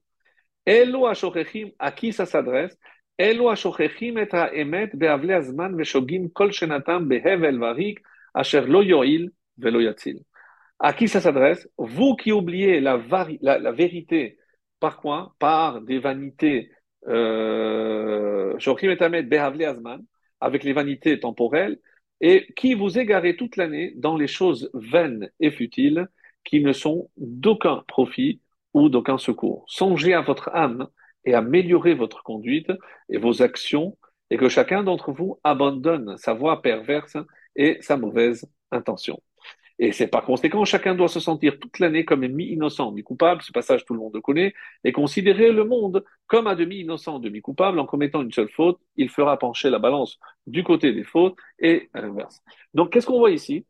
Elo 0.66 1.06
à 1.06 1.92
qui 1.92 2.12
ça 2.12 2.26
s'adresse? 2.26 2.76
À 10.78 10.92
qui 10.94 11.08
ça 11.08 11.20
s'adresse 11.20 11.68
Vous 11.76 12.16
qui 12.16 12.32
oubliez 12.32 12.80
la, 12.80 12.96
vérité, 12.96 14.38
par 14.80 14.96
quoi 15.00 15.34
Par 15.38 15.82
des 15.82 15.98
vanités, 15.98 16.70
avec 20.40 20.64
les 20.64 20.72
vanités 20.72 21.20
temporelles, 21.20 21.78
et 22.22 22.46
qui 22.56 22.72
vous 22.72 22.98
égarez 22.98 23.36
toute 23.36 23.56
l'année 23.56 23.92
dans 23.96 24.16
les 24.16 24.28
choses 24.28 24.70
vaines 24.72 25.30
et 25.40 25.50
futiles 25.50 26.08
qui 26.44 26.62
ne 26.62 26.72
sont 26.72 27.10
d'aucun 27.18 27.84
profit 27.86 28.40
ou 28.72 28.88
d'aucun 28.88 29.18
secours. 29.18 29.66
Songez 29.68 30.14
à 30.14 30.22
votre 30.22 30.48
âme 30.54 30.88
et 31.24 31.34
améliorer 31.34 31.94
votre 31.94 32.22
conduite 32.22 32.72
et 33.08 33.18
vos 33.18 33.42
actions 33.42 33.96
et 34.30 34.36
que 34.36 34.48
chacun 34.48 34.82
d'entre 34.82 35.12
vous 35.12 35.40
abandonne 35.44 36.16
sa 36.16 36.34
voie 36.34 36.62
perverse 36.62 37.16
et 37.56 37.78
sa 37.80 37.96
mauvaise 37.96 38.48
intention. 38.70 39.20
Et 39.82 39.92
c'est 39.92 40.08
par 40.08 40.26
conséquent, 40.26 40.66
chacun 40.66 40.94
doit 40.94 41.08
se 41.08 41.20
sentir 41.20 41.58
toute 41.58 41.78
l'année 41.78 42.04
comme 42.04 42.26
mi-innocent, 42.28 42.92
mi-coupable, 42.92 43.40
ce 43.40 43.50
passage 43.50 43.86
tout 43.86 43.94
le 43.94 44.00
monde 44.00 44.14
le 44.14 44.20
connaît, 44.20 44.52
et 44.84 44.92
considérer 44.92 45.52
le 45.52 45.64
monde 45.64 46.04
comme 46.26 46.46
à 46.46 46.54
demi-innocent, 46.54 47.18
demi-coupable, 47.18 47.78
en 47.78 47.86
commettant 47.86 48.20
une 48.20 48.30
seule 48.30 48.50
faute, 48.50 48.78
il 48.96 49.08
fera 49.08 49.38
pencher 49.38 49.70
la 49.70 49.78
balance 49.78 50.18
du 50.46 50.64
côté 50.64 50.92
des 50.92 51.02
fautes 51.02 51.36
et 51.58 51.88
à 51.94 52.02
l'inverse. 52.02 52.42
Donc, 52.74 52.92
qu'est-ce 52.92 53.06
qu'on 53.06 53.18
voit 53.18 53.30
ici? 53.30 53.64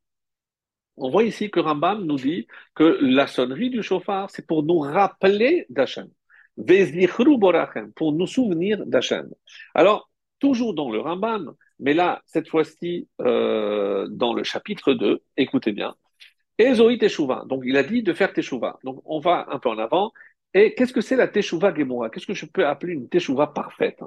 On 0.96 1.10
voit 1.10 1.22
ici 1.22 1.48
que 1.48 1.60
Rambam 1.60 2.04
nous 2.04 2.16
dit 2.16 2.48
que 2.74 2.98
la 3.00 3.28
sonnerie 3.28 3.70
du 3.70 3.82
chauffard, 3.82 4.30
c'est 4.30 4.46
pour 4.46 4.64
nous 4.64 4.80
rappeler 4.80 5.64
d'Hachem 5.70 6.08
pour 7.96 8.12
nous 8.12 8.26
souvenir 8.26 8.84
d'Hachem. 8.86 9.28
Alors, 9.74 10.10
toujours 10.38 10.74
dans 10.74 10.90
le 10.90 11.00
Rambam, 11.00 11.54
mais 11.78 11.94
là, 11.94 12.22
cette 12.26 12.48
fois-ci, 12.48 13.08
euh, 13.20 14.06
dans 14.10 14.34
le 14.34 14.44
chapitre 14.44 14.92
2, 14.92 15.22
écoutez 15.36 15.72
bien. 15.72 15.94
Ezoï 16.58 16.98
Teshuvah. 16.98 17.44
Donc, 17.46 17.62
il 17.64 17.76
a 17.76 17.82
dit 17.82 18.02
de 18.02 18.12
faire 18.12 18.32
Teshuvah. 18.32 18.78
Donc, 18.84 19.00
on 19.04 19.18
va 19.18 19.46
un 19.50 19.58
peu 19.58 19.70
en 19.70 19.78
avant. 19.78 20.12
Et 20.52 20.74
qu'est-ce 20.74 20.92
que 20.92 21.00
c'est 21.00 21.16
la 21.16 21.28
Teshuvah 21.28 21.74
Gemora? 21.74 22.10
Qu'est-ce 22.10 22.26
que 22.26 22.34
je 22.34 22.46
peux 22.46 22.66
appeler 22.66 22.94
une 22.94 23.08
Teshuvah 23.08 23.48
parfaite? 23.48 24.00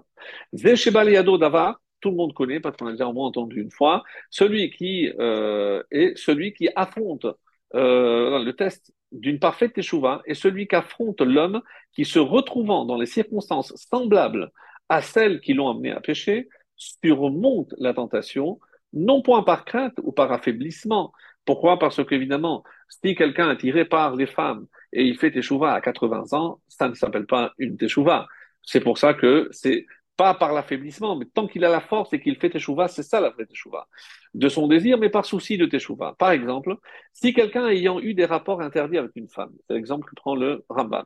Yado 0.53 1.37
Dava, 1.37 1.79
tout 1.99 2.09
le 2.09 2.15
monde 2.15 2.33
connaît, 2.33 2.59
parce 2.59 2.77
qu'on 2.77 2.87
a 2.87 2.91
déjà 2.91 3.07
entendu 3.07 3.61
une 3.61 3.71
fois, 3.71 4.03
celui 4.29 4.69
qui 4.71 5.11
euh, 5.19 5.81
est 5.89 6.17
celui 6.17 6.53
qui 6.53 6.69
affronte 6.75 7.25
euh, 7.75 8.43
le 8.43 8.53
test 8.53 8.93
d'une 9.11 9.39
parfaite 9.39 9.77
échouva 9.77 10.21
est 10.25 10.33
celui 10.33 10.67
qu'affronte 10.67 11.21
l'homme 11.21 11.61
qui, 11.93 12.05
se 12.05 12.19
retrouvant 12.19 12.85
dans 12.85 12.97
les 12.97 13.05
circonstances 13.05 13.73
semblables 13.75 14.51
à 14.89 15.01
celles 15.01 15.39
qui 15.39 15.53
l'ont 15.53 15.69
amené 15.69 15.91
à 15.91 16.01
pécher, 16.01 16.49
surmonte 16.75 17.73
la 17.77 17.93
tentation, 17.93 18.59
non 18.91 19.21
point 19.21 19.43
par 19.43 19.65
crainte 19.65 19.95
ou 20.03 20.11
par 20.11 20.31
affaiblissement. 20.31 21.13
Pourquoi? 21.45 21.79
Parce 21.79 22.03
qu'évidemment, 22.05 22.63
si 22.89 23.15
quelqu'un 23.15 23.51
est 23.51 23.57
tiré 23.57 23.85
par 23.85 24.15
les 24.15 24.27
femmes 24.27 24.67
et 24.91 25.05
il 25.05 25.17
fait 25.17 25.31
teshuva 25.31 25.73
à 25.73 25.81
80 25.81 26.33
ans, 26.33 26.59
ça 26.67 26.89
ne 26.89 26.93
s'appelle 26.93 27.25
pas 27.25 27.53
une 27.57 27.77
teshuva. 27.77 28.27
C'est 28.61 28.81
pour 28.81 28.97
ça 28.97 29.13
que 29.13 29.49
c'est 29.51 29.85
pas 30.15 30.33
par 30.35 30.53
l'affaiblissement, 30.53 31.15
mais 31.15 31.25
tant 31.25 31.47
qu'il 31.47 31.65
a 31.65 31.69
la 31.69 31.81
force 31.81 32.13
et 32.13 32.21
qu'il 32.21 32.35
fait 32.37 32.49
teshuva, 32.49 32.87
c'est 32.87 33.03
ça 33.03 33.19
la 33.19 33.29
vraie 33.29 33.45
teshuva. 33.45 33.87
De 34.33 34.47
son 34.47 34.67
désir, 34.67 34.97
mais 34.97 35.09
par 35.09 35.25
souci 35.25 35.57
de 35.57 35.65
teshuva. 35.65 36.15
Par 36.19 36.31
exemple, 36.31 36.75
si 37.13 37.33
quelqu'un 37.33 37.67
ayant 37.67 37.99
eu 37.99 38.13
des 38.13 38.25
rapports 38.25 38.61
interdits 38.61 38.97
avec 38.97 39.11
une 39.15 39.27
femme, 39.27 39.51
c'est 39.67 39.73
l'exemple 39.73 40.07
que 40.07 40.15
prend 40.15 40.35
le 40.35 40.65
Ramban, 40.69 41.03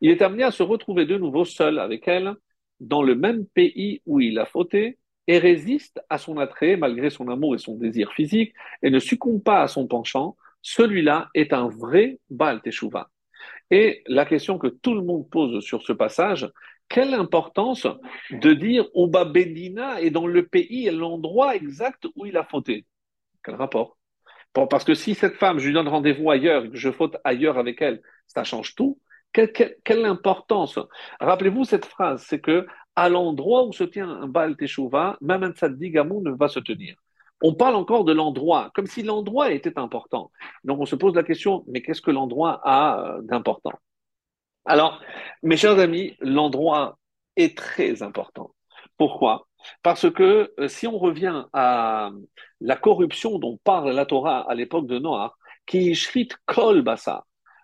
il 0.00 0.10
est 0.10 0.22
amené 0.22 0.42
à 0.42 0.50
se 0.50 0.62
retrouver 0.62 1.06
de 1.06 1.16
nouveau 1.16 1.44
seul 1.44 1.78
avec 1.78 2.08
elle, 2.08 2.34
dans 2.80 3.02
le 3.02 3.14
même 3.14 3.46
pays 3.46 4.02
où 4.06 4.20
il 4.20 4.38
a 4.38 4.46
fauté, 4.46 4.98
et 5.26 5.38
résiste 5.38 6.00
à 6.08 6.18
son 6.18 6.38
attrait 6.38 6.76
malgré 6.76 7.10
son 7.10 7.28
amour 7.28 7.54
et 7.54 7.58
son 7.58 7.76
désir 7.76 8.12
physique, 8.12 8.54
et 8.82 8.90
ne 8.90 8.98
succombe 8.98 9.42
pas 9.42 9.62
à 9.62 9.68
son 9.68 9.86
penchant, 9.86 10.36
celui-là 10.62 11.28
est 11.34 11.52
un 11.52 11.68
vrai 11.68 12.18
Baal 12.30 12.60
Teshuva. 12.62 13.10
Et 13.70 14.02
la 14.06 14.24
question 14.24 14.58
que 14.58 14.66
tout 14.66 14.94
le 14.94 15.02
monde 15.02 15.28
pose 15.28 15.62
sur 15.62 15.82
ce 15.82 15.92
passage, 15.92 16.50
quelle 16.88 17.14
importance 17.14 17.86
de 18.30 18.52
dire 18.52 18.86
Oba 18.94 19.24
Bedina 19.24 20.00
est 20.00 20.10
dans 20.10 20.26
le 20.26 20.46
pays 20.46 20.86
et 20.86 20.90
l'endroit 20.90 21.54
exact 21.54 22.06
où 22.16 22.26
il 22.26 22.36
a 22.36 22.44
fauté 22.44 22.86
Quel 23.44 23.56
rapport? 23.56 23.98
Parce 24.52 24.84
que 24.84 24.94
si 24.94 25.14
cette 25.14 25.36
femme, 25.36 25.58
je 25.58 25.66
lui 25.66 25.74
donne 25.74 25.88
rendez-vous 25.88 26.30
ailleurs 26.30 26.64
et 26.64 26.70
que 26.70 26.76
je 26.76 26.90
faute 26.90 27.16
ailleurs 27.22 27.58
avec 27.58 27.80
elle, 27.80 28.00
ça 28.26 28.44
change 28.44 28.74
tout. 28.74 28.98
Quelle, 29.32 30.04
importance? 30.04 30.78
Rappelez-vous 31.20 31.64
cette 31.64 31.84
phrase, 31.84 32.24
c'est 32.26 32.40
que 32.40 32.66
à 32.96 33.08
l'endroit 33.08 33.66
où 33.66 33.72
se 33.72 33.84
tient 33.84 34.08
un 34.08 34.26
Baal 34.26 34.56
Teshuvah, 34.56 35.18
même 35.20 35.44
un 35.44 35.52
Tzaddik 35.52 35.94
ne 35.94 36.36
va 36.36 36.48
se 36.48 36.58
tenir. 36.58 36.96
On 37.40 37.54
parle 37.54 37.76
encore 37.76 38.04
de 38.04 38.12
l'endroit, 38.12 38.72
comme 38.74 38.86
si 38.86 39.04
l'endroit 39.04 39.52
était 39.52 39.78
important. 39.78 40.32
Donc 40.64 40.80
on 40.80 40.86
se 40.86 40.96
pose 40.96 41.14
la 41.14 41.22
question, 41.22 41.62
mais 41.68 41.82
qu'est-ce 41.82 42.02
que 42.02 42.10
l'endroit 42.10 42.60
a 42.64 43.18
d'important? 43.22 43.78
Alors, 44.68 45.00
mes 45.42 45.56
chers 45.56 45.78
amis, 45.78 46.14
l'endroit 46.20 46.98
est 47.36 47.56
très 47.56 48.02
important. 48.02 48.54
Pourquoi? 48.98 49.48
Parce 49.82 50.10
que 50.10 50.52
euh, 50.60 50.68
si 50.68 50.86
on 50.86 50.98
revient 50.98 51.46
à 51.54 52.10
la 52.60 52.76
corruption 52.76 53.38
dont 53.38 53.58
parle 53.64 53.92
la 53.92 54.04
Torah 54.04 54.44
à 54.48 54.54
l'époque 54.54 54.86
de 54.86 54.98
Noah, 54.98 55.34
qui 55.64 55.94
shrit 55.94 56.28
kol 56.44 56.84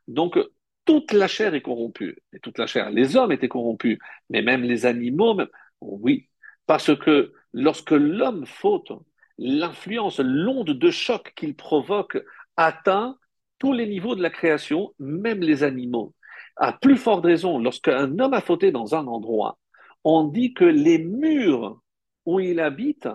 donc 0.08 0.38
toute 0.86 1.12
la 1.12 1.28
chair 1.28 1.54
est 1.54 1.60
corrompue, 1.60 2.16
et 2.32 2.40
toute 2.40 2.56
la 2.58 2.66
chair, 2.66 2.88
les 2.88 3.16
hommes 3.16 3.32
étaient 3.32 3.48
corrompus, 3.48 3.98
mais 4.30 4.40
même 4.40 4.62
les 4.62 4.86
animaux, 4.86 5.38
oui, 5.82 6.30
parce 6.66 6.96
que 6.96 7.34
lorsque 7.52 7.90
l'homme 7.90 8.46
faute, 8.46 8.92
l'influence, 9.36 10.20
l'onde 10.20 10.70
de 10.70 10.90
choc 10.90 11.34
qu'il 11.36 11.54
provoque 11.54 12.18
atteint 12.56 13.18
tous 13.58 13.74
les 13.74 13.86
niveaux 13.86 14.14
de 14.14 14.22
la 14.22 14.30
création, 14.30 14.94
même 14.98 15.40
les 15.40 15.64
animaux. 15.64 16.14
À 16.56 16.72
plus 16.72 16.96
forte 16.96 17.24
raison, 17.24 17.58
lorsqu'un 17.58 18.18
homme 18.18 18.34
a 18.34 18.40
fauté 18.40 18.70
dans 18.70 18.94
un 18.94 19.06
endroit, 19.06 19.58
on 20.04 20.24
dit 20.24 20.54
que 20.54 20.64
les 20.64 20.98
murs 20.98 21.80
où 22.26 22.40
il 22.40 22.60
habite, 22.60 23.08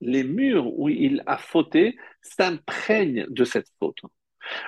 les 0.00 0.24
murs 0.24 0.78
où 0.78 0.88
il 0.88 1.22
a 1.26 1.38
fauté, 1.38 1.96
s'imprègnent 2.22 3.26
de 3.28 3.44
cette 3.44 3.68
faute. 3.78 4.00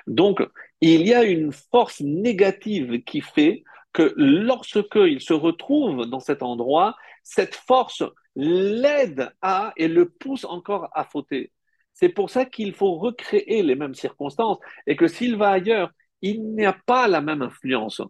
Donc, 0.06 0.40
il 0.80 1.06
y 1.06 1.14
a 1.14 1.24
une 1.24 1.52
force 1.52 2.00
négative 2.00 3.02
qui 3.02 3.20
fait 3.20 3.64
que 3.92 4.12
lorsqu'il 4.16 5.20
se 5.20 5.32
retrouve 5.32 6.06
dans 6.06 6.20
cet 6.20 6.42
endroit, 6.42 6.96
cette 7.22 7.54
force 7.54 8.02
l'aide 8.36 9.32
à 9.40 9.72
et 9.76 9.88
le 9.88 10.08
pousse 10.08 10.44
encore 10.44 10.88
à 10.92 11.04
fauter. 11.04 11.52
C'est 11.92 12.08
pour 12.08 12.28
ça 12.28 12.44
qu'il 12.44 12.74
faut 12.74 12.96
recréer 12.96 13.62
les 13.62 13.76
mêmes 13.76 13.94
circonstances 13.94 14.58
et 14.86 14.96
que 14.96 15.06
s'il 15.06 15.36
va 15.36 15.50
ailleurs, 15.50 15.92
il 16.22 16.54
n'y 16.54 16.64
a 16.64 16.76
pas 16.86 17.08
la 17.08 17.20
même 17.20 17.42
influence. 17.42 18.00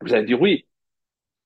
Vous 0.00 0.14
allez 0.14 0.26
dire 0.26 0.40
oui, 0.40 0.66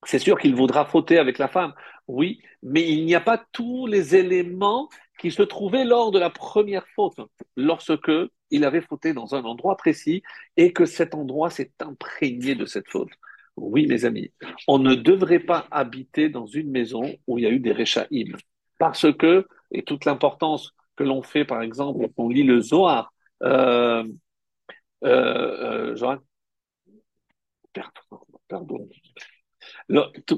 c'est 0.04 0.18
sûr 0.18 0.38
qu'il 0.38 0.54
voudra 0.54 0.84
fauter 0.84 1.18
avec 1.18 1.38
la 1.38 1.48
femme, 1.48 1.74
oui, 2.06 2.40
mais 2.62 2.88
il 2.88 3.04
n'y 3.04 3.14
a 3.14 3.20
pas 3.20 3.44
tous 3.52 3.86
les 3.86 4.16
éléments 4.16 4.88
qui 5.18 5.30
se 5.30 5.42
trouvaient 5.42 5.84
lors 5.84 6.10
de 6.10 6.18
la 6.18 6.30
première 6.30 6.86
faute, 6.94 7.18
lorsque 7.56 8.12
il 8.50 8.64
avait 8.64 8.80
fauté 8.80 9.12
dans 9.12 9.34
un 9.34 9.42
endroit 9.42 9.76
précis 9.76 10.22
et 10.56 10.72
que 10.72 10.86
cet 10.86 11.14
endroit 11.14 11.50
s'est 11.50 11.72
imprégné 11.80 12.54
de 12.54 12.64
cette 12.64 12.88
faute. 12.88 13.10
Oui, 13.56 13.86
mes 13.86 14.04
amis, 14.04 14.32
on 14.68 14.78
ne 14.78 14.94
devrait 14.94 15.40
pas 15.40 15.66
habiter 15.72 16.28
dans 16.28 16.46
une 16.46 16.70
maison 16.70 17.02
où 17.26 17.38
il 17.38 17.44
y 17.44 17.46
a 17.46 17.50
eu 17.50 17.58
des 17.58 17.72
réchaïm. 17.72 18.36
Parce 18.78 19.12
que, 19.12 19.46
et 19.72 19.82
toute 19.82 20.04
l'importance 20.04 20.74
que 20.94 21.02
l'on 21.02 21.22
fait, 21.22 21.44
par 21.44 21.62
exemple, 21.62 22.08
on 22.16 22.28
lit 22.28 22.44
le 22.44 22.60
Zohar, 22.60 23.12
euh, 23.42 24.04
euh, 25.04 25.94
euh 25.94 26.18
pardon, 28.48 28.88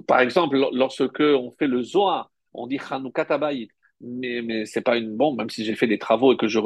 par 0.07 0.21
exemple, 0.21 0.59
lorsque 0.73 1.21
on 1.21 1.51
fait 1.53 1.67
le 1.67 1.83
Zohar, 1.83 2.31
on 2.53 2.67
dit 2.67 2.79
Chanukah 2.79 3.25
Tabayit 3.25 3.71
mais, 4.01 4.43
mais 4.43 4.67
c'est 4.67 4.81
pas 4.81 4.97
une 4.97 5.17
bombe, 5.17 5.39
même 5.39 5.51
si 5.51 5.65
j'ai 5.65 5.75
fait 5.75 5.87
des 5.87 5.99
travaux 5.99 6.33
et 6.33 6.37
que 6.37 6.49
je, 6.49 6.59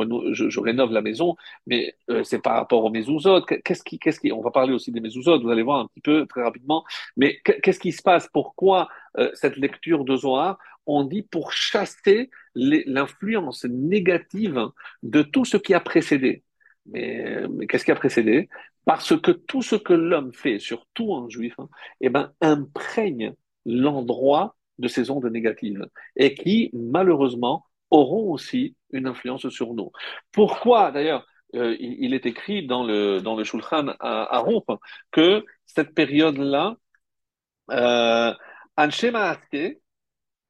rénove 0.61 0.93
la 0.93 1.03
maison, 1.03 1.37
mais 1.67 1.97
euh, 2.11 2.23
c'est 2.23 2.41
par 2.41 2.55
rapport 2.55 2.85
aux 2.85 2.91
mezuzot. 2.91 3.43
Qu'est-ce 3.65 3.83
qui, 3.83 3.99
qu'est-ce 3.99 4.21
on 4.33 4.41
va 4.41 4.51
parler 4.51 4.73
aussi 4.73 4.93
des 4.93 5.01
mezuzot, 5.01 5.41
vous 5.41 5.51
allez 5.51 5.63
voir 5.63 5.81
un 5.81 5.87
petit 5.87 6.01
peu 6.01 6.27
très 6.27 6.43
rapidement, 6.43 6.85
mais 7.17 7.41
qu'est-ce 7.63 7.81
qui 7.81 7.93
se 7.93 8.03
passe? 8.03 8.29
Pourquoi 8.33 8.89
euh, 9.19 9.31
cette 9.35 9.57
lecture 9.57 10.05
de 10.05 10.17
Zohar? 10.17 10.59
On 10.87 11.05
dit 11.05 11.23
pour 11.23 11.53
chasser 11.53 12.31
l'influence 12.55 13.65
négative 13.65 14.69
de 15.03 15.23
tout 15.23 15.45
ce 15.45 15.57
qui 15.57 15.73
a 15.75 15.81
précédé. 15.81 16.45
Mais, 16.87 17.47
mais 17.51 17.67
qu'est-ce 17.67 17.85
qui 17.85 17.93
a 17.93 17.97
précédé? 17.97 18.49
Parce 18.85 19.19
que 19.19 19.31
tout 19.31 19.63
ce 19.63 19.77
que 19.77 19.95
l'homme 19.95 20.33
fait, 20.33 20.59
surtout 20.59 21.15
un 21.15 21.29
juif, 21.29 21.55
hein, 21.59 21.69
eh 22.01 22.11
ben, 22.11 22.33
imprègne 22.41 23.35
l'endroit 23.65 24.57
de 24.79 24.89
ces 24.89 25.11
ondes 25.11 25.27
négatives 25.27 25.87
et 26.17 26.35
qui, 26.35 26.71
malheureusement, 26.75 27.65
auront 27.91 28.33
aussi 28.33 28.77
une 28.93 29.07
influence 29.07 29.49
sur 29.49 29.75
nous. 29.75 29.91
Pourquoi, 30.33 30.91
d'ailleurs, 30.91 31.27
euh, 31.55 31.77
il, 31.79 32.15
est 32.15 32.27
écrit 32.27 32.67
dans 32.67 32.85
le, 32.85 33.21
dans 33.21 33.37
le 33.37 33.45
Shulchan 33.45 33.95
à, 34.01 34.39
à 34.39 34.45
que 35.13 35.45
cette 35.67 35.95
période-là, 35.95 36.77
euh, 37.71 38.35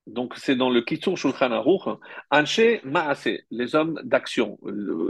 donc 0.06 0.34
c'est 0.36 0.54
dans 0.54 0.68
le 0.68 0.82
Kitsur 0.82 1.16
Shulchan 1.16 1.50
Aruch, 1.50 1.88
Anche 2.30 2.82
Maase, 2.84 3.28
les 3.50 3.74
hommes 3.74 3.98
d'action. 4.04 4.58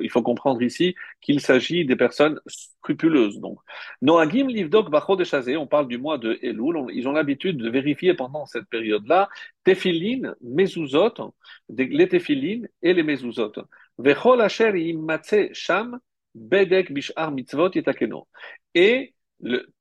Il 0.01 0.09
faut 0.09 0.23
comprendre 0.23 0.63
ici 0.63 0.95
qu'il 1.21 1.41
s'agit 1.41 1.85
des 1.85 1.97
personnes 1.97 2.41
scrupuleuses. 2.47 3.41
Donc, 3.41 3.59
Noagim 4.03 4.47
Livdok 4.47 4.91
Bacho 4.91 5.17
de 5.17 5.57
on 5.57 5.67
parle 5.67 5.89
du 5.89 5.99
mois 5.99 6.19
de 6.19 6.39
Elul, 6.43 6.87
ils 6.93 7.09
ont 7.09 7.13
l'habitude 7.13 7.57
de 7.57 7.69
vérifier 7.71 8.15
pendant 8.15 8.47
cette 8.47 8.67
période-là 8.67 9.29
Tefilin, 9.65 10.35
Mezuzot, 10.43 11.35
les 11.69 12.09
Tefilin 12.09 12.63
et 12.83 12.95
les 12.95 13.03
Mezuzot. 13.03 13.53
Vechol 13.99 14.41
Asher 14.41 14.73
Immatse 14.77 15.53
Sham, 15.53 15.99
Bedek 16.35 16.93
Bishar 16.93 17.33
Mitzvot 17.33 17.71
Yetakeno. 17.75 18.29
Et 18.75 19.15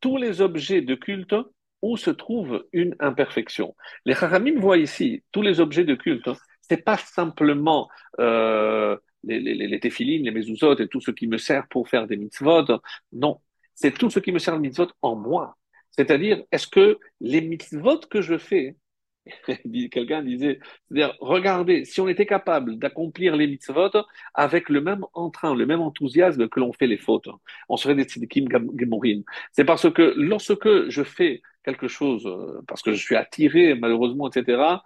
tous 0.02 0.18
les 0.18 0.42
objets 0.42 0.82
de 0.82 0.96
culte 0.96 1.36
où 1.84 1.98
se 1.98 2.10
trouve 2.10 2.66
une 2.72 2.96
imperfection. 3.00 3.76
Les 4.06 4.16
Chachamim 4.16 4.60
voient 4.60 4.78
ici 4.78 5.22
tous 5.32 5.42
les 5.42 5.60
objets 5.60 5.84
de 5.84 5.96
culte. 5.96 6.28
Hein. 6.30 6.38
C'est 6.62 6.84
pas 6.84 6.98
simplement 6.98 7.90
euh, 8.20 8.98
les, 9.24 9.40
les, 9.40 9.68
les, 9.68 9.80
téphilines, 9.82 10.24
les 10.24 10.82
et 10.82 10.88
tout 10.88 11.02
ce 11.02 11.12
qui 11.12 11.28
me 11.28 11.38
sert 11.38 11.68
pour 11.68 11.90
faire 11.90 12.08
des 12.08 12.16
mitzvot. 12.16 12.66
Non, 13.12 13.42
c'est 13.76 13.92
tout 13.92 14.10
ce 14.10 14.20
qui 14.20 14.32
me 14.32 14.40
sert 14.40 14.56
de 14.56 14.62
mitzvot 14.62 14.88
en 15.02 15.16
moi. 15.16 15.58
C'est-à-dire, 15.92 16.42
est-ce 16.52 16.68
que 16.68 17.00
les 17.20 17.42
mitzvot 17.42 18.00
que 18.10 18.22
je 18.22 18.38
fais, 18.38 18.78
quelqu'un 19.92 20.22
disait, 20.22 20.60
c'est-à-dire, 20.90 21.16
regardez, 21.20 21.86
si 21.86 22.02
on 22.02 22.08
était 22.08 22.26
capable 22.26 22.78
d'accomplir 22.78 23.36
les 23.36 23.48
mitzvot 23.48 23.92
avec 24.34 24.70
le 24.70 24.82
même 24.82 25.06
entrain, 25.14 25.56
le 25.56 25.66
même 25.66 25.82
enthousiasme 25.82 26.50
que 26.50 26.60
l'on 26.60 26.74
fait 26.74 26.88
les 26.88 26.98
fautes, 26.98 27.30
on 27.70 27.78
serait 27.78 27.96
des 27.96 28.04
tzadikim 28.04 28.48
gemorim. 28.78 29.24
C'est 29.52 29.66
parce 29.66 29.90
que 29.92 30.14
lorsque 30.18 30.90
je 30.90 31.04
fais 31.04 31.42
quelque 31.64 31.88
chose 31.88 32.26
euh, 32.28 32.62
parce 32.68 32.82
que 32.82 32.92
je 32.94 33.02
suis 33.02 33.16
attiré 33.16 33.76
malheureusement, 33.76 34.30
etc. 34.30 34.84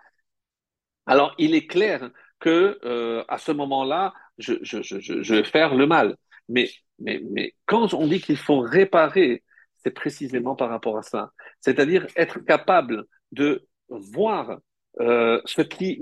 Alors 1.05 1.33
il 1.37 1.55
est 1.55 1.67
clair 1.67 2.11
que 2.39 2.79
euh, 2.83 3.23
à 3.27 3.37
ce 3.37 3.51
moment-là, 3.51 4.13
je, 4.37 4.53
je, 4.61 4.81
je, 4.83 4.99
je, 4.99 5.35
vais 5.35 5.43
faire 5.43 5.75
le 5.75 5.87
mal. 5.87 6.17
Mais, 6.49 6.69
mais, 6.99 7.21
mais 7.31 7.55
quand 7.65 7.93
on 7.93 8.07
dit 8.07 8.21
qu'il 8.21 8.37
faut 8.37 8.59
réparer, 8.59 9.43
c'est 9.77 9.91
précisément 9.91 10.55
par 10.55 10.69
rapport 10.69 10.97
à 10.97 11.01
ça. 11.03 11.31
C'est-à-dire 11.61 12.05
être 12.15 12.39
capable 12.39 13.05
de 13.31 13.67
voir 13.89 14.59
euh, 14.99 15.41
ce 15.45 15.61
qui 15.61 15.99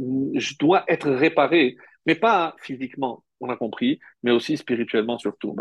doit 0.59 0.83
être 0.88 1.09
réparé, 1.11 1.77
mais 2.05 2.15
pas 2.15 2.55
physiquement, 2.61 3.23
on 3.39 3.49
a 3.49 3.57
compris, 3.57 3.99
mais 4.23 4.31
aussi 4.31 4.57
spirituellement 4.57 5.17
surtout. 5.17 5.55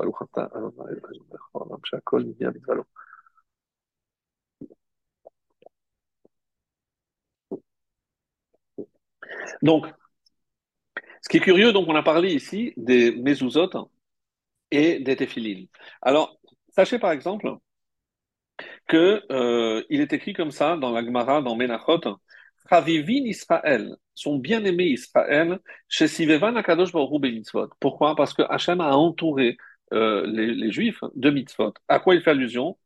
Donc, 9.63 9.87
ce 11.23 11.29
qui 11.29 11.39
est 11.39 11.41
curieux, 11.41 11.73
donc 11.73 11.89
on 11.89 11.95
a 11.97 12.03
parlé 12.03 12.33
ici 12.35 12.73
des 12.77 13.13
mezuzot 13.17 13.91
et 14.71 15.01
des 15.01 15.17
téphilines. 15.17 15.69
Alors, 16.03 16.39
sachez 16.71 16.99
par 16.99 17.13
exemple 17.13 17.49
que 18.87 19.23
euh, 19.31 19.83
il 19.91 20.01
est 20.01 20.13
écrit 20.13 20.33
comme 20.33 20.51
ça 20.51 20.77
dans 20.77 20.93
la 20.93 21.05
Gemara, 21.05 21.43
dans 21.43 21.57
Menachot, 21.57 22.01
Chavivin 22.69 23.25
Israël, 23.25 23.97
son 24.15 24.39
bien-aimé 24.39 24.85
Israël, 24.85 25.59
chez 25.89 26.09
Sivevan 26.09 26.57
Akadosh 26.57 26.95
mitzvot. 26.95 27.69
Pourquoi? 27.81 28.15
Parce 28.17 28.33
que 28.35 28.43
Hachem 28.43 28.81
a 28.81 28.97
entouré 28.97 29.57
euh, 29.93 30.27
les, 30.27 30.71
Juifs 30.71 31.01
de 31.15 31.31
mitzvot. 31.31 31.75
À 31.89 31.99
quoi 31.99 32.15
il 32.15 32.23
fait 32.23 32.31
allusion? 32.31 32.77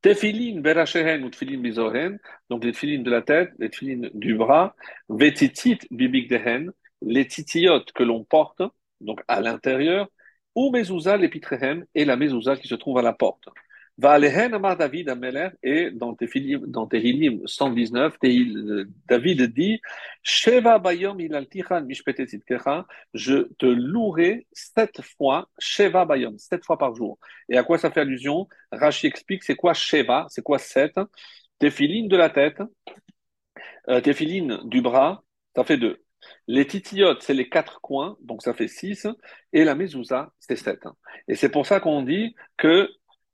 Tefilin 0.00 0.60
berachehen 0.60 1.22
ou 1.24 1.30
tefilin 1.30 1.60
bizohen, 1.60 2.18
donc 2.50 2.64
les 2.64 2.72
tefilin 2.72 3.02
de 3.02 3.10
la 3.10 3.22
tête, 3.22 3.52
les 3.58 3.70
tefilin 3.70 4.08
du 4.14 4.34
bras, 4.34 4.74
vetitit 5.08 5.78
bibigdehen, 5.92 6.72
les 7.02 7.26
titillot 7.28 7.84
que 7.94 8.02
l'on 8.02 8.24
porte, 8.24 8.62
donc 9.00 9.20
à 9.28 9.40
l'intérieur, 9.40 10.08
ou 10.56 10.70
mezouza 10.72 11.16
l'épitrehem 11.16 11.84
et 11.94 12.04
la 12.04 12.16
mezouza 12.16 12.56
qui 12.56 12.66
se 12.66 12.74
trouve 12.74 12.98
à 12.98 13.02
la 13.02 13.12
porte. 13.12 13.48
David 13.98 15.08
Ameler 15.08 15.48
et 15.62 15.90
dans 15.90 16.14
Tehillim 16.14 17.46
119, 17.46 18.16
David 19.06 19.42
dit 19.52 19.80
bayom 20.24 21.18
je 23.14 23.42
te 23.58 23.66
louerai 23.66 24.46
sept 24.52 25.02
fois, 25.02 25.48
Sheva 25.58 26.06
sept 26.38 26.64
fois 26.64 26.78
par 26.78 26.94
jour. 26.94 27.18
Et 27.48 27.56
à 27.58 27.64
quoi 27.64 27.78
ça 27.78 27.90
fait 27.90 28.00
allusion? 28.00 28.48
Rashi 28.72 29.06
explique 29.06 29.44
c'est 29.44 29.56
quoi 29.56 29.74
Sheva, 29.74 30.26
c'est 30.28 30.42
quoi 30.42 30.58
sept? 30.58 30.98
Tefilin 31.58 32.08
de 32.08 32.16
la 32.16 32.28
tête, 32.28 32.60
euh, 33.88 34.00
du 34.64 34.82
bras, 34.82 35.22
ça 35.54 35.64
fait 35.64 35.76
deux. 35.76 36.02
Les 36.46 36.66
titiotes, 36.66 37.22
c'est 37.22 37.34
les 37.34 37.48
quatre 37.48 37.80
coins, 37.80 38.16
donc 38.20 38.42
ça 38.42 38.54
fait 38.54 38.68
six, 38.68 39.06
et 39.52 39.64
la 39.64 39.74
mezouza, 39.74 40.32
c'est 40.38 40.56
sept. 40.56 40.80
Et 41.28 41.34
c'est 41.34 41.50
pour 41.50 41.66
ça 41.66 41.80
qu'on 41.80 42.02
dit 42.02 42.34
que 42.56 42.88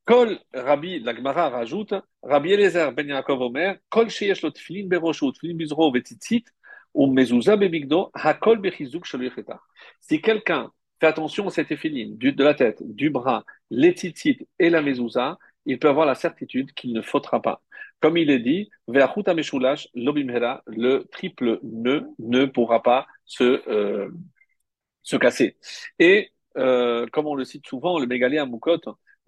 Kol 0.09 0.39
Rabbi, 0.55 1.01
la 1.01 1.13
Gemara 1.13 1.51
rajoute, 1.51 1.93
Rabbi 2.23 2.53
Eliezer 2.53 2.93
ben 2.93 3.09
Yaakov 3.09 3.43
Omer, 3.43 3.77
Kol 3.91 4.09
sheyesh 4.09 4.41
lo 4.41 4.49
tfilin 4.51 4.89
beroshu, 4.89 5.31
tfilin 5.35 5.59
bizro 5.59 5.91
vetitzit, 5.93 6.47
ou 6.95 7.13
mezouza 7.13 7.59
bemigdo, 7.61 8.11
hakol 8.15 8.57
bechizuk 8.57 9.05
shaloyecheta. 9.05 9.61
Si 10.01 10.23
quelqu'un 10.23 10.73
fait 10.99 11.09
attention 11.09 11.47
à 11.49 11.51
cette 11.51 11.71
éphiline, 11.73 12.17
de 12.17 12.43
la 12.43 12.55
tête, 12.55 12.79
du 12.83 13.11
bras, 13.11 13.45
les 13.69 13.91
tzitzit 13.93 14.49
et 14.59 14.71
la 14.71 14.81
mezouza, 14.81 15.37
il 15.67 15.79
peut 15.79 15.91
avoir 15.91 16.07
la 16.07 16.15
certitude 16.15 16.73
qu'il 16.73 16.95
ne 16.95 17.03
faudra 17.03 17.43
pas. 17.43 17.61
Comme 18.01 18.17
il 18.17 18.31
est 18.31 18.39
dit, 18.39 18.71
ve'achuta 18.87 19.35
meshulash 19.35 19.89
lobimhera, 19.95 20.63
le 20.67 21.05
triple 21.13 21.61
nœud 21.63 22.09
ne 22.19 22.47
pourra 22.47 22.83
pas 22.83 23.07
se, 23.27 23.45
euh, 23.69 24.09
se 25.03 25.17
casser. 25.17 25.59
Et, 25.99 26.31
euh, 26.57 27.07
comme 27.13 27.27
on 27.27 27.35
le 27.35 27.45
cite 27.45 27.67
souvent, 27.67 27.99
le 27.99 28.07
mégalé 28.07 28.39
à 28.39 28.47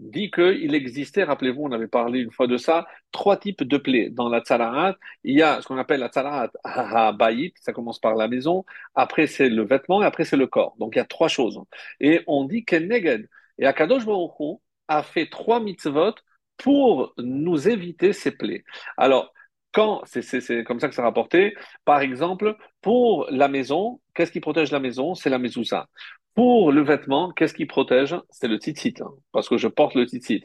dit 0.01 0.31
qu'il 0.31 0.75
existait, 0.75 1.25
rappelez-vous, 1.25 1.63
on 1.63 1.73
avait 1.73 1.89
parlé 1.89 2.21
une 2.21 2.31
fois 2.33 2.47
de 2.47 2.57
ça, 2.57 2.87
trois 3.13 3.37
types 3.37 3.63
de 3.63 3.77
plaies. 3.77 4.11
Dans 4.11 4.29
la 4.29 4.41
tsaraat, 4.41 4.97
il 5.25 5.37
y 5.39 5.43
a 5.43 5.61
ce 5.61 5.69
qu'on 5.69 5.77
appelle 5.77 6.01
la 6.01 6.09
tsaraat 6.09 7.13
bayit, 7.13 7.53
ça 7.61 7.73
commence 7.73 7.99
par 7.99 8.15
la 8.15 8.27
maison, 8.29 8.65
après 8.95 9.27
c'est 9.27 9.49
le 9.49 9.63
vêtement 9.63 10.03
et 10.03 10.07
après 10.07 10.25
c'est 10.25 10.37
le 10.37 10.47
corps. 10.47 10.75
Donc 10.79 10.95
il 10.95 10.99
y 10.99 11.03
a 11.03 11.05
trois 11.05 11.29
choses. 11.29 11.61
Et 12.01 12.23
on 12.27 12.45
dit 12.45 12.65
qu'Enneged, 12.65 13.29
et 13.59 13.67
Akadosh 13.67 14.07
Baruch 14.07 14.59
a 14.89 15.03
fait 15.03 15.27
trois 15.27 15.61
mitzvot 15.61 16.15
pour 16.57 17.15
nous 17.19 17.69
éviter 17.69 18.13
ces 18.13 18.33
plaies. 18.33 18.65
Alors, 18.97 19.33
quand, 19.73 20.03
c'est 20.05 20.65
comme 20.65 20.81
ça 20.81 20.89
que 20.89 20.95
c'est 20.95 21.03
rapporté, 21.03 21.55
par 21.85 22.01
exemple, 22.01 22.57
pour 22.81 23.29
la 23.31 23.49
maison, 23.49 24.01
qu'est-ce 24.15 24.33
qui 24.33 24.41
protège 24.41 24.73
la 24.73 24.81
maison? 24.81 25.15
C'est 25.15 25.31
la 25.31 25.39
mezouza. 25.39 25.89
Pour 26.35 26.73
le 26.73 26.83
vêtement, 26.83 27.33
qu'est-ce 27.33 27.55
qui 27.55 27.67
protège? 27.67 28.17
C'est 28.31 28.49
le 28.49 28.57
tzitzit, 28.57 28.95
hein, 29.01 29.11
parce 29.33 29.49
que 29.49 29.57
je 29.57 29.69
porte 29.69 29.95
le 29.95 30.05
tzitzit. 30.05 30.45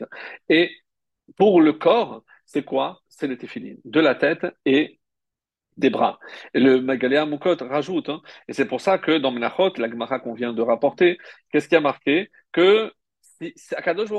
Et 0.49 0.71
pour 1.37 1.61
le 1.61 1.73
corps, 1.73 2.23
c'est 2.45 2.63
quoi? 2.63 3.01
C'est 3.07 3.27
le 3.27 3.37
téphilin, 3.37 3.75
de 3.85 3.99
la 3.99 4.15
tête 4.15 4.45
et 4.65 4.99
des 5.77 5.89
bras. 5.89 6.19
Et 6.53 6.59
le 6.59 6.81
Magaléa 6.81 7.25
Moukot 7.25 7.57
rajoute, 7.59 8.09
hein, 8.09 8.21
et 8.47 8.53
c'est 8.53 8.65
pour 8.65 8.81
ça 8.81 8.97
que 8.97 9.17
dans 9.17 9.31
Menachot, 9.31 9.73
la 9.77 9.89
Gemara 9.89 10.19
qu'on 10.19 10.33
vient 10.33 10.53
de 10.53 10.61
rapporter, 10.61 11.17
qu'est-ce 11.51 11.67
qui 11.67 11.75
a 11.75 11.81
marqué? 11.81 12.29
Que 12.51 12.91
Akadosh 13.75 14.09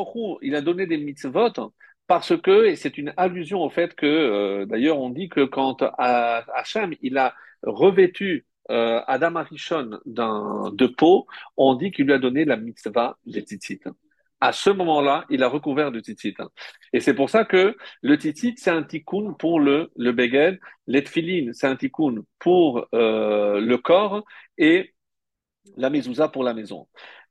il 0.42 0.54
a 0.54 0.60
donné 0.60 0.86
des 0.86 0.98
mitzvot 0.98 1.72
parce 2.06 2.36
que, 2.40 2.74
c'est 2.76 2.98
une 2.98 3.12
allusion 3.16 3.62
au 3.62 3.70
fait 3.70 3.94
que, 3.94 4.06
euh, 4.06 4.66
d'ailleurs, 4.66 5.00
on 5.00 5.10
dit 5.10 5.28
que 5.28 5.44
quand 5.44 5.82
Hachem, 5.98 6.94
il 7.02 7.18
a 7.18 7.34
revêtu 7.62 8.46
euh, 8.70 9.00
Adam 9.06 9.36
Arishon 9.36 10.00
de 10.06 10.86
peau, 10.86 11.26
on 11.56 11.74
dit 11.74 11.90
qu'il 11.90 12.06
lui 12.06 12.12
a 12.12 12.18
donné 12.18 12.44
la 12.44 12.56
mitzvah 12.56 13.16
des 13.26 13.40
tzitzit. 13.40 13.80
À 14.40 14.52
ce 14.52 14.68
moment-là, 14.70 15.24
il 15.30 15.42
a 15.42 15.48
recouvert 15.48 15.90
de 15.90 16.00
tzitzit. 16.00 16.34
Et 16.92 17.00
c'est 17.00 17.14
pour 17.14 17.30
ça 17.30 17.44
que 17.44 17.76
le 18.02 18.16
tzitzit, 18.16 18.54
c'est 18.58 18.70
un 18.70 18.82
tikkun 18.82 19.32
pour 19.38 19.60
le, 19.60 19.90
le 19.96 20.12
beged, 20.12 20.60
les 20.86 21.04
c'est 21.52 21.66
un 21.66 21.76
tikkun 21.76 22.16
pour 22.38 22.86
euh, 22.94 23.60
le 23.60 23.78
corps, 23.78 24.24
et 24.58 24.92
la 25.76 25.90
mezouza 25.90 26.28
pour 26.28 26.44
la 26.44 26.54
maison. 26.54 26.86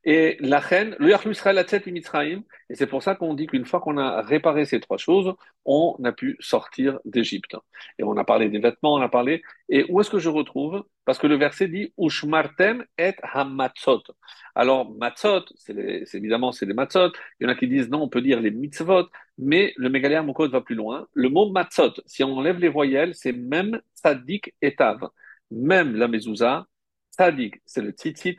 Et 0.08 0.38
la 0.40 0.60
reine, 0.60 0.96
le 1.00 1.10
Israël 1.32 1.66
Mitzrayim, 1.88 2.44
et 2.70 2.76
c'est 2.76 2.86
pour 2.86 3.02
ça 3.02 3.16
qu'on 3.16 3.34
dit 3.34 3.48
qu'une 3.48 3.66
fois 3.66 3.80
qu'on 3.80 3.98
a 3.98 4.22
réparé 4.22 4.66
ces 4.66 4.80
trois 4.80 4.98
choses, 4.98 5.34
on 5.66 5.98
a 6.04 6.12
pu 6.12 6.38
sortir 6.40 7.00
d'Égypte. 7.06 7.58
Et 7.98 8.04
on 8.04 8.16
a 8.16 8.24
parlé 8.24 8.50
des 8.50 8.60
vêtements, 8.60 8.94
on 8.94 9.02
a 9.02 9.10
parlé. 9.10 9.42
Et 9.68 9.84
où 9.90 10.00
est-ce 10.00 10.12
que 10.12 10.20
je 10.20 10.30
retrouve? 10.30 10.84
Parce 11.06 11.18
que 11.18 11.26
le 11.26 11.36
verset 11.38 11.68
dit 11.70 11.92
Ushmartem 11.98 12.86
et 13.00 13.16
hamatzot. 13.24 14.04
Alors, 14.54 14.96
matzot, 14.96 15.46
c'est 15.56 15.76
évidemment 16.14 16.52
c'est 16.52 16.68
les 16.68 16.76
matzot. 16.76 17.12
Il 17.40 17.46
y 17.46 17.48
en 17.48 17.50
a 17.50 17.56
qui 17.56 17.68
disent 17.68 17.90
non, 17.90 18.04
on 18.04 18.10
peut 18.10 18.22
dire 18.22 18.40
les 18.40 18.52
mitzvot, 18.52 19.08
mais 19.40 19.74
le 19.76 19.90
Mégaléa 19.90 20.22
va 20.22 20.62
plus 20.62 20.76
loin. 20.76 21.08
Le 21.14 21.30
mot 21.30 21.50
matzot, 21.52 21.94
si 22.06 22.24
on 22.24 22.38
enlève 22.38 22.60
les 22.60 22.70
voyelles, 22.70 23.16
c'est 23.16 23.34
même 23.34 23.82
tzadik 23.96 24.54
et 24.62 24.76
tav. 24.76 25.10
Même 25.50 25.96
la 25.96 26.08
mezouza, 26.08 26.68
tzadik, 27.12 27.62
c'est 27.66 27.82
le 27.82 27.92
tzitzit, 27.92 28.38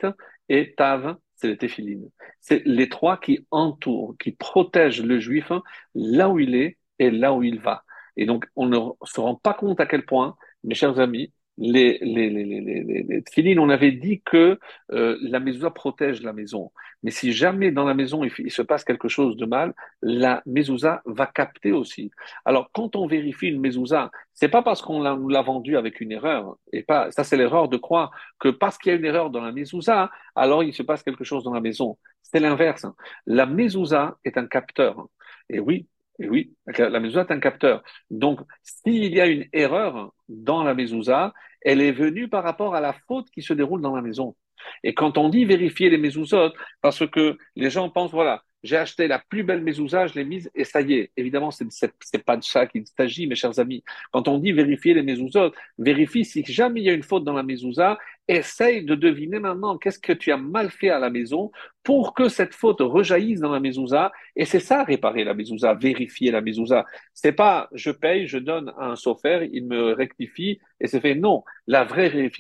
et 0.49 0.75
tav, 0.77 1.17
c'est 1.37 1.49
le 1.49 1.57
téphilines. 1.57 2.11
C'est 2.41 2.63
les 2.65 2.89
trois 2.89 3.19
qui 3.19 3.47
entourent, 3.51 4.17
qui 4.19 4.33
protègent 4.33 5.03
le 5.03 5.19
juif 5.21 5.53
là 5.95 6.29
où 6.29 6.39
il 6.39 6.55
est 6.55 6.79
et 6.99 7.11
là 7.11 7.33
où 7.35 7.43
il 7.43 7.61
va. 7.61 7.85
Et 8.17 8.27
donc, 8.27 8.47
on 8.57 8.67
ne 8.67 8.79
se 9.05 9.21
rend 9.21 9.35
pas 9.35 9.55
compte 9.55 9.81
à 9.81 9.87
quel 9.87 10.05
point, 10.05 10.37
mes 10.65 10.75
chers 10.75 10.99
amis, 10.99 11.33
les, 11.59 11.99
les, 12.03 12.31
les, 12.31 12.45
les, 12.45 13.23
les 13.39 13.59
on 13.59 13.69
avait 13.69 13.93
dit 13.93 14.21
que 14.23 14.59
euh, 14.93 15.17
la 15.23 15.41
maison 15.41 15.71
protège 15.71 16.23
la 16.23 16.33
maison. 16.33 16.73
Mais 17.03 17.11
si 17.11 17.33
jamais 17.33 17.71
dans 17.71 17.85
la 17.85 17.95
maison 17.95 18.25
il, 18.25 18.51
se 18.51 18.63
passe 18.63 18.85
quelque 18.85 19.09
chose 19.09 19.37
de 19.37 19.47
mal, 19.47 19.75
la 20.03 20.43
mezouza 20.47 21.03
va 21.07 21.27
capter 21.27 21.73
aussi. 21.73 22.11
Alors 22.45 22.71
quand 22.73 22.97
on 22.97 23.07
vérifie 23.07 23.49
une 23.49 23.61
mezouza, 23.61 24.11
c'est 24.35 24.49
pas 24.49 24.63
parce 24.63 24.83
qu'on 24.83 25.17
nous 25.17 25.29
l'a 25.29 25.43
vendue 25.43 25.77
avec 25.77 26.01
une 26.01 26.13
erreur, 26.13 26.57
et 26.73 26.83
pas 26.83 27.11
ça 27.11 27.25
c'est 27.25 27.37
l'erreur 27.37 27.69
de 27.69 27.77
croire 27.77 28.11
que 28.39 28.49
parce 28.49 28.79
qu'il 28.79 28.93
y 28.93 28.95
a 28.95 28.99
une 28.99 29.05
erreur 29.05 29.31
dans 29.31 29.41
la 29.41 29.53
mezouza, 29.53 30.11
alors 30.35 30.63
il 30.63 30.75
se 30.75 30.83
passe 30.83 31.03
quelque 31.03 31.25
chose 31.25 31.45
dans 31.45 31.55
la 31.55 31.61
maison. 31.61 31.99
C'est 32.23 32.41
l'inverse. 32.41 32.87
La 33.27 33.47
mezouza 33.47 34.19
est 34.25 34.37
un 34.37 34.47
capteur. 34.47 35.07
Et 35.49 35.61
oui, 35.61 35.87
et 36.19 36.29
oui, 36.29 36.55
la 36.79 37.01
mezouza 37.01 37.23
est 37.23 37.33
un 37.33 37.41
capteur. 37.41 37.83
Donc, 38.11 38.41
s'il 38.63 39.15
y 39.15 39.21
a 39.21 39.27
une 39.27 39.47
erreur 39.53 40.13
dans 40.29 40.65
la 40.65 40.75
mezouza, 40.75 41.35
elle 41.61 41.81
est 41.81 41.93
venue 41.93 42.29
par 42.29 42.43
rapport 42.43 42.75
à 42.75 42.81
la 42.81 42.95
faute 43.07 43.31
qui 43.31 43.43
se 43.43 43.53
déroule 43.53 43.83
dans 43.83 43.95
la 43.95 44.03
maison. 44.03 44.35
Et 44.83 44.95
quand 44.95 45.19
on 45.19 45.29
dit 45.29 45.45
vérifier 45.45 45.91
les 45.91 45.99
mezuzot, 45.99 46.53
parce 46.81 47.07
que 47.07 47.37
les 47.55 47.71
gens 47.71 47.91
pensent, 47.91 48.13
voilà, 48.13 48.43
j'ai 48.63 48.77
acheté 48.77 49.07
la 49.07 49.19
plus 49.19 49.43
belle 49.43 49.63
mezouza, 49.63 50.07
je 50.07 50.15
l'ai 50.15 50.25
mise 50.25 50.51
et 50.55 50.65
ça 50.65 50.81
y 50.81 50.95
est. 50.95 51.13
Évidemment, 51.17 51.51
c'est 51.51 51.65
n'est 51.65 52.23
pas 52.23 52.37
de 52.37 52.43
ça 52.43 52.67
qu'il 52.67 52.85
s'agit, 52.87 53.27
mes 53.27 53.35
chers 53.35 53.59
amis. 53.59 53.85
Quand 54.13 54.27
on 54.29 54.39
dit 54.39 54.53
vérifier 54.53 54.95
les 54.95 55.03
mezuzot, 55.03 55.53
vérifie 55.79 56.25
si 56.25 56.45
jamais 56.45 56.81
il 56.81 56.85
y 56.85 56.91
a 56.91 56.95
une 56.95 57.03
faute 57.03 57.25
dans 57.25 57.35
la 57.35 57.43
mezouza, 57.43 57.99
essaye 58.29 58.85
de 58.85 58.95
deviner 58.95 59.39
maintenant 59.39 59.79
qu'est-ce 59.79 59.99
que 59.99 60.13
tu 60.13 60.33
as 60.33 60.37
mal 60.37 60.71
fait 60.71 60.91
à 60.91 60.99
la 60.99 61.11
maison 61.11 61.51
pour 61.83 62.15
que 62.15 62.29
cette 62.29 62.55
faute 62.55 62.81
rejaillisse 62.81 63.41
dans 63.41 63.53
la 63.53 63.61
mezouza. 63.61 64.11
Et 64.35 64.45
c'est 64.45 64.61
ça, 64.61 64.83
réparer 64.83 65.23
la 65.23 65.35
mezouza, 65.35 65.75
vérifier 65.75 66.33
la 66.33 66.41
mezouza. 66.41 66.85
C'est 67.15 67.33
pas, 67.33 67.69
je 67.73 67.91
paye, 67.91 68.27
je 68.27 68.39
donne 68.39 68.73
à 68.79 68.91
un 68.91 68.97
sofer, 68.97 69.49
il 69.53 69.67
me 69.67 69.93
rectifie 69.93 70.59
et 70.81 70.89
c'est 70.89 71.01
fait. 71.01 71.15
Non. 71.15 71.45
La 71.69 71.85
vraie 71.85 72.31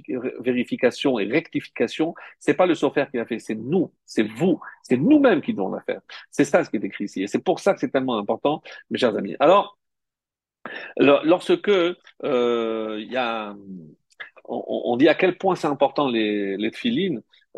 vérification 0.40 1.18
et 1.18 1.26
rectification, 1.26 2.14
c'est 2.40 2.54
pas 2.54 2.66
le 2.66 2.74
sofer 2.74 3.06
qui 3.10 3.18
l'a 3.18 3.26
fait, 3.26 3.38
c'est 3.38 3.54
nous, 3.54 3.92
c'est 4.04 4.24
vous, 4.24 4.60
c'est 4.82 4.96
nous-mêmes 4.96 5.40
qui 5.40 5.52
devons 5.52 5.70
la 5.72 5.80
faire. 5.82 6.00
C'est 6.30 6.44
ça 6.44 6.64
ce 6.64 6.70
qui 6.70 6.76
est 6.76 6.84
écrit 6.84 7.04
ici. 7.04 7.22
Et 7.22 7.26
c'est 7.28 7.42
pour 7.42 7.60
ça 7.60 7.74
que 7.74 7.80
c'est 7.80 7.90
tellement 7.90 8.18
important, 8.18 8.62
mes 8.90 8.98
chers 8.98 9.16
amis. 9.16 9.36
Alors, 9.38 9.78
lorsque 10.96 11.68
euh, 11.68 12.96
il 12.98 13.12
y 13.12 13.16
a 13.16 13.54
on, 14.48 14.96
dit 14.96 15.08
à 15.08 15.14
quel 15.14 15.36
point 15.38 15.56
c'est 15.56 15.66
important 15.66 16.08
les, 16.08 16.56
les 16.56 16.70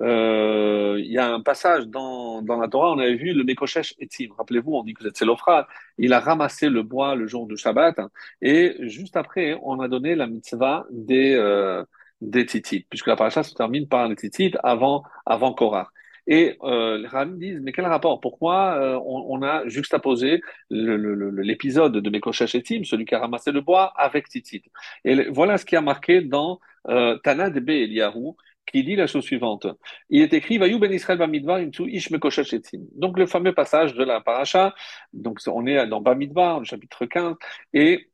euh, 0.00 0.96
il 1.00 1.10
y 1.10 1.18
a 1.18 1.32
un 1.32 1.40
passage 1.40 1.86
dans, 1.88 2.40
dans 2.42 2.56
la 2.56 2.68
Torah, 2.68 2.92
on 2.92 2.98
avait 2.98 3.16
vu 3.16 3.32
le 3.32 3.42
Mekoshesh 3.44 3.94
Etzim. 3.98 4.28
Rappelez-vous, 4.36 4.72
on 4.74 4.84
dit 4.84 4.94
que 4.94 5.02
c'est 5.12 5.24
l'Ophra. 5.24 5.66
Il 5.98 6.12
a 6.12 6.20
ramassé 6.20 6.68
le 6.68 6.82
bois 6.82 7.14
le 7.16 7.26
jour 7.26 7.46
du 7.46 7.56
Shabbat. 7.56 7.98
et 8.40 8.76
juste 8.80 9.16
après, 9.16 9.58
on 9.62 9.80
a 9.80 9.88
donné 9.88 10.14
la 10.14 10.26
mitzvah 10.26 10.86
des, 10.90 11.34
euh, 11.34 11.84
des 12.20 12.46
titites, 12.46 12.86
puisque 12.88 13.08
la 13.08 13.16
paracha 13.16 13.42
se 13.42 13.54
termine 13.54 13.88
par 13.88 14.08
les 14.08 14.16
titites 14.16 14.56
avant, 14.62 15.02
avant 15.26 15.52
Korah. 15.52 15.90
Et 16.28 16.58
euh, 16.62 16.98
les 16.98 17.08
rabbins 17.08 17.36
disent, 17.38 17.60
mais 17.62 17.72
quel 17.72 17.86
rapport? 17.86 18.20
Pourquoi 18.20 18.74
euh, 18.74 19.00
on, 19.02 19.42
a 19.42 19.66
juxtaposé 19.66 20.42
l'épisode 20.68 21.96
de 21.96 22.10
Mekoshesh 22.10 22.54
Etzim, 22.54 22.84
celui 22.84 23.06
qui 23.06 23.14
a 23.14 23.18
ramassé 23.18 23.50
le 23.50 23.62
bois, 23.62 23.94
avec 23.96 24.26
Tzitzit? 24.26 24.62
Et 25.06 25.30
voilà 25.30 25.56
ce 25.56 25.64
qui 25.64 25.74
a 25.74 25.80
marqué 25.80 26.20
dans 26.20 26.60
euh, 26.88 27.18
Tana 27.24 27.50
de 27.50 27.60
Eliyahu, 27.60 28.34
qui 28.66 28.84
dit 28.84 28.96
la 28.96 29.06
chose 29.06 29.24
suivante. 29.24 29.66
Il 30.10 30.22
est 30.22 30.32
écrit 30.32 30.58
Vayu 30.58 30.78
ben 30.78 30.92
Israël 30.92 31.18
bamidbar 31.18 31.60
ish 31.60 32.10
etzim. 32.52 32.80
Donc 32.94 33.18
le 33.18 33.26
fameux 33.26 33.54
passage 33.54 33.94
de 33.94 34.04
la 34.04 34.20
paracha. 34.20 34.74
Donc 35.12 35.40
on 35.46 35.66
est 35.66 35.86
dans 35.86 36.00
Bamidbar, 36.00 36.60
le 36.60 36.64
chapitre 36.64 37.06
15, 37.06 37.34
et 37.72 38.10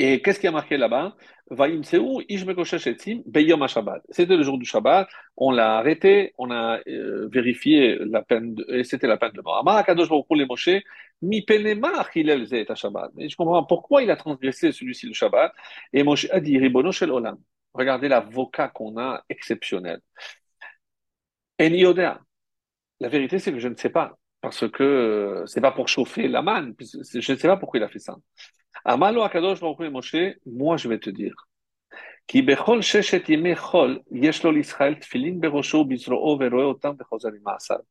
et 0.00 0.22
qu'est-ce 0.22 0.38
qui 0.38 0.46
a 0.46 0.52
marqué 0.52 0.76
là-bas? 0.76 1.16
C'était 4.10 4.36
le 4.36 4.42
jour 4.42 4.58
du 4.58 4.64
Shabbat, 4.66 5.08
on 5.36 5.50
l'a 5.50 5.78
arrêté, 5.78 6.34
on 6.38 6.50
a 6.50 6.78
euh, 6.86 7.28
vérifié 7.32 7.98
la 8.00 8.22
peine, 8.22 8.54
de, 8.54 8.66
et 8.74 8.84
c'était 8.84 9.06
la 9.06 9.16
peine 9.16 9.32
de 9.32 9.40
mort. 9.40 9.64
mi 11.22 11.44
Mais 13.14 13.28
je 13.28 13.36
comprends 13.36 13.64
pourquoi 13.64 14.02
il 14.02 14.10
a 14.10 14.16
transgressé 14.16 14.72
celui-ci 14.72 15.06
le 15.06 15.14
Shabbat. 15.14 15.52
Et 15.92 16.02
Moshe 16.02 16.28
a 16.30 16.40
dit, 16.40 16.58
Ribono 16.58 16.92
shel 16.92 17.10
olam. 17.10 17.38
Regardez 17.72 18.08
l'avocat 18.08 18.68
qu'on 18.68 18.98
a 18.98 19.24
exceptionnel. 19.28 20.00
Et 21.58 21.68
La 23.00 23.08
vérité, 23.08 23.38
c'est 23.38 23.52
que 23.52 23.58
je 23.58 23.68
ne 23.68 23.76
sais 23.76 23.90
pas. 23.90 24.18
Parce 24.40 24.68
que 24.68 24.82
euh, 24.84 25.46
c'est 25.46 25.60
pas 25.60 25.72
pour 25.72 25.88
chauffer 25.88 26.28
la 26.28 26.42
manne. 26.42 26.74
Je 26.80 27.32
ne 27.32 27.36
sais 27.38 27.48
pas 27.48 27.56
pourquoi 27.56 27.80
il 27.80 27.82
a 27.82 27.88
fait 27.88 27.98
ça. 27.98 28.16
Amalo 28.84 29.22
Akadosh 29.22 29.60
Baruch 29.60 29.80
et 29.80 29.90
Moshe, 29.90 30.16
moi 30.46 30.76
je 30.76 30.88
vais 30.88 30.98
te 30.98 31.10
dire. 31.10 31.34
Qui 32.26 32.42
bechol 32.42 32.82
sheshet 32.82 33.24
yimei 33.28 33.54
chol, 33.54 34.02
yesh 34.10 34.42
l'Israël 34.44 34.98
tfilin 34.98 35.38
berosho 35.38 35.84
bizro'o 35.84 36.36
veroe 36.38 36.74
otam 36.74 36.96
bechozarim 36.96 37.42
ma'asad. 37.42 37.82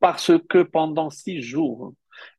Parce 0.00 0.32
que 0.48 0.62
pendant 0.62 1.10
six 1.10 1.40
jours, 1.40 1.94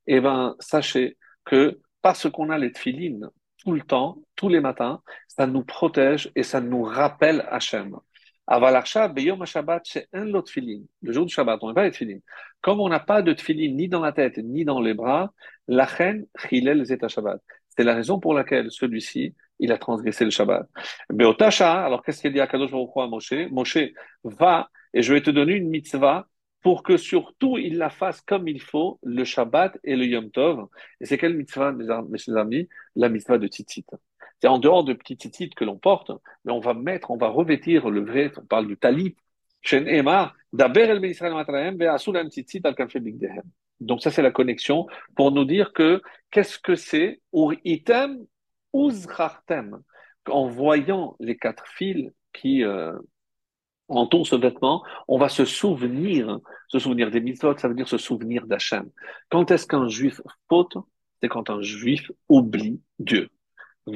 eh 0.07 0.21
ben, 0.21 0.55
sachez 0.59 1.17
que 1.45 1.79
parce 2.01 2.29
qu'on 2.29 2.49
a 2.49 2.57
les 2.57 2.71
tfilines 2.71 3.29
tout 3.63 3.71
le 3.71 3.81
temps, 3.81 4.17
tous 4.35 4.49
les 4.49 4.59
matins, 4.59 5.01
ça 5.27 5.47
nous 5.47 5.63
protège 5.63 6.31
et 6.35 6.43
ça 6.43 6.59
nous 6.61 6.83
rappelle 6.83 7.47
Hachem. 7.49 7.97
Le 8.45 8.73
jour 11.13 11.25
du 11.25 11.33
Shabbat, 11.33 11.59
on 11.61 11.67
n'a 11.67 11.73
pas 11.73 11.85
de 11.85 11.89
tfilin. 11.91 12.19
Comme 12.61 12.81
on 12.81 12.89
n'a 12.89 12.99
pas 12.99 13.21
de 13.21 13.31
tfilin 13.31 13.73
ni 13.73 13.87
dans 13.87 14.01
la 14.01 14.11
tête 14.11 14.37
ni 14.37 14.65
dans 14.65 14.81
les 14.81 14.93
bras, 14.93 15.31
la 15.67 15.85
reine 15.85 16.25
chilel 16.37 16.83
zeta 16.83 17.07
Shabbat. 17.07 17.41
C'est 17.75 17.83
la 17.83 17.95
raison 17.95 18.19
pour 18.19 18.33
laquelle 18.33 18.71
celui-ci, 18.71 19.33
il 19.59 19.71
a 19.71 19.77
transgressé 19.77 20.25
le 20.25 20.31
Shabbat. 20.31 20.67
Beotasha, 21.09 21.83
alors 21.85 22.03
qu'est-ce 22.03 22.21
qu'il 22.21 22.33
dit 22.33 22.39
à 22.39 22.47
Kadosh 22.47 22.71
Baruch 22.71 22.89
à 22.97 23.07
Moshe? 23.07 23.33
Moshe, 23.51 23.77
va 24.23 24.69
et 24.93 25.01
je 25.01 25.13
vais 25.13 25.21
te 25.21 25.31
donner 25.31 25.53
une 25.53 25.69
mitzvah 25.69 26.27
pour 26.61 26.83
que 26.83 26.97
surtout 26.97 27.57
il 27.57 27.77
la 27.77 27.89
fasse 27.89 28.21
comme 28.21 28.47
il 28.47 28.61
faut 28.61 28.99
le 29.03 29.25
Shabbat 29.25 29.77
et 29.83 29.95
le 29.95 30.05
Yom 30.05 30.29
Tov. 30.31 30.67
Et 31.01 31.05
c'est 31.05 31.17
quelle 31.17 31.35
mitzvah, 31.35 31.71
mes 31.71 31.89
amis? 32.37 32.69
La 32.95 33.09
mitzvah 33.09 33.37
de 33.37 33.47
Tzitzit. 33.47 33.85
C'est 34.43 34.49
en 34.49 34.59
dehors 34.59 34.83
de 34.83 34.91
petits 34.91 35.15
tzitzit 35.15 35.51
que 35.51 35.63
l'on 35.63 35.77
porte, 35.77 36.11
mais 36.43 36.51
on 36.51 36.59
va 36.59 36.73
mettre, 36.73 37.11
on 37.11 37.17
va 37.17 37.29
revêtir 37.29 37.89
le 37.89 38.03
vrai, 38.03 38.29
on 38.37 38.45
parle 38.45 38.67
du 38.67 38.75
talit, 38.75 39.15
donc 43.85 44.01
ça 44.01 44.11
c'est 44.11 44.21
la 44.21 44.31
connexion 44.31 44.87
pour 45.15 45.31
nous 45.31 45.45
dire 45.45 45.73
que 45.73 46.01
qu'est-ce 46.31 46.59
que 46.59 46.75
c'est 46.75 47.21
item 47.63 48.25
en 50.29 50.47
voyant 50.47 51.15
les 51.19 51.37
quatre 51.37 51.67
fils 51.67 52.09
qui 52.33 52.63
euh, 52.63 52.93
entourent 53.87 54.27
ce 54.27 54.35
vêtement, 54.35 54.83
on 55.07 55.17
va 55.17 55.29
se 55.29 55.45
souvenir, 55.45 56.39
se 56.67 56.79
souvenir 56.79 57.11
des 57.11 57.21
mitzvot, 57.21 57.57
ça 57.57 57.67
veut 57.67 57.75
dire 57.75 57.87
se 57.87 57.97
souvenir 57.97 58.47
d'Hachem. 58.47 58.89
Quand 59.29 59.51
est-ce 59.51 59.67
qu'un 59.67 59.87
juif 59.87 60.21
faute? 60.49 60.77
C'est 61.21 61.29
quand 61.29 61.49
un 61.49 61.61
juif 61.61 62.11
oublie 62.27 62.81
Dieu. 62.99 63.29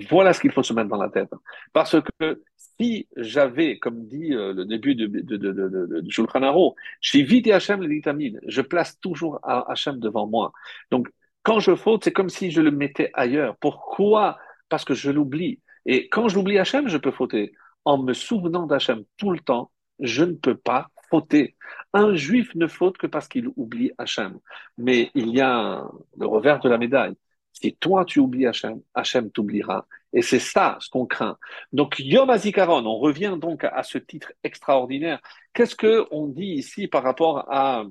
Voilà 0.09 0.33
ce 0.33 0.41
qu'il 0.41 0.51
faut 0.51 0.63
se 0.63 0.73
mettre 0.73 0.89
dans 0.89 1.01
la 1.01 1.09
tête. 1.09 1.29
Parce 1.71 1.95
que 2.19 2.43
si 2.57 3.07
j'avais, 3.15 3.79
comme 3.79 4.05
dit 4.05 4.33
euh, 4.33 4.53
le 4.53 4.65
début 4.65 4.95
de, 4.95 5.07
de, 5.07 5.21
de, 5.21 5.51
de, 5.51 6.01
de, 6.01 6.11
Shulchan 6.11 6.41
Hachem 6.41 7.81
le 7.81 7.88
vitamine, 7.88 8.39
je 8.47 8.61
place 8.61 8.99
toujours 8.99 9.39
Hachem 9.43 9.99
devant 9.99 10.27
moi. 10.27 10.51
Donc, 10.91 11.07
quand 11.43 11.59
je 11.59 11.75
faute, 11.75 12.03
c'est 12.03 12.11
comme 12.11 12.29
si 12.29 12.51
je 12.51 12.61
le 12.61 12.71
mettais 12.71 13.09
ailleurs. 13.13 13.55
Pourquoi? 13.61 14.38
Parce 14.69 14.83
que 14.83 14.93
je 14.93 15.09
l'oublie. 15.09 15.61
Et 15.85 16.09
quand 16.09 16.27
j'oublie 16.27 16.59
Hachem, 16.59 16.89
je 16.89 16.97
peux 16.97 17.11
fauter. 17.11 17.53
En 17.85 17.97
me 18.03 18.13
souvenant 18.13 18.67
d'Hachem 18.67 19.03
tout 19.15 19.31
le 19.31 19.39
temps, 19.39 19.71
je 20.01 20.25
ne 20.25 20.33
peux 20.33 20.57
pas 20.57 20.89
fauter. 21.09 21.55
Un 21.93 22.15
juif 22.15 22.53
ne 22.55 22.67
faute 22.67 22.97
que 22.97 23.07
parce 23.07 23.29
qu'il 23.29 23.47
oublie 23.55 23.91
Hachem. 23.97 24.39
Mais 24.77 25.09
il 25.15 25.29
y 25.29 25.39
a 25.39 25.85
le 26.17 26.27
revers 26.27 26.59
de 26.59 26.67
la 26.67 26.77
médaille. 26.77 27.15
Si 27.62 27.76
toi 27.76 28.05
tu 28.05 28.20
oublies 28.20 28.45
Hachem, 28.45 28.82
Hachem 28.93 29.32
t'oubliera. 29.32 29.88
Et 30.14 30.22
c'est 30.22 30.39
ça 30.39 30.78
ce 30.80 30.89
qu'on 30.89 31.08
craint. 31.08 31.38
Donc 31.74 31.95
Yom 31.97 32.30
HaZikaron, 32.30 32.86
on 32.86 32.99
revient 32.99 33.36
donc 33.39 33.64
à 33.64 33.82
ce 33.82 33.97
titre 33.97 34.32
extraordinaire. 34.43 35.20
Qu'est-ce 35.53 35.76
que 35.76 36.05
on 36.12 36.28
dit 36.28 36.53
ici 36.53 36.88
par 36.88 37.01
rapport 37.01 37.51
à 37.51 37.84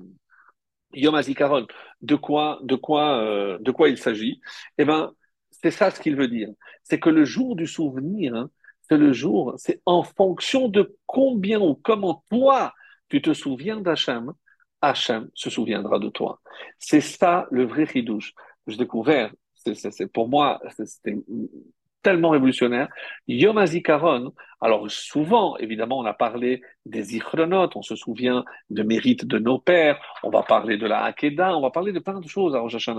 Yom 0.93 1.15
HaZikaron? 1.15 1.67
De 2.01 2.15
quoi, 2.15 2.59
de 2.63 2.75
quoi, 2.75 3.19
euh, 3.21 3.57
de 3.59 3.71
quoi 3.71 3.89
il 3.89 3.97
s'agit? 3.97 4.39
Eh 4.77 4.85
ben, 4.85 5.11
c'est 5.51 5.71
ça 5.71 5.91
ce 5.91 5.99
qu'il 5.99 6.15
veut 6.15 6.29
dire. 6.29 6.49
C'est 6.83 6.99
que 6.99 7.09
le 7.09 7.25
jour 7.25 7.57
du 7.57 7.67
souvenir, 7.67 8.35
hein, 8.35 8.49
c'est 8.89 8.97
le 8.97 9.11
jour, 9.11 9.53
c'est 9.57 9.81
en 9.85 10.03
fonction 10.03 10.69
de 10.69 10.95
combien 11.05 11.59
ou 11.59 11.75
comment 11.75 12.23
toi 12.29 12.73
tu 13.09 13.21
te 13.21 13.33
souviens 13.33 13.81
d'Hachem, 13.81 14.31
Hachem 14.81 15.29
se 15.33 15.49
souviendra 15.49 15.99
de 15.99 16.09
toi. 16.09 16.39
C'est 16.79 17.01
ça 17.01 17.47
le 17.51 17.65
vrai 17.65 17.85
chidouche. 17.85 18.33
J'ai 18.67 18.77
découvert 18.77 19.33
c'est 19.73 20.11
pour 20.11 20.29
moi, 20.29 20.59
c'était 20.85 21.17
tellement 22.01 22.29
révolutionnaire. 22.29 22.87
Yom 23.27 23.57
HaZikaron, 23.57 24.33
alors 24.61 24.89
souvent, 24.89 25.57
évidemment, 25.57 25.99
on 25.99 26.05
a 26.05 26.13
parlé 26.13 26.61
des 26.85 27.15
ichronotes, 27.15 27.75
on 27.75 27.81
se 27.81 27.95
souvient 27.95 28.45
de 28.69 28.83
mérites 28.83 29.25
de 29.25 29.39
nos 29.39 29.59
pères, 29.59 29.99
on 30.23 30.29
va 30.29 30.43
parler 30.43 30.77
de 30.77 30.87
la 30.87 31.03
Hakeda, 31.03 31.57
on 31.57 31.61
va 31.61 31.69
parler 31.69 31.91
de 31.91 31.99
plein 31.99 32.19
de 32.19 32.27
choses 32.27 32.55
à 32.55 32.59
Rosh. 32.59 32.89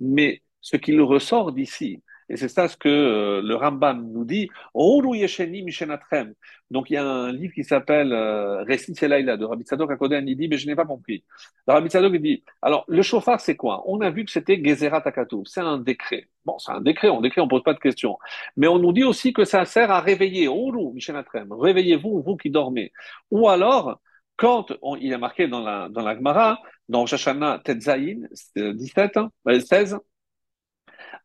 Mais 0.00 0.42
ce 0.60 0.76
qu'il 0.76 1.00
ressort 1.00 1.52
d'ici, 1.52 2.02
et 2.32 2.36
c'est 2.38 2.48
ça 2.48 2.66
ce 2.66 2.78
que 2.78 2.88
euh, 2.88 3.42
le 3.42 3.54
Rambam 3.54 4.10
nous 4.10 4.24
dit. 4.24 4.48
Donc 6.70 6.88
il 6.88 6.94
y 6.94 6.96
a 6.96 7.04
un 7.04 7.30
livre 7.30 7.52
qui 7.52 7.62
s'appelle 7.62 8.14
euh, 8.14 8.62
Récit 8.62 8.94
Selaïla 8.94 9.36
de 9.36 9.44
Rabbi 9.44 9.64
Tzadok 9.64 9.90
Akoden. 9.90 10.26
Il 10.26 10.36
dit, 10.38 10.48
mais 10.48 10.56
je 10.56 10.66
n'ai 10.66 10.74
pas 10.74 10.86
compris. 10.86 11.24
Rabbi 11.66 11.90
Tzadok 11.90 12.16
dit, 12.16 12.42
alors 12.62 12.86
le 12.88 13.02
chauffard 13.02 13.38
c'est 13.38 13.54
quoi? 13.54 13.84
On 13.86 14.00
a 14.00 14.08
vu 14.08 14.24
que 14.24 14.30
c'était 14.30 14.58
Gezerah 14.64 15.02
Takatu. 15.02 15.44
C'est 15.44 15.60
un 15.60 15.76
décret. 15.76 16.26
Bon, 16.46 16.58
c'est 16.58 16.72
un 16.72 16.80
décret, 16.80 17.10
on 17.10 17.20
décret, 17.20 17.42
on 17.42 17.48
pose 17.48 17.62
pas 17.62 17.74
de 17.74 17.78
questions. 17.78 18.16
Mais 18.56 18.66
on 18.66 18.78
nous 18.78 18.94
dit 18.94 19.04
aussi 19.04 19.34
que 19.34 19.44
ça 19.44 19.66
sert 19.66 19.90
à 19.90 20.00
réveiller. 20.00 20.48
Réveillez-vous, 20.48 22.22
vous 22.22 22.36
qui 22.38 22.48
dormez. 22.48 22.92
Ou 23.30 23.48
alors, 23.50 24.00
quand 24.36 24.72
il 25.00 25.12
est 25.12 25.18
marqué 25.18 25.48
dans 25.48 25.60
la, 25.60 25.90
dans 25.90 26.02
la 26.02 26.16
Gemara, 26.16 26.58
dans 26.88 27.04
Shashana 27.04 27.60
Tetzaïn, 27.62 28.26
17, 28.56 29.18
16, 29.60 29.98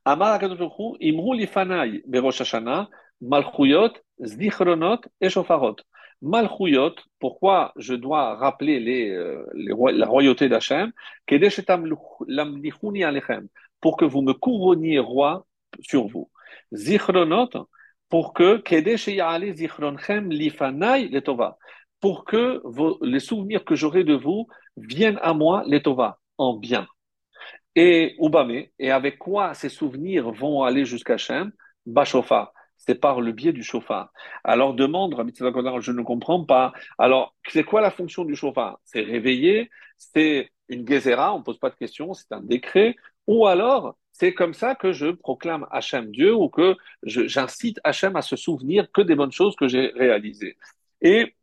Amar 0.07 0.39
Imru 0.41 1.35
Lifanai 1.35 2.01
Berosh 2.07 2.39
Hashanah, 2.39 2.87
Malchuyot, 3.19 3.91
Zdichronot 4.23 5.01
et 5.19 5.29
Shofarot. 5.29 5.75
Malchuyot, 6.21 6.95
pourquoi 7.19 7.73
je 7.75 7.93
dois 7.93 8.35
rappeler 8.35 8.79
les, 8.79 9.09
euh, 9.09 9.45
les 9.53 9.73
la 9.97 10.05
royauté 10.05 10.47
d'Hachem, 10.47 10.93
pour 13.81 13.97
que 13.97 14.05
vous 14.05 14.21
me 14.21 14.31
couronniez 14.31 14.99
roi 14.99 15.45
sur 15.81 16.07
vous. 16.07 16.31
Zichronot, 16.73 17.49
pour 18.07 18.33
que 18.33 18.63
lifanai 20.29 21.09
letova, 21.09 21.57
pour 21.99 22.23
que 22.23 22.61
les 23.01 23.19
souvenirs 23.19 23.65
que 23.65 23.75
j'aurai 23.75 24.05
de 24.05 24.13
vous 24.13 24.47
viennent 24.77 25.19
à 25.21 25.33
moi 25.33 25.63
letova, 25.67 26.19
en 26.37 26.53
bien. 26.55 26.87
Et 27.79 28.15
Oubamé, 28.17 28.71
et 28.79 28.89
avec 28.89 29.19
quoi 29.19 29.53
ces 29.53 29.69
souvenirs 29.69 30.31
vont 30.31 30.63
aller 30.63 30.83
jusqu'à 30.83 31.17
Shem? 31.17 31.51
Bachofa, 31.85 32.51
c'est 32.75 32.95
par 32.95 33.21
le 33.21 33.31
biais 33.31 33.53
du 33.53 33.61
chauffard. 33.61 34.11
Alors 34.43 34.73
demande, 34.73 35.15
je 35.81 35.91
ne 35.91 36.01
comprends 36.01 36.43
pas. 36.43 36.73
Alors, 36.97 37.35
c'est 37.47 37.63
quoi 37.63 37.81
la 37.81 37.91
fonction 37.91 38.25
du 38.25 38.35
chauffard 38.35 38.79
C'est 38.83 39.01
réveiller, 39.01 39.69
c'est 39.95 40.49
une 40.69 40.87
gezerah, 40.87 41.35
on 41.35 41.39
ne 41.39 41.43
pose 41.43 41.59
pas 41.59 41.69
de 41.69 41.75
questions, 41.75 42.15
c'est 42.15 42.31
un 42.31 42.41
décret, 42.41 42.95
ou 43.27 43.45
alors 43.45 43.95
c'est 44.11 44.33
comme 44.33 44.55
ça 44.55 44.73
que 44.73 44.91
je 44.91 45.11
proclame 45.11 45.67
Hachem 45.69 46.09
Dieu 46.09 46.33
ou 46.33 46.49
que 46.49 46.75
j'incite 47.03 47.79
Hachem 47.83 48.15
à 48.15 48.23
se 48.23 48.35
souvenir 48.35 48.91
que 48.91 49.01
des 49.01 49.13
bonnes 49.15 49.31
choses 49.31 49.55
que 49.55 49.67
j'ai 49.67 49.91
réalisées. 49.95 50.57
Et 51.01 51.35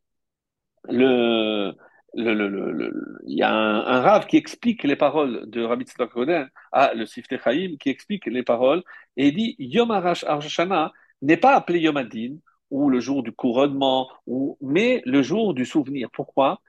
le, 0.89 1.73
il 2.17 2.93
y 3.27 3.43
a 3.43 3.53
un, 3.53 3.87
un 3.87 4.01
rave 4.01 4.27
qui 4.27 4.37
explique 4.37 4.85
les 4.85 4.97
paroles 4.97 5.49
de 5.51 5.63
Rabbi 5.63 5.85
Tzedek 5.85 6.49
à 6.73 6.95
le 6.95 7.07
Sifte 7.07 7.37
Chaim, 7.43 7.77
qui 7.81 7.91
explique 7.91 8.27
les 8.27 8.43
paroles, 8.43 8.83
et 9.17 9.29
il 9.29 9.35
dit 9.35 9.57
Yom 9.59 9.91
Arashana 9.91 10.93
n'est 11.23 11.37
pas 11.37 11.55
appelé 11.55 11.81
Yom 11.81 11.97
Adin, 11.97 12.37
ou 12.71 12.91
le 12.91 13.01
jour 13.01 13.23
du 13.23 13.33
couronnement, 13.33 14.09
ou, 14.27 14.59
mais 14.61 15.03
le 15.07 15.23
jour 15.23 15.55
du 15.55 15.65
souvenir. 15.65 16.09
Pourquoi? 16.13 16.61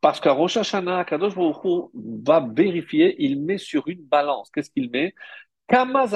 Parce 0.00 0.20
qu'à 0.20 0.32
Rosh 0.32 0.56
Hashanah, 0.56 1.04
Kadosh 1.04 1.34
Baruch 1.34 1.90
va 1.94 2.46
vérifier, 2.52 3.16
il 3.18 3.42
met 3.42 3.58
sur 3.58 3.88
une 3.88 4.02
balance. 4.02 4.50
Qu'est-ce 4.50 4.70
qu'il 4.70 4.90
met? 4.90 5.14
Kama 5.68 6.06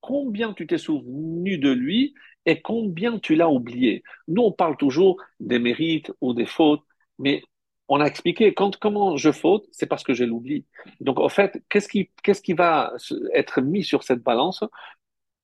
Combien 0.00 0.52
tu 0.54 0.66
t'es 0.66 0.78
souvenu 0.78 1.58
de 1.58 1.70
lui 1.70 2.14
et 2.46 2.60
combien 2.62 3.18
tu 3.18 3.34
l'as 3.34 3.48
oublié? 3.48 4.02
Nous, 4.28 4.42
on 4.42 4.52
parle 4.52 4.76
toujours 4.76 5.18
des 5.38 5.58
mérites 5.58 6.10
ou 6.20 6.34
des 6.34 6.46
fautes, 6.46 6.82
mais 7.18 7.42
on 7.88 8.00
a 8.00 8.04
expliqué 8.04 8.52
quand 8.54 8.76
comment 8.78 9.16
je 9.16 9.32
faute, 9.32 9.66
c'est 9.72 9.86
parce 9.86 10.02
que 10.02 10.14
je 10.14 10.24
l'oublie. 10.24 10.64
Donc 11.00 11.20
en 11.20 11.28
fait, 11.28 11.62
qu'est-ce 11.68 11.88
qui 11.88 12.10
qu'est-ce 12.22 12.42
qui 12.42 12.52
va 12.52 12.92
être 13.32 13.60
mis 13.60 13.84
sur 13.84 14.02
cette 14.02 14.22
balance? 14.22 14.64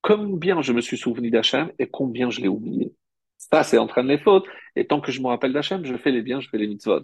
Combien 0.01 0.63
je 0.63 0.73
me 0.73 0.81
suis 0.81 0.99
souvenu 0.99 1.31
d'Hachem 1.31 1.71
et 1.79 1.87
combien 1.87 2.31
je 2.31 2.41
l'ai 2.41 2.49
oublié? 2.49 2.93
Ça, 3.39 3.63
c'est 3.63 3.79
en 3.79 3.87
train 3.87 4.03
de 4.03 4.09
les 4.09 4.19
fautes. 4.19 4.47
Et 4.77 4.87
tant 4.87 5.01
que 5.01 5.13
je 5.13 5.21
me 5.21 5.29
rappelle 5.29 5.53
d'Hachem, 5.53 5.85
je 5.85 5.97
fais 5.97 6.11
les 6.11 6.23
biens, 6.23 6.41
je 6.41 6.49
fais 6.49 6.59
les 6.59 6.67
mitzvot. 6.67 7.03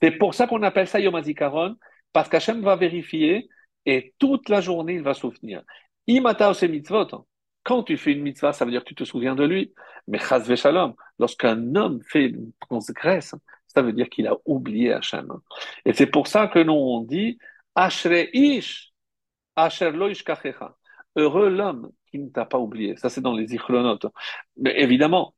C'est 0.00 0.12
pour 0.12 0.34
ça 0.34 0.46
qu'on 0.46 0.62
appelle 0.62 0.88
ça 0.88 0.98
Yom 1.00 1.14
HaZikaron, 1.14 1.76
parce 2.12 2.28
qu'Hachem 2.28 2.60
va 2.62 2.76
vérifier 2.76 3.48
et 3.86 4.14
toute 4.18 4.48
la 4.48 4.60
journée, 4.60 4.94
il 4.94 5.02
va 5.02 5.14
souvenir. 5.14 5.62
Imata 6.06 6.54
c'est 6.54 6.68
mitzvot. 6.68 7.26
Quand 7.64 7.84
tu 7.84 7.96
fais 7.96 8.12
une 8.12 8.22
mitzvah, 8.22 8.52
ça 8.52 8.64
veut 8.64 8.72
dire 8.72 8.82
que 8.82 8.88
tu 8.88 8.96
te 8.96 9.04
souviens 9.04 9.36
de 9.36 9.44
lui. 9.44 9.72
Mais 10.08 10.18
chas 10.18 10.42
shalom, 10.56 10.94
lorsqu'un 11.18 11.76
homme 11.76 12.00
fait 12.02 12.26
une 12.26 12.52
transgresse, 12.60 13.34
ça 13.72 13.82
veut 13.82 13.92
dire 13.92 14.08
qu'il 14.08 14.26
a 14.26 14.36
oublié 14.44 14.92
Hachem. 14.92 15.28
Et 15.84 15.92
c'est 15.92 16.06
pour 16.06 16.26
ça 16.26 16.48
que 16.48 16.58
nous 16.58 16.72
on 16.72 17.00
dit 17.02 17.38
Ashre 17.74 18.28
ish, 18.34 18.92
Asher 19.56 19.90
lo 19.92 20.08
Heureux 21.16 21.48
l'homme 21.48 21.90
qui 22.10 22.18
ne 22.18 22.28
t'a 22.28 22.44
pas 22.44 22.58
oublié. 22.58 22.96
Ça, 22.96 23.08
c'est 23.08 23.20
dans 23.20 23.34
les 23.34 23.54
ichronotes. 23.54 24.06
Mais 24.56 24.80
évidemment. 24.80 25.34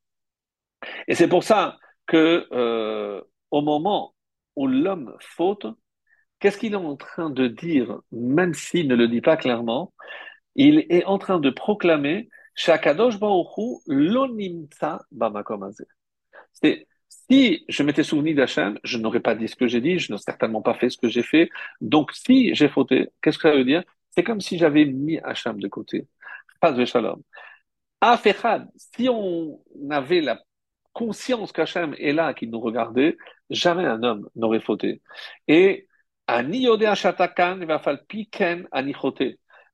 Et 1.09 1.15
c'est 1.15 1.29
pour 1.29 1.45
ça 1.45 1.79
que 2.07 2.47
euh, 2.53 3.23
au 3.51 3.63
moment 3.63 4.15
où 4.57 4.67
l'homme 4.67 5.17
faute, 5.21 5.67
qu'est-ce 6.39 6.59
qu'il 6.59 6.73
est 6.75 6.77
en 6.77 6.97
train 6.97 7.31
de 7.31 7.49
dire, 7.49 8.01
même 8.13 8.55
s'il 8.55 8.89
ne 8.89 8.97
le 8.97 9.09
dit 9.09 9.21
pas 9.21 9.37
clairement? 9.37 9.93
Il 10.57 10.87
est 10.91 11.05
en 11.05 11.19
train 11.19 11.41
de 11.41 11.51
proclamer 11.51 12.29
Shakadosh 12.55 13.19
Baruchu 13.19 13.81
lonimta 13.87 15.03
bamakomazé. 15.11 15.85
C'est 16.53 16.87
si 17.31 17.65
je 17.69 17.83
m'étais 17.83 18.03
souvenu 18.03 18.35
d'Hachem, 18.35 18.79
je 18.85 18.99
n'aurais 18.99 19.21
pas 19.21 19.35
dit 19.35 19.49
ce 19.49 19.57
que 19.57 19.67
j'ai 19.67 19.81
dit, 19.81 19.99
je 19.99 20.13
n'aurais 20.13 20.23
certainement 20.23 20.63
pas 20.63 20.75
fait 20.75 20.91
ce 20.91 20.99
que 20.99 21.09
j'ai 21.09 21.23
fait. 21.23 21.51
Donc, 21.81 22.13
si 22.13 22.55
j'ai 22.55 22.69
fauté, 22.69 23.09
qu'est-ce 23.23 23.39
que 23.39 23.49
ça 23.49 23.57
veut 23.57 23.65
dire? 23.65 23.83
C'est 24.11 24.23
comme 24.25 24.41
si 24.41 24.59
j'avais 24.59 24.85
mis 24.85 25.19
Hachem 25.19 25.59
de 25.61 25.69
côté. 25.69 26.07
Pas 26.61 26.73
de 26.73 26.85
shalom. 26.85 27.23
Afechad, 28.01 28.69
si 28.77 29.09
on 29.09 29.61
avait 29.91 30.21
la 30.21 30.41
conscience 30.93 31.53
qu'Hachem 31.53 31.95
est 31.99 32.13
là, 32.13 32.35
qu'il 32.35 32.51
nous 32.51 32.61
regardait, 32.61 33.17
jamais 33.51 33.85
un 33.85 34.03
homme 34.03 34.29
n'aurait 34.37 34.61
fauté. 34.61 35.03
Et. 35.49 35.89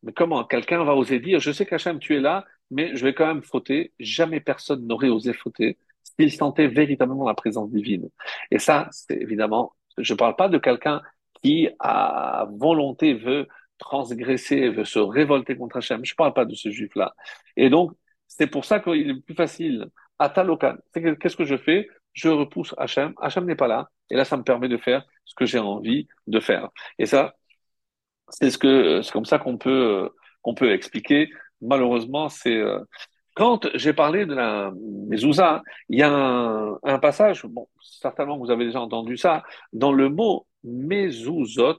Mais 0.03 0.13
comment 0.13 0.45
quelqu'un 0.45 0.83
va 0.85 0.97
oser 0.97 1.21
dire, 1.21 1.39
je 1.39 1.53
sais 1.53 1.67
qu'Hachem, 1.67 1.99
tu 2.01 2.17
es 2.17 2.21
là, 2.21 2.45
mais 2.71 2.97
je 2.97 3.05
vais 3.05 3.15
quand 3.15 3.27
même 3.27 3.43
fauter. 3.43 3.93
Jamais 4.01 4.41
personne 4.41 4.87
n'aurait 4.87 5.11
osé 5.11 5.33
fauter 5.33 5.79
s'il 6.21 6.33
sentait 6.33 6.69
véritablement 6.69 7.27
la 7.27 7.35
présence 7.35 7.71
divine. 7.71 8.09
Et 8.51 8.59
ça, 8.59 8.89
c'est 8.91 9.17
évidemment, 9.17 9.73
je 9.97 10.13
ne 10.13 10.19
parle 10.19 10.37
pas 10.37 10.49
de 10.49 10.59
quelqu'un 10.59 11.01
qui, 11.43 11.69
à 11.79 12.47
volonté, 12.59 13.15
veut 13.15 13.49
transgresser, 13.79 14.69
veut 14.69 14.85
se 14.85 14.99
révolter 14.99 15.57
contre 15.57 15.79
Hachem. 15.79 16.05
Je 16.05 16.13
ne 16.13 16.17
parle 16.17 16.35
pas 16.35 16.45
de 16.45 16.55
ce 16.55 16.71
juif-là. 16.71 17.15
Et 17.57 17.71
donc, 17.71 17.93
c'est 18.27 18.47
pour 18.47 18.65
ça 18.65 18.81
qu'il 18.81 19.11
est 19.11 19.21
plus 19.23 19.35
facile. 19.35 19.87
Atalokan. 20.19 20.77
Qu'est-ce 20.93 21.37
que 21.37 21.45
je 21.45 21.57
fais? 21.57 21.89
Je 22.13 22.29
repousse 22.29 22.75
Hachem. 22.77 23.15
Hachem 23.21 23.47
n'est 23.47 23.57
pas 23.57 23.69
là. 23.69 23.89
Et 24.11 24.17
là, 24.17 24.25
ça 24.25 24.37
me 24.37 24.43
permet 24.43 24.69
de 24.69 24.77
faire 24.77 25.05
ce 25.25 25.35
que 25.35 25.47
j'ai 25.47 25.59
envie 25.59 26.07
de 26.27 26.41
faire. 26.41 26.69
Et 26.99 27.07
ça, 27.07 27.35
c'est 28.29 28.51
ce 28.51 29.11
comme 29.11 29.25
ça 29.25 29.39
qu'on 29.39 29.57
peut, 29.57 30.11
qu'on 30.43 30.55
peut 30.55 30.73
expliquer. 30.73 31.31
Malheureusement, 31.63 32.29
c'est, 32.29 32.57
euh, 32.57 32.81
quand 33.35 33.69
j'ai 33.75 33.93
parlé 33.93 34.27
de 34.27 34.35
la 34.35 34.73
mezouza, 35.09 35.63
il 35.89 35.99
y 35.99 36.03
a 36.03 36.11
un, 36.11 36.99
passage, 36.99 37.45
bon, 37.45 37.69
certainement 37.81 38.39
vous 38.39 38.51
avez 38.51 38.67
déjà 38.67 38.81
entendu 38.81 39.17
ça, 39.17 39.43
dans 39.73 39.93
le 39.93 40.09
mot 40.09 40.47
mezuzot, 40.65 41.79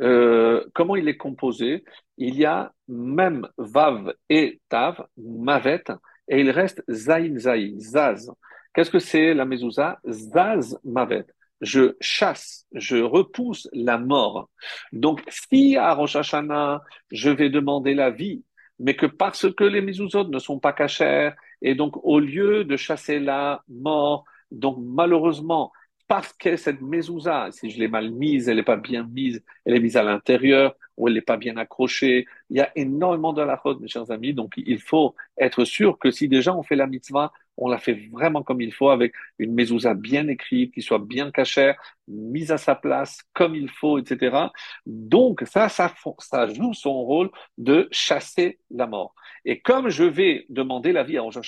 euh, 0.00 0.64
comment 0.74 0.96
il 0.96 1.08
est 1.08 1.16
composé? 1.16 1.84
Il 2.16 2.36
y 2.36 2.44
a 2.44 2.72
même 2.88 3.48
vav 3.58 4.14
et 4.28 4.60
tav, 4.68 5.06
mavet, 5.16 5.84
et 6.28 6.40
il 6.40 6.50
reste 6.50 6.82
zain 6.88 7.38
zaï, 7.38 7.74
zaz. 7.78 8.30
Qu'est-ce 8.74 8.90
que 8.90 8.98
c'est 8.98 9.34
la 9.34 9.44
mezouza 9.44 9.98
Zaz 10.06 10.78
mavet. 10.84 11.26
Je 11.60 11.94
chasse, 12.00 12.66
je 12.72 12.96
repousse 12.96 13.68
la 13.72 13.98
mort. 13.98 14.48
Donc, 14.92 15.22
si 15.28 15.76
à 15.76 15.94
Rosh 15.94 16.16
Hashanah, 16.16 16.82
je 17.10 17.30
vais 17.30 17.50
demander 17.50 17.94
la 17.94 18.10
vie, 18.10 18.42
mais 18.78 18.94
que 18.96 19.06
parce 19.06 19.52
que 19.52 19.64
les 19.64 19.80
mezuzot 19.80 20.28
ne 20.28 20.38
sont 20.38 20.58
pas 20.58 20.72
cachères, 20.72 21.36
et 21.60 21.74
donc 21.74 21.96
au 22.04 22.18
lieu 22.18 22.64
de 22.64 22.76
chasser 22.76 23.18
la 23.18 23.62
mort, 23.68 24.24
donc 24.50 24.78
malheureusement, 24.80 25.72
parce 26.08 26.32
que 26.34 26.56
cette 26.56 26.82
mezouza, 26.82 27.48
si 27.52 27.70
je 27.70 27.78
l'ai 27.78 27.88
mal 27.88 28.10
mise, 28.10 28.48
elle 28.48 28.56
n'est 28.56 28.62
pas 28.62 28.76
bien 28.76 29.04
mise, 29.04 29.42
elle 29.64 29.76
est 29.76 29.80
mise 29.80 29.96
à 29.96 30.02
l'intérieur, 30.02 30.76
ou 30.96 31.08
elle 31.08 31.14
n'est 31.14 31.22
pas 31.22 31.38
bien 31.38 31.56
accrochée, 31.56 32.26
il 32.50 32.58
y 32.58 32.60
a 32.60 32.70
énormément 32.76 33.32
de 33.32 33.42
la 33.42 33.60
mes 33.80 33.88
chers 33.88 34.10
amis, 34.10 34.34
donc 34.34 34.54
il 34.56 34.78
faut 34.80 35.14
être 35.38 35.64
sûr 35.64 35.98
que 35.98 36.10
si 36.10 36.28
déjà 36.28 36.54
on 36.54 36.62
fait 36.62 36.76
la 36.76 36.86
mitzvah, 36.86 37.32
on 37.56 37.68
la 37.68 37.78
fait 37.78 38.08
vraiment 38.10 38.42
comme 38.42 38.60
il 38.60 38.72
faut, 38.72 38.90
avec 38.90 39.12
une 39.38 39.54
mezouza 39.54 39.94
bien 39.94 40.28
écrite, 40.28 40.74
qui 40.74 40.82
soit 40.82 40.98
bien 40.98 41.30
cachère, 41.30 41.76
mise 42.08 42.50
à 42.50 42.58
sa 42.58 42.74
place 42.74 43.18
comme 43.34 43.54
il 43.54 43.68
faut, 43.68 43.98
etc. 43.98 44.36
Donc 44.86 45.42
ça, 45.46 45.68
ça, 45.68 45.92
ça 46.18 46.46
joue 46.48 46.74
son 46.74 47.02
rôle 47.02 47.30
de 47.58 47.88
chasser 47.90 48.58
la 48.70 48.86
mort. 48.86 49.14
Et 49.44 49.60
comme 49.60 49.88
je 49.88 50.04
vais 50.04 50.46
demander 50.48 50.92
la 50.92 51.02
vie 51.02 51.18
à 51.18 51.22
Rosh 51.22 51.38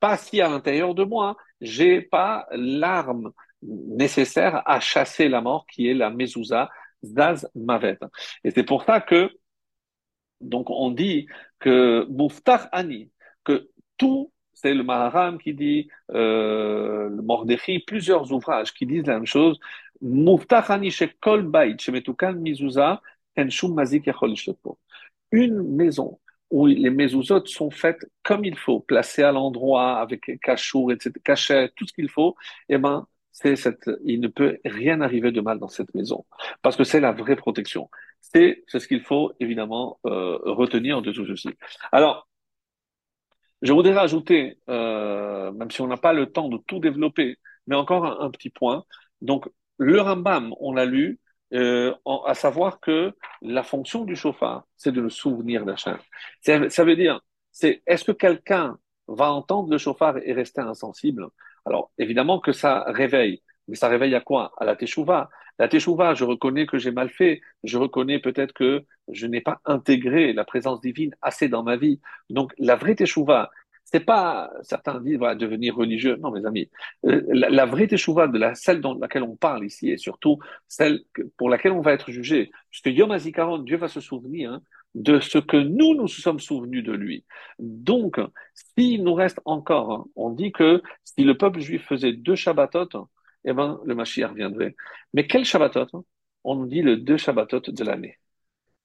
pas 0.00 0.16
si 0.16 0.40
à 0.40 0.48
l'intérieur 0.48 0.94
de 0.94 1.04
moi, 1.04 1.36
j'ai 1.60 2.00
pas 2.00 2.46
l'arme 2.52 3.32
nécessaire 3.62 4.62
à 4.66 4.80
chasser 4.80 5.28
la 5.28 5.40
mort, 5.40 5.66
qui 5.66 5.88
est 5.88 5.94
la 5.94 6.10
mezouza, 6.10 6.70
Zaz 7.02 7.48
Mavet. 7.54 7.98
Et 8.44 8.50
c'est 8.50 8.64
pour 8.64 8.84
ça 8.84 9.00
que, 9.00 9.30
donc 10.40 10.70
on 10.70 10.90
dit 10.90 11.26
que 11.58 12.06
Muftach 12.10 12.68
Ani, 12.72 13.10
que 13.44 13.70
tout 13.96 14.32
c'est 14.60 14.74
le 14.74 14.82
Maharam 14.82 15.38
qui 15.38 15.54
dit, 15.54 15.88
euh, 16.12 17.08
le 17.08 17.22
Mordechai, 17.22 17.78
plusieurs 17.86 18.32
ouvrages 18.32 18.72
qui 18.74 18.86
disent 18.86 19.06
la 19.06 19.14
même 19.14 19.26
chose. 19.26 19.58
Une 25.30 25.62
maison 25.76 26.18
où 26.50 26.66
les 26.66 26.90
mezuzot 26.90 27.46
sont 27.46 27.70
faites 27.70 28.04
comme 28.22 28.44
il 28.44 28.56
faut, 28.56 28.80
placées 28.80 29.22
à 29.22 29.32
l'endroit, 29.32 29.98
avec 30.00 30.40
cachour, 30.42 30.90
etc., 30.92 31.12
cachet, 31.22 31.70
tout 31.76 31.86
ce 31.86 31.92
qu'il 31.92 32.08
faut, 32.08 32.34
eh 32.68 32.78
ben, 32.78 33.06
c'est 33.30 33.54
cette, 33.54 33.88
il 34.04 34.20
ne 34.20 34.28
peut 34.28 34.58
rien 34.64 35.00
arriver 35.00 35.30
de 35.30 35.40
mal 35.40 35.58
dans 35.60 35.68
cette 35.68 35.94
maison. 35.94 36.24
Parce 36.62 36.76
que 36.76 36.84
c'est 36.84 37.00
la 37.00 37.12
vraie 37.12 37.36
protection. 37.36 37.90
C'est, 38.20 38.64
c'est 38.66 38.80
ce 38.80 38.88
qu'il 38.88 39.02
faut, 39.02 39.32
évidemment, 39.38 40.00
euh, 40.06 40.38
retenir 40.44 41.02
de 41.02 41.12
tout 41.12 41.26
ceci. 41.26 41.50
Alors, 41.92 42.28
je 43.62 43.72
voudrais 43.72 43.94
rajouter, 43.94 44.58
euh, 44.68 45.52
même 45.52 45.70
si 45.70 45.80
on 45.80 45.86
n'a 45.86 45.96
pas 45.96 46.12
le 46.12 46.26
temps 46.26 46.48
de 46.48 46.58
tout 46.66 46.78
développer, 46.78 47.36
mais 47.66 47.76
encore 47.76 48.22
un, 48.22 48.30
petit 48.30 48.50
point. 48.50 48.84
Donc, 49.20 49.48
le 49.78 50.00
Rambam, 50.00 50.54
on 50.60 50.72
l'a 50.72 50.84
lu, 50.84 51.18
euh, 51.54 51.94
à 52.26 52.34
savoir 52.34 52.80
que 52.80 53.14
la 53.42 53.62
fonction 53.62 54.04
du 54.04 54.16
chauffard, 54.16 54.64
c'est 54.76 54.92
de 54.92 55.00
le 55.00 55.10
souvenir 55.10 55.64
d'Hachem. 55.64 55.98
Ça 56.42 56.84
veut 56.84 56.96
dire, 56.96 57.20
c'est 57.52 57.82
est-ce 57.86 58.04
que 58.04 58.12
quelqu'un 58.12 58.78
va 59.08 59.32
entendre 59.32 59.70
le 59.70 59.78
chauffard 59.78 60.18
et 60.18 60.32
rester 60.32 60.60
insensible? 60.60 61.28
Alors, 61.64 61.90
évidemment 61.98 62.40
que 62.40 62.52
ça 62.52 62.84
réveille, 62.88 63.42
mais 63.66 63.76
ça 63.76 63.88
réveille 63.88 64.14
à 64.14 64.20
quoi? 64.20 64.52
À 64.58 64.64
la 64.64 64.76
teshuva. 64.76 65.30
La 65.58 65.68
teshuva, 65.68 66.14
je 66.14 66.24
reconnais 66.24 66.66
que 66.66 66.78
j'ai 66.78 66.92
mal 66.92 67.08
fait, 67.10 67.40
je 67.64 67.78
reconnais 67.78 68.20
peut-être 68.20 68.52
que 68.52 68.84
je 69.08 69.26
n'ai 69.26 69.40
pas 69.40 69.60
intégré 69.64 70.32
la 70.32 70.44
présence 70.44 70.80
divine 70.80 71.14
assez 71.22 71.48
dans 71.48 71.62
ma 71.62 71.76
vie. 71.76 72.00
Donc, 72.30 72.52
la 72.58 72.76
vraie 72.76 72.94
teshuva, 72.94 73.50
c'est 73.84 74.00
pas, 74.00 74.50
certains 74.62 75.00
disent, 75.00 75.16
voilà, 75.16 75.34
devenir 75.34 75.74
religieux. 75.74 76.16
Non, 76.16 76.30
mes 76.30 76.44
amis. 76.44 76.70
Euh, 77.06 77.22
la, 77.30 77.64
vraie 77.64 77.86
teshuva, 77.86 78.28
de 78.28 78.38
la, 78.38 78.54
celle 78.54 78.80
dans 78.80 78.94
laquelle 78.94 79.22
on 79.22 79.36
parle 79.36 79.64
ici, 79.64 79.90
et 79.90 79.96
surtout 79.96 80.38
celle 80.68 81.02
pour 81.36 81.48
laquelle 81.48 81.72
on 81.72 81.80
va 81.80 81.92
être 81.92 82.10
jugé, 82.10 82.50
puisque 82.70 82.86
Yom 82.86 83.10
HaZikaron, 83.10 83.58
Dieu 83.58 83.78
va 83.78 83.88
se 83.88 84.00
souvenir 84.00 84.60
de 84.94 85.20
ce 85.20 85.38
que 85.38 85.56
nous 85.56 85.94
nous 85.94 86.08
sommes 86.08 86.40
souvenus 86.40 86.84
de 86.84 86.92
lui. 86.92 87.24
Donc, 87.58 88.20
s'il 88.54 89.04
nous 89.04 89.14
reste 89.14 89.40
encore, 89.44 90.06
on 90.16 90.30
dit 90.30 90.52
que 90.52 90.82
si 91.04 91.24
le 91.24 91.36
peuple 91.36 91.60
juif 91.60 91.86
faisait 91.86 92.12
deux 92.12 92.36
Shabbatot, 92.36 93.08
eh 93.50 93.52
ben, 93.54 93.80
le 93.84 93.94
Mashiach 93.94 94.34
viendrait. 94.34 94.74
Mais 95.14 95.26
quel 95.26 95.44
Shabbatot 95.44 95.86
hein? 95.92 96.04
On 96.44 96.54
nous 96.56 96.66
dit 96.66 96.82
le 96.82 96.96
deux 96.96 97.16
Shabbatot 97.16 97.60
de 97.60 97.84
l'année. 97.84 98.18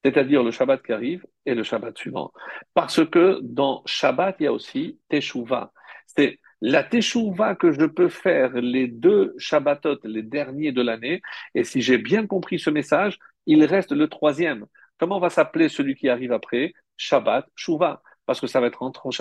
C'est-à-dire 0.04 0.42
le 0.42 0.50
Shabbat 0.50 0.82
qui 0.82 0.92
arrive 0.92 1.26
et 1.46 1.54
le 1.54 1.62
Shabbat 1.62 1.96
suivant. 1.96 2.32
Parce 2.74 3.04
que 3.06 3.40
dans 3.42 3.82
Shabbat, 3.86 4.36
il 4.40 4.44
y 4.44 4.46
a 4.46 4.52
aussi 4.52 4.98
Teshuvah. 5.08 5.72
C'est 6.06 6.40
la 6.60 6.82
Teshuvah 6.82 7.54
que 7.54 7.72
je 7.72 7.86
peux 7.86 8.08
faire 8.08 8.52
les 8.54 8.86
deux 8.86 9.34
Shabbatot, 9.38 9.98
les 10.04 10.22
derniers 10.22 10.72
de 10.72 10.82
l'année. 10.82 11.22
Et 11.54 11.64
si 11.64 11.80
j'ai 11.80 11.98
bien 11.98 12.26
compris 12.26 12.58
ce 12.58 12.70
message, 12.70 13.18
il 13.46 13.64
reste 13.64 13.92
le 13.92 14.08
troisième. 14.08 14.66
Comment 14.98 15.20
va 15.20 15.30
s'appeler 15.30 15.68
celui 15.68 15.94
qui 15.94 16.08
arrive 16.08 16.32
après? 16.32 16.74
Shabbat 16.96 17.46
Shuvah. 17.54 18.02
Parce 18.26 18.40
que 18.40 18.46
ça 18.46 18.60
va 18.60 18.66
être 18.66 18.82
entre 18.82 19.02
Rosh 19.02 19.20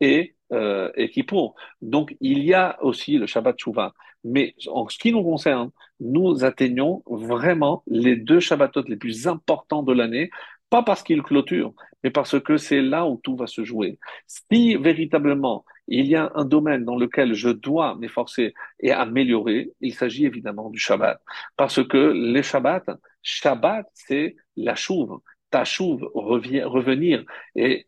et, 0.00 0.36
euh, 0.52 0.90
et 0.96 1.10
Kippour. 1.10 1.54
Donc, 1.82 2.16
il 2.20 2.42
y 2.42 2.54
a 2.54 2.82
aussi 2.82 3.18
le 3.18 3.26
Shabbat 3.26 3.58
Shuvah. 3.58 3.92
Mais 4.24 4.54
en 4.68 4.88
ce 4.88 4.98
qui 4.98 5.12
nous 5.12 5.22
concerne, 5.22 5.70
nous 6.00 6.44
atteignons 6.44 7.02
vraiment 7.06 7.82
les 7.86 8.16
deux 8.16 8.40
Shabbatot 8.40 8.82
les 8.88 8.96
plus 8.96 9.26
importants 9.26 9.82
de 9.82 9.92
l'année, 9.92 10.30
pas 10.70 10.82
parce 10.82 11.02
qu'ils 11.02 11.22
clôturent, 11.22 11.72
mais 12.02 12.10
parce 12.10 12.38
que 12.40 12.56
c'est 12.56 12.82
là 12.82 13.06
où 13.06 13.20
tout 13.22 13.36
va 13.36 13.46
se 13.46 13.64
jouer. 13.64 13.98
Si 14.26 14.76
véritablement 14.76 15.64
il 15.88 16.06
y 16.06 16.16
a 16.16 16.30
un 16.34 16.44
domaine 16.44 16.84
dans 16.84 16.96
lequel 16.96 17.32
je 17.32 17.48
dois 17.48 17.94
m'efforcer 17.96 18.52
et 18.80 18.92
améliorer, 18.92 19.72
il 19.80 19.94
s'agit 19.94 20.26
évidemment 20.26 20.68
du 20.68 20.78
Shabbat. 20.78 21.20
Parce 21.56 21.82
que 21.86 22.12
les 22.12 22.42
Shabbats, 22.42 22.84
Shabbat, 23.22 23.86
c'est 23.94 24.36
la 24.56 24.74
chouve, 24.74 25.20
ta 25.50 25.64
chouve, 25.64 26.08
revenir. 26.14 27.24
Et 27.56 27.86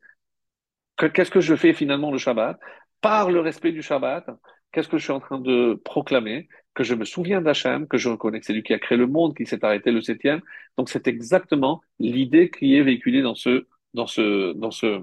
qu'est-ce 1.06 1.30
que 1.30 1.40
je 1.40 1.54
fais 1.54 1.72
finalement 1.72 2.10
le 2.10 2.18
Shabbat? 2.18 2.58
Par 3.00 3.30
le 3.30 3.40
respect 3.40 3.72
du 3.72 3.82
Shabbat, 3.82 4.26
qu'est-ce 4.72 4.88
que 4.88 4.98
je 4.98 5.04
suis 5.04 5.12
en 5.12 5.20
train 5.20 5.38
de 5.38 5.80
proclamer? 5.84 6.48
Que 6.74 6.84
je 6.84 6.94
me 6.94 7.04
souviens 7.04 7.40
d'Hachem, 7.40 7.88
que 7.88 7.98
je 7.98 8.08
reconnais 8.08 8.40
que 8.40 8.46
c'est 8.46 8.52
lui 8.52 8.62
qui 8.62 8.74
a 8.74 8.78
créé 8.78 8.98
le 8.98 9.06
monde, 9.06 9.36
qui 9.36 9.46
s'est 9.46 9.64
arrêté 9.64 9.90
le 9.90 10.00
septième. 10.02 10.40
Donc 10.76 10.88
c'est 10.88 11.08
exactement 11.08 11.80
l'idée 11.98 12.50
qui 12.50 12.76
est 12.76 12.82
véhiculée 12.82 13.22
dans 13.22 13.34
ce, 13.34 13.66
dans 13.94 14.06
ce, 14.06 14.52
dans 14.54 14.70
ce, 14.70 15.00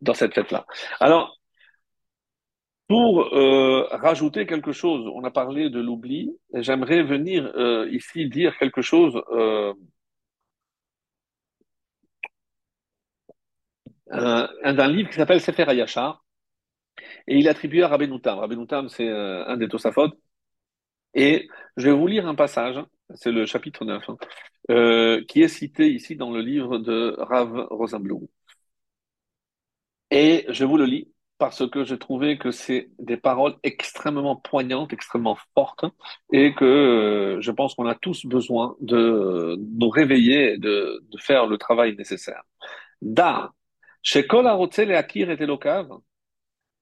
dans 0.00 0.14
cette 0.14 0.34
fête-là. 0.34 0.66
Alors, 1.00 1.38
pour 2.88 3.34
euh, 3.34 3.86
rajouter 3.90 4.46
quelque 4.46 4.72
chose, 4.72 5.06
on 5.14 5.22
a 5.24 5.30
parlé 5.30 5.68
de 5.68 5.78
l'oubli, 5.78 6.34
j'aimerais 6.54 7.02
venir 7.02 7.52
euh, 7.54 7.86
ici 7.90 8.28
dire 8.28 8.56
quelque 8.56 8.80
chose 8.80 9.20
euh, 9.32 9.74
d'un 14.10 14.88
livre 14.88 15.10
qui 15.10 15.16
s'appelle 15.16 15.40
Sefer 15.40 15.64
Hayashar, 15.68 16.24
et 17.26 17.38
il 17.38 17.48
attribue 17.48 17.82
à 17.82 17.88
Rabbi 17.88 18.08
Noutam. 18.08 18.38
Rabbi 18.38 18.56
Noutam, 18.56 18.88
c'est 18.88 19.08
euh, 19.08 19.44
un 19.46 19.56
des 19.56 19.68
Tosafot. 19.68 20.08
Et 21.14 21.48
je 21.76 21.86
vais 21.88 21.92
vous 21.96 22.06
lire 22.06 22.26
un 22.26 22.34
passage, 22.34 22.76
c'est 23.14 23.32
le 23.32 23.46
chapitre 23.46 23.84
9, 23.84 24.08
hein, 24.08 24.16
euh, 24.70 25.24
qui 25.26 25.42
est 25.42 25.48
cité 25.48 25.90
ici 25.90 26.16
dans 26.16 26.30
le 26.30 26.40
livre 26.40 26.78
de 26.78 27.16
Rav 27.18 27.66
Rosenblum. 27.70 28.26
Et 30.10 30.46
je 30.48 30.64
vous 30.64 30.76
le 30.78 30.84
lis. 30.84 31.12
parce 31.38 31.68
que 31.70 31.84
je 31.84 31.94
trouvais 31.94 32.36
que 32.38 32.50
c'est 32.50 32.90
des 32.98 33.16
paroles 33.16 33.56
extrêmement 33.62 34.36
poignantes, 34.36 34.92
extrêmement 34.92 35.38
fortes, 35.54 35.84
et 36.32 36.54
que 36.54 36.64
euh, 36.64 37.40
je 37.40 37.52
pense 37.52 37.74
qu'on 37.74 37.86
a 37.86 37.94
tous 37.94 38.26
besoin 38.26 38.76
de 38.80 39.56
nous 39.78 39.88
réveiller 39.90 40.54
et 40.54 40.58
de, 40.58 41.00
de 41.10 41.18
faire 41.18 41.46
le 41.46 41.58
travail 41.58 41.94
nécessaire. 41.96 42.42
Da, 43.02 43.52
chez 44.02 44.26
Kol 44.26 44.46
et 44.46 44.94
Akir 44.94 45.30
et 45.30 45.38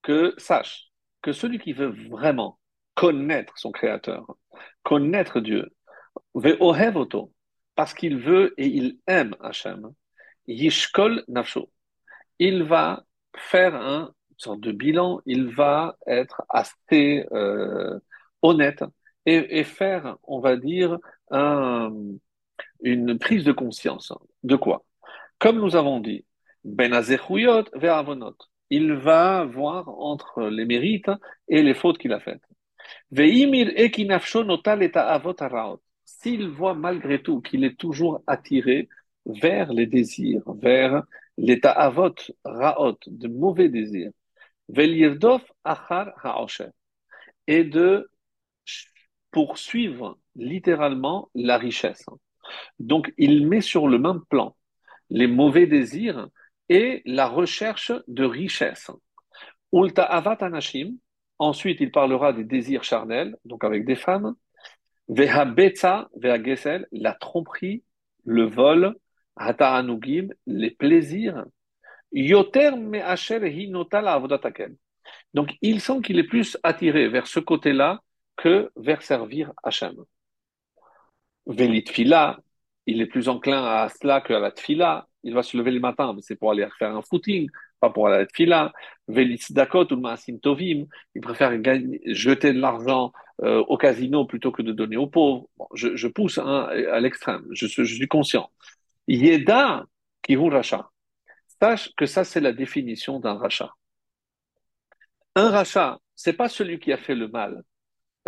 que 0.01 0.33
sache 0.37 0.91
que 1.21 1.31
celui 1.31 1.59
qui 1.59 1.73
veut 1.73 1.93
vraiment 2.09 2.59
connaître 2.95 3.57
son 3.57 3.71
Créateur, 3.71 4.25
connaître 4.83 5.39
Dieu, 5.39 5.69
ve'ohev 6.33 7.05
parce 7.75 7.93
qu'il 7.93 8.17
veut 8.17 8.53
et 8.57 8.67
il 8.67 8.99
aime 9.07 9.35
Hachem, 9.39 9.91
yishkol 10.47 11.23
nafsho, 11.27 11.69
il 12.39 12.63
va 12.63 13.03
faire 13.35 13.75
un 13.75 14.13
sorte 14.37 14.61
de 14.61 14.71
bilan, 14.71 15.21
il 15.25 15.47
va 15.47 15.97
être 16.07 16.43
assez 16.49 17.25
euh, 17.31 17.99
honnête 18.41 18.83
et, 19.25 19.65
faire, 19.65 20.15
on 20.23 20.39
va 20.39 20.55
dire, 20.55 20.97
un, 21.31 21.91
une 22.81 23.19
prise 23.19 23.43
de 23.43 23.51
conscience. 23.51 24.13
De 24.43 24.55
quoi? 24.55 24.85
Comme 25.37 25.57
nous 25.57 25.75
avons 25.75 25.99
dit, 25.99 26.25
ben. 26.67 26.93
Il 28.69 28.93
va 28.93 29.45
voir 29.45 29.87
entre 29.87 30.43
les 30.43 30.65
mérites 30.65 31.11
et 31.47 31.63
les 31.63 31.73
fautes 31.73 31.97
qu'il 31.97 32.11
a 32.11 32.19
faites. 32.19 32.43
S'il 36.05 36.47
voit 36.49 36.73
malgré 36.73 37.21
tout 37.21 37.41
qu'il 37.41 37.63
est 37.63 37.79
toujours 37.79 38.21
attiré 38.27 38.89
vers 39.25 39.71
les 39.71 39.87
désirs, 39.87 40.43
vers 40.61 41.03
l'état 41.37 41.71
avot, 41.71 42.15
raot, 42.43 42.97
de 43.07 43.27
mauvais 43.27 43.69
désirs, 43.69 44.11
et 47.47 47.63
de 47.63 48.09
poursuivre 49.31 50.19
littéralement 50.35 51.29
la 51.33 51.57
richesse. 51.57 52.05
Donc, 52.79 53.13
il 53.17 53.47
met 53.47 53.61
sur 53.61 53.87
le 53.87 53.99
même 53.99 54.21
plan 54.29 54.55
les 55.09 55.27
mauvais 55.27 55.67
désirs 55.67 56.27
et 56.69 57.01
la 57.05 57.27
recherche 57.27 57.91
de 58.07 58.23
richesse. 58.25 58.91
Ulta 59.71 60.03
avat 60.03 60.37
anashim. 60.41 60.97
Ensuite, 61.39 61.81
il 61.81 61.91
parlera 61.91 62.33
des 62.33 62.43
désirs 62.43 62.83
charnels, 62.83 63.37
donc 63.45 63.63
avec 63.63 63.85
des 63.85 63.95
femmes. 63.95 64.35
Veha 65.07 65.45
betza, 65.45 66.09
veha 66.15 66.41
gesel, 66.43 66.87
la 66.91 67.13
tromperie, 67.13 67.83
le 68.25 68.43
vol, 68.43 68.95
hata 69.35 69.83
les 70.45 70.71
plaisirs. 70.71 71.45
Yoter 72.11 72.71
me 72.71 72.99
hinota 73.47 74.01
la 74.01 74.21
Donc, 75.33 75.55
il 75.61 75.81
sent 75.81 76.01
qu'il 76.03 76.19
est 76.19 76.27
plus 76.27 76.57
attiré 76.63 77.07
vers 77.07 77.27
ce 77.27 77.39
côté-là 77.39 78.01
que 78.35 78.71
vers 78.75 79.01
servir 79.01 79.53
Hachem. 79.63 79.95
Velit 81.45 81.85
il 82.89 83.01
est 83.01 83.05
plus 83.05 83.27
enclin 83.27 83.63
à 83.63 83.89
cela 83.89 84.21
qu'à 84.21 84.39
la 84.39 84.51
tfila 84.51 85.06
il 85.23 85.33
va 85.33 85.43
se 85.43 85.57
lever 85.57 85.71
le 85.71 85.79
matin, 85.79 86.13
mais 86.13 86.21
c'est 86.21 86.35
pour 86.35 86.51
aller 86.51 86.67
faire 86.77 86.95
un 86.95 87.01
footing, 87.01 87.49
pas 87.79 87.89
pour 87.89 88.07
aller 88.07 88.17
à 88.17 88.19
la 88.19 88.27
fila. 88.33 88.73
Ou 89.07 89.95
Maasim 89.97 90.39
Tovim, 90.39 90.85
il 91.15 91.21
préfère 91.21 91.51
jeter 92.05 92.53
de 92.53 92.59
l'argent 92.59 93.11
euh, 93.43 93.59
au 93.67 93.77
casino 93.77 94.25
plutôt 94.25 94.51
que 94.51 94.61
de 94.61 94.71
donner 94.71 94.97
aux 94.97 95.07
pauvres. 95.07 95.47
je, 95.73 95.95
je, 95.95 96.07
pousse 96.07 96.37
hein, 96.37 96.67
à 96.91 96.99
l'extrême, 96.99 97.45
je, 97.51 97.67
suis 97.67 98.07
conscient. 98.07 98.49
Yeda 99.07 99.85
Kihu 100.21 100.49
Racha. 100.49 100.89
Sache 101.61 101.91
que 101.95 102.05
ça, 102.05 102.23
c'est 102.23 102.41
la 102.41 102.53
définition 102.53 103.19
d'un 103.19 103.35
rachat. 103.35 103.71
Un 105.35 105.49
rachat, 105.49 105.99
c'est 106.15 106.33
pas 106.33 106.49
celui 106.49 106.79
qui 106.79 106.91
a 106.91 106.97
fait 106.97 107.15
le 107.15 107.27
mal, 107.27 107.63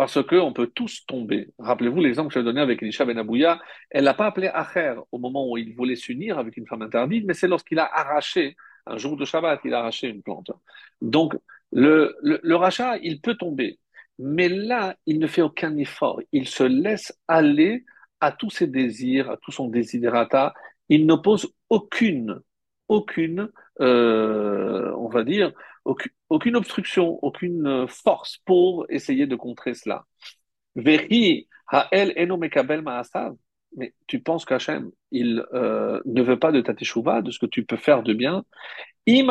parce 0.00 0.22
qu'on 0.22 0.54
peut 0.54 0.68
tous 0.74 1.04
tomber. 1.06 1.50
Rappelez-vous 1.58 2.00
l'exemple 2.00 2.32
que 2.32 2.40
j'ai 2.40 2.42
donné 2.42 2.62
avec 2.62 2.82
Elisha 2.82 3.04
Ben 3.04 3.18
Abouya. 3.18 3.60
Elle 3.90 4.04
n'a 4.04 4.14
pas 4.14 4.24
appelé 4.24 4.46
Acher 4.46 4.94
au 5.12 5.18
moment 5.18 5.46
où 5.46 5.58
il 5.58 5.74
voulait 5.74 5.94
s'unir 5.94 6.38
avec 6.38 6.56
une 6.56 6.66
femme 6.66 6.80
interdite, 6.80 7.26
mais 7.26 7.34
c'est 7.34 7.48
lorsqu'il 7.48 7.78
a 7.78 7.84
arraché, 7.84 8.56
un 8.86 8.96
jour 8.96 9.18
de 9.18 9.26
Shabbat, 9.26 9.60
il 9.64 9.74
a 9.74 9.80
arraché 9.80 10.08
une 10.08 10.22
plante. 10.22 10.52
Donc, 11.02 11.36
le, 11.70 12.16
le, 12.22 12.56
rachat, 12.56 12.96
il 13.02 13.20
peut 13.20 13.34
tomber. 13.34 13.78
Mais 14.18 14.48
là, 14.48 14.96
il 15.04 15.18
ne 15.18 15.26
fait 15.26 15.42
aucun 15.42 15.76
effort. 15.76 16.22
Il 16.32 16.48
se 16.48 16.64
laisse 16.64 17.14
aller 17.28 17.84
à 18.20 18.32
tous 18.32 18.48
ses 18.48 18.68
désirs, 18.68 19.30
à 19.30 19.36
tout 19.36 19.52
son 19.52 19.68
desiderata. 19.68 20.54
Il 20.88 21.04
n'oppose 21.04 21.52
aucune, 21.68 22.40
aucune, 22.88 23.50
euh, 23.82 24.94
on 24.96 25.10
va 25.10 25.24
dire, 25.24 25.52
aucune, 25.84 26.56
obstruction, 26.56 27.18
aucune 27.22 27.86
force 27.88 28.38
pour 28.44 28.86
essayer 28.88 29.26
de 29.26 29.36
contrer 29.36 29.74
cela. 29.74 30.04
Mais 30.74 31.06
tu 34.06 34.20
penses 34.20 34.44
qu'Hachem, 34.44 34.90
il 35.12 35.44
euh, 35.54 36.00
ne 36.04 36.22
veut 36.22 36.38
pas 36.38 36.52
de 36.52 36.60
ta 36.60 36.72
de 36.72 37.30
ce 37.30 37.38
que 37.38 37.46
tu 37.46 37.64
peux 37.64 37.76
faire 37.76 38.02
de 38.02 38.12
bien. 38.12 38.44
Si 39.06 39.24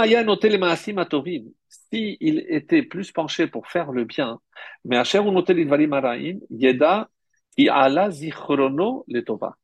il 2.19 2.45
était 2.49 2.83
plus 2.83 3.11
penché 3.11 3.47
pour 3.47 3.67
faire 3.67 3.91
le 3.91 4.05
bien, 4.05 4.39
mais 4.85 4.97
Hachem 4.97 5.25
yeda 6.49 7.09
ala 7.67 8.09
zichrono 8.09 9.03
letova. 9.07 9.55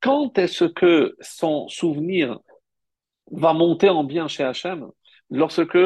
Quand 0.00 0.38
est-ce 0.38 0.64
que 0.64 1.16
son 1.20 1.68
souvenir 1.68 2.38
va 3.30 3.52
monter 3.52 3.88
en 3.88 4.04
bien 4.04 4.28
chez 4.28 4.44
Hachem? 4.44 4.86
Lorsque 5.30 5.78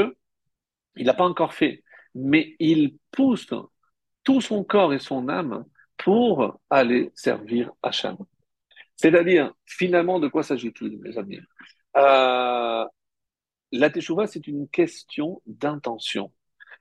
il 0.97 1.07
n'a 1.07 1.15
pas 1.15 1.25
encore 1.25 1.55
fait, 1.55 1.83
mais 2.15 2.57
il 2.59 2.97
pousse 3.11 3.49
tout 4.25 4.41
son 4.41 4.65
corps 4.65 4.93
et 4.93 4.99
son 4.99 5.29
âme 5.29 5.65
pour 5.97 6.61
aller 6.69 7.13
servir 7.15 7.73
Hachem. 7.83 8.17
C'est-à-dire, 8.97 9.53
finalement, 9.67 10.21
de 10.21 10.29
quoi 10.29 10.43
s'agit-il, 10.43 10.99
mes 10.99 11.17
amis? 11.17 11.41
Euh, 11.97 12.85
La 13.73 13.91
Teshuvah, 13.91 14.27
c'est 14.27 14.47
une 14.47 14.69
question 14.69 15.41
d'intention. 15.47 16.33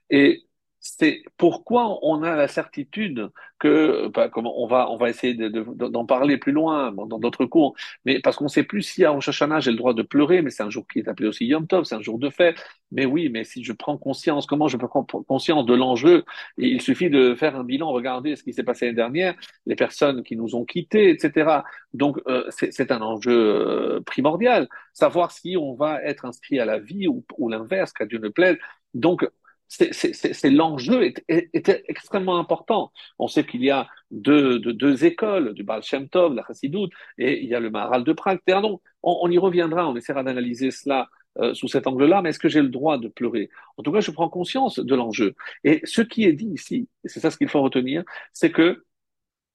Et 0.09 0.43
c'est 0.79 1.23
pourquoi 1.37 1.99
on 2.03 2.23
a 2.23 2.35
la 2.35 2.47
certitude 2.47 3.29
que, 3.59 4.07
bah, 4.07 4.29
on 4.35 4.67
va, 4.67 4.89
on 4.89 4.97
va 4.97 5.09
essayer 5.09 5.33
d'en 5.35 6.05
parler 6.05 6.37
plus 6.37 6.53
loin 6.53 6.91
dans 6.91 7.19
d'autres 7.19 7.45
cours, 7.45 7.75
mais 8.05 8.19
parce 8.19 8.37
qu'on 8.37 8.47
sait 8.47 8.63
plus 8.63 8.81
si 8.83 9.03
à 9.03 9.11
Rosh 9.11 9.29
j'ai 9.59 9.71
le 9.71 9.77
droit 9.77 9.93
de 9.93 10.01
pleurer, 10.01 10.41
mais 10.41 10.49
c'est 10.49 10.63
un 10.63 10.69
jour 10.69 10.87
qui 10.87 10.99
est 10.99 11.07
appelé 11.09 11.27
aussi 11.27 11.45
Yom 11.45 11.67
Tov, 11.67 11.83
c'est 11.83 11.95
un 11.95 12.01
jour 12.01 12.17
de 12.17 12.29
fête. 12.29 12.63
Mais 12.91 13.05
oui, 13.05 13.29
mais 13.29 13.43
si 13.43 13.63
je 13.63 13.73
prends 13.73 13.97
conscience, 13.97 14.45
comment 14.45 14.67
je 14.67 14.77
peux 14.77 14.87
prendre 14.87 15.07
conscience 15.27 15.65
de 15.65 15.73
l'enjeu? 15.73 16.23
Il 16.57 16.81
suffit 16.81 17.09
de 17.09 17.35
faire 17.35 17.55
un 17.55 17.63
bilan, 17.63 17.91
regarder 17.91 18.35
ce 18.35 18.43
qui 18.43 18.53
s'est 18.53 18.63
passé 18.63 18.85
l'année 18.85 18.95
dernière, 18.95 19.35
les 19.65 19.75
personnes 19.75 20.23
qui 20.23 20.35
nous 20.35 20.55
ont 20.55 20.65
quittés, 20.65 21.09
etc. 21.09 21.61
Donc 21.93 22.19
euh, 22.27 22.45
c'est 22.49 22.91
un 22.91 23.01
enjeu 23.01 23.31
euh, 23.31 24.01
primordial, 24.05 24.69
savoir 24.93 25.31
si 25.31 25.57
on 25.57 25.75
va 25.75 26.01
être 26.03 26.25
inscrit 26.25 26.59
à 26.59 26.65
la 26.65 26.79
vie 26.79 27.07
ou, 27.07 27.25
ou 27.37 27.49
l'inverse, 27.49 27.91
qu'à 27.93 28.05
Dieu 28.05 28.19
ne 28.19 28.29
plaise. 28.29 28.57
Donc 28.93 29.27
c'est 29.69 30.49
l'enjeu 30.49 31.13
était 31.27 31.83
extrêmement 31.87 32.39
important. 32.39 32.91
On 33.19 33.27
sait 33.27 33.45
qu'il 33.45 33.63
y 33.63 33.69
a 33.69 33.87
deux, 34.09 34.59
deux, 34.59 35.05
écoles, 35.05 35.53
du 35.53 35.63
Baal 35.63 35.83
Shem 35.83 36.09
Tov, 36.09 36.33
la 36.33 36.43
Chassidoute, 36.45 36.91
et 37.17 37.41
il 37.41 37.47
y 37.47 37.55
a 37.55 37.59
le 37.59 37.69
Maharal 37.69 38.03
de 38.03 38.13
Prague. 38.13 38.39
Donc, 38.47 38.81
on, 39.03 39.29
y 39.29 39.37
reviendra, 39.37 39.87
on 39.87 39.95
essaiera 39.95 40.23
d'analyser 40.23 40.71
cela 40.71 41.07
euh, 41.37 41.53
sous 41.53 41.67
cet 41.67 41.85
angle-là, 41.85 42.21
mais 42.21 42.29
est-ce 42.29 42.39
que 42.39 42.49
j'ai 42.49 42.61
le 42.61 42.69
droit 42.69 42.97
de 42.97 43.07
pleurer? 43.07 43.49
En 43.77 43.83
tout 43.83 43.91
cas, 43.91 44.01
je 44.01 44.09
prends 44.09 44.27
conscience 44.27 44.79
de 44.79 44.95
l'enjeu. 44.95 45.35
Et 45.63 45.81
ce 45.83 46.01
qui 46.01 46.23
est 46.25 46.33
dit 46.33 46.49
ici, 46.49 46.89
c'est 47.05 47.19
ça 47.19 47.29
ce 47.29 47.37
qu'il 47.37 47.49
faut 47.49 47.61
retenir, 47.61 48.03
c'est 48.33 48.51
que 48.51 48.83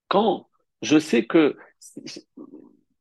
quand 0.09 0.49
je 0.82 0.99
sais 0.99 1.24
que 1.24 1.57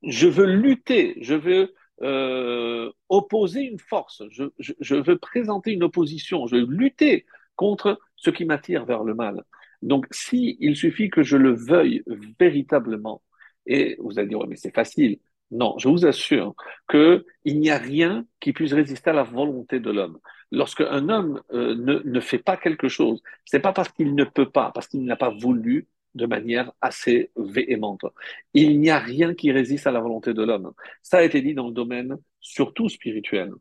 je 0.02 0.28
veux 0.28 0.46
lutter, 0.46 1.16
je 1.22 1.36
veux 1.36 1.76
euh, 2.02 2.92
opposer 3.10 3.62
une 3.62 3.80
force, 3.80 4.24
je, 4.30 4.96
veux 4.96 5.18
présenter 5.18 5.72
une 5.72 5.84
opposition, 5.84 6.48
je 6.48 6.58
veux 6.58 6.66
lutter 6.66 7.26
contre 7.56 8.00
ce 8.16 8.30
qui 8.30 8.46
m'attire 8.46 8.86
vers 8.86 9.04
le 9.04 9.14
mal. 9.14 9.44
Donc, 9.82 10.08
si 10.12 10.58
il 10.60 10.76
suffit 10.76 11.10
que 11.10 11.24
je 11.24 11.38
le 11.38 11.54
veuille 11.54 12.04
véritablement, 12.40 13.22
et 13.66 13.96
vous 14.00 14.18
allez 14.18 14.30
dire, 14.30 14.40
mais 14.48 14.56
c'est 14.56 14.74
facile. 14.74 15.20
Non, 15.52 15.78
je 15.78 15.88
vous 15.88 16.06
assure 16.06 16.56
qu'il 16.90 17.24
n'y 17.46 17.70
a 17.70 17.78
rien 17.78 18.26
qui 18.40 18.54
puisse 18.54 18.74
résister 18.74 19.12
à 19.12 19.14
la 19.14 19.24
volonté 19.24 19.80
de 19.80 19.92
l'homme. 19.92 20.20
Lorsque 20.52 20.82
un 20.82 21.10
homme 21.10 21.42
euh, 21.54 21.76
ne, 21.76 22.02
ne 22.04 22.20
fait 22.20 22.40
pas 22.40 22.58
quelque 22.58 22.88
chose, 22.88 23.22
c'est 23.46 23.60
pas 23.60 23.74
parce 23.74 23.90
qu'il 23.90 24.16
ne 24.16 24.24
peut 24.24 24.50
pas, 24.50 24.72
parce 24.74 24.88
qu'il 24.88 25.04
n'a 25.06 25.16
pas 25.16 25.30
voulu, 25.30 25.88
de 26.16 26.26
manière 26.26 26.72
assez 26.82 27.32
véhémente. 27.36 28.06
Il 28.54 28.80
n'y 28.80 28.90
a 28.90 29.00
rien 29.00 29.34
qui 29.34 29.52
résiste 29.52 29.88
à 29.88 29.92
la 29.92 30.00
volonté 30.00 30.34
de 30.34 30.44
l'homme. 30.44 30.74
Ça 31.02 31.18
a 31.18 31.24
été 31.24 31.42
dit 31.42 31.54
dans 31.54 31.68
le 31.68 31.74
domaine 31.74 32.18
surtout 32.40 32.90
spirituel. 32.90 33.52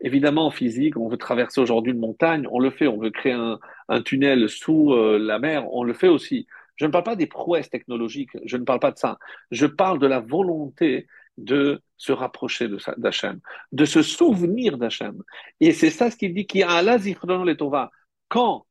Évidemment, 0.00 0.46
en 0.46 0.50
physique, 0.50 0.96
on 0.96 1.08
veut 1.08 1.16
traverser 1.16 1.60
aujourd'hui 1.60 1.92
une 1.92 2.00
montagne, 2.00 2.46
on 2.50 2.58
le 2.58 2.70
fait. 2.70 2.88
On 2.88 2.98
veut 2.98 3.10
créer 3.10 3.32
un, 3.32 3.58
un 3.88 4.02
tunnel 4.02 4.48
sous 4.48 4.92
euh, 4.92 5.18
la 5.18 5.38
mer, 5.38 5.72
on 5.72 5.84
le 5.84 5.94
fait 5.94 6.08
aussi. 6.08 6.46
Je 6.76 6.86
ne 6.86 6.90
parle 6.90 7.04
pas 7.04 7.16
des 7.16 7.26
prouesses 7.26 7.70
technologiques, 7.70 8.36
je 8.44 8.56
ne 8.56 8.64
parle 8.64 8.80
pas 8.80 8.90
de 8.90 8.98
ça. 8.98 9.18
Je 9.50 9.66
parle 9.66 9.98
de 9.98 10.06
la 10.06 10.20
volonté 10.20 11.06
de 11.38 11.80
se 11.96 12.12
rapprocher 12.12 12.68
d'Hachem, 12.96 13.40
de 13.70 13.84
se 13.84 14.02
souvenir 14.02 14.78
d'Hachem. 14.78 15.22
Et 15.60 15.72
c'est 15.72 15.90
ça 15.90 16.10
ce 16.10 16.16
qu'il 16.16 16.34
dit, 16.34 16.46
qui 16.46 16.62
a 16.62 16.70
Allah 16.70 16.96
les 16.98 17.56
Tova. 17.56 17.90
Quand, 18.28 18.66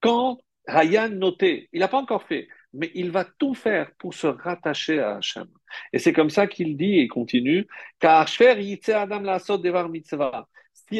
quand 0.00 0.38
Hayan 0.66 1.08
noté, 1.10 1.68
il 1.72 1.80
n'a 1.80 1.88
pas 1.88 1.98
encore 1.98 2.24
fait, 2.24 2.48
mais 2.72 2.90
il 2.94 3.10
va 3.10 3.24
tout 3.24 3.54
faire 3.54 3.90
pour 3.98 4.14
se 4.14 4.26
rattacher 4.26 5.00
à 5.00 5.16
Hachem. 5.16 5.46
Et 5.92 5.98
c'est 5.98 6.12
comme 6.12 6.30
ça 6.30 6.46
qu'il 6.46 6.76
dit 6.76 6.98
et 6.98 7.08
continue, 7.08 7.66
car 7.98 8.28
Si 8.28 8.46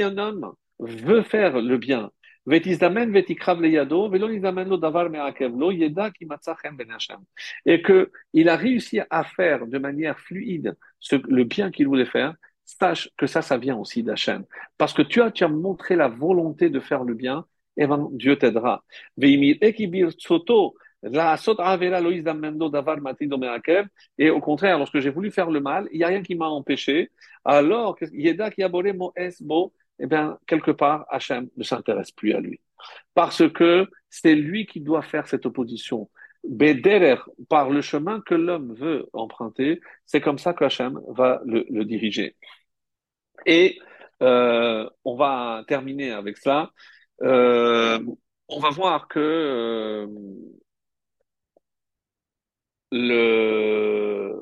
un 0.02 0.18
homme 0.18 0.52
veut 0.78 1.22
faire 1.22 1.60
le 1.60 1.76
bien, 1.78 2.10
et 2.50 2.62
qu'il 7.82 8.48
a 8.48 8.56
réussi 8.56 9.00
à 9.10 9.24
faire 9.24 9.66
de 9.66 9.78
manière 9.78 10.18
fluide 10.18 10.76
le 11.12 11.44
bien 11.44 11.70
qu'il 11.70 11.88
voulait 11.88 12.06
faire, 12.06 12.34
sache 12.64 13.10
que 13.16 13.26
ça, 13.26 13.42
ça 13.42 13.58
vient 13.58 13.76
aussi 13.76 14.02
d'Hachem. 14.02 14.44
Parce 14.78 14.94
que 14.94 15.02
tu 15.02 15.20
as, 15.20 15.30
tu 15.30 15.44
as 15.44 15.48
montré 15.48 15.96
la 15.96 16.08
volonté 16.08 16.70
de 16.70 16.80
faire 16.80 17.04
le 17.04 17.14
bien, 17.14 17.44
et 17.76 17.86
ben, 17.86 18.08
Dieu 18.12 18.36
t'aidera. 18.36 18.82
Et 21.04 21.10
au 24.30 24.40
contraire, 24.40 24.78
lorsque 24.78 24.98
j'ai 24.98 25.10
voulu 25.10 25.30
faire 25.30 25.50
le 25.50 25.60
mal, 25.60 25.88
il 25.92 25.98
n'y 25.98 26.04
a 26.04 26.08
rien 26.08 26.22
qui 26.22 26.34
m'a 26.34 26.48
empêché. 26.48 27.10
Alors, 27.44 27.96
Yeda 28.12 28.50
qui 28.50 28.62
a 28.62 28.68
mon 28.68 29.12
esbo, 29.14 29.72
eh 30.00 30.06
bien, 30.06 30.38
quelque 30.46 30.72
part, 30.72 31.06
Hachem 31.08 31.48
ne 31.56 31.62
s'intéresse 31.62 32.10
plus 32.10 32.32
à 32.32 32.40
lui. 32.40 32.60
Parce 33.14 33.48
que 33.48 33.88
c'est 34.08 34.34
lui 34.34 34.66
qui 34.66 34.80
doit 34.80 35.02
faire 35.02 35.26
cette 35.26 35.46
opposition. 35.46 36.10
Bederer, 36.44 37.18
par 37.48 37.70
le 37.70 37.80
chemin 37.80 38.20
que 38.20 38.34
l'homme 38.34 38.74
veut 38.74 39.08
emprunter, 39.12 39.80
c'est 40.06 40.20
comme 40.20 40.38
ça 40.38 40.52
que 40.52 40.64
Hachem 40.64 41.00
va 41.08 41.40
le, 41.44 41.66
le 41.68 41.84
diriger. 41.84 42.36
Et 43.46 43.78
euh, 44.22 44.88
on 45.04 45.16
va 45.16 45.64
terminer 45.68 46.12
avec 46.12 46.38
ça. 46.38 46.70
Euh, 47.22 48.00
on 48.48 48.60
va 48.60 48.70
voir 48.70 49.08
que 49.08 49.18
euh, 49.18 50.06
le 52.92 54.34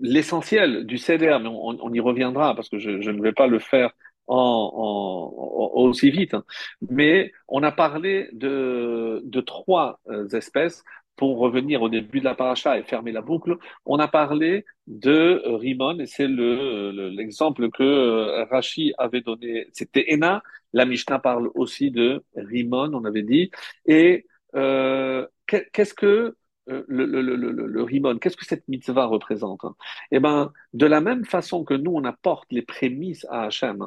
l'essentiel 0.00 0.86
du 0.86 0.96
CDR, 0.96 1.40
mais 1.40 1.50
on, 1.50 1.92
y 1.92 2.00
reviendra 2.00 2.54
parce 2.54 2.68
que 2.70 2.78
je, 2.78 2.90
ne 2.90 3.22
vais 3.22 3.32
pas 3.32 3.46
le 3.46 3.58
faire 3.58 3.92
en, 4.26 5.70
aussi 5.74 6.10
vite, 6.10 6.34
hein. 6.34 6.44
mais 6.88 7.32
on 7.48 7.62
a 7.62 7.72
parlé 7.72 8.28
de, 8.32 9.20
de 9.24 9.40
trois 9.40 10.00
euh, 10.08 10.28
espèces 10.28 10.84
pour 11.16 11.38
revenir 11.38 11.82
au 11.82 11.90
début 11.90 12.20
de 12.20 12.24
la 12.24 12.34
paracha 12.34 12.78
et 12.78 12.82
fermer 12.82 13.12
la 13.12 13.20
boucle, 13.20 13.58
on 13.84 13.98
a 13.98 14.08
parlé 14.08 14.64
de 14.86 15.42
Rimon, 15.44 15.98
et 15.98 16.06
c'est 16.06 16.26
l'exemple 16.26 17.62
le, 17.62 17.68
que 17.68 17.82
euh, 17.82 18.44
Rashi 18.46 18.94
avait 18.96 19.20
donné. 19.20 19.68
C'était 19.74 20.06
Ena. 20.14 20.42
La 20.72 20.86
Mishnah 20.86 21.18
parle 21.18 21.50
aussi 21.54 21.90
de 21.90 22.24
Rimon, 22.34 22.94
on 22.94 23.04
avait 23.04 23.22
dit. 23.22 23.50
Et 23.84 24.24
euh, 24.54 25.26
qu'est-ce 25.46 25.92
que 25.92 26.36
le, 26.66 26.84
le, 27.06 27.20
le, 27.22 27.82
Rimon, 27.82 28.18
qu'est-ce 28.18 28.36
que 28.36 28.44
cette 28.44 28.66
mitzvah 28.68 29.06
représente 29.06 29.62
Eh 30.10 30.20
ben, 30.20 30.52
de 30.72 30.86
la 30.86 31.00
même 31.00 31.24
façon 31.24 31.64
que 31.64 31.74
nous, 31.74 31.92
on 31.92 32.04
apporte 32.04 32.50
les 32.52 32.62
prémices 32.62 33.26
à 33.30 33.44
Hachem, 33.44 33.86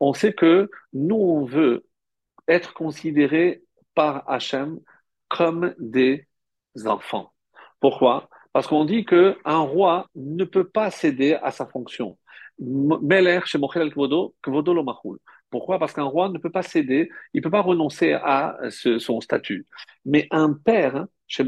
on 0.00 0.12
sait 0.14 0.32
que 0.32 0.70
nous, 0.92 1.16
on 1.16 1.44
veut 1.44 1.86
être 2.48 2.74
considérés 2.74 3.62
par 3.94 4.28
Hachem 4.28 4.80
comme 5.28 5.74
des 5.78 6.26
enfants. 6.86 7.32
Pourquoi? 7.80 8.28
Parce 8.52 8.66
qu'on 8.66 8.84
dit 8.84 9.04
qu'un 9.04 9.58
roi 9.58 10.08
ne 10.14 10.44
peut 10.44 10.68
pas 10.68 10.90
céder 10.90 11.34
à 11.34 11.50
sa 11.50 11.66
fonction. 11.66 12.18
chez 13.46 13.58
Pourquoi? 15.54 15.78
Parce 15.78 15.92
qu'un 15.92 16.02
roi 16.02 16.30
ne 16.30 16.38
peut 16.38 16.50
pas 16.50 16.64
céder, 16.64 17.08
il 17.32 17.38
ne 17.38 17.42
peut 17.44 17.50
pas 17.50 17.60
renoncer 17.60 18.14
à 18.14 18.58
son 18.70 19.20
statut. 19.20 19.68
Mais 20.04 20.26
un 20.32 20.52
père, 20.52 21.06
chez 21.28 21.44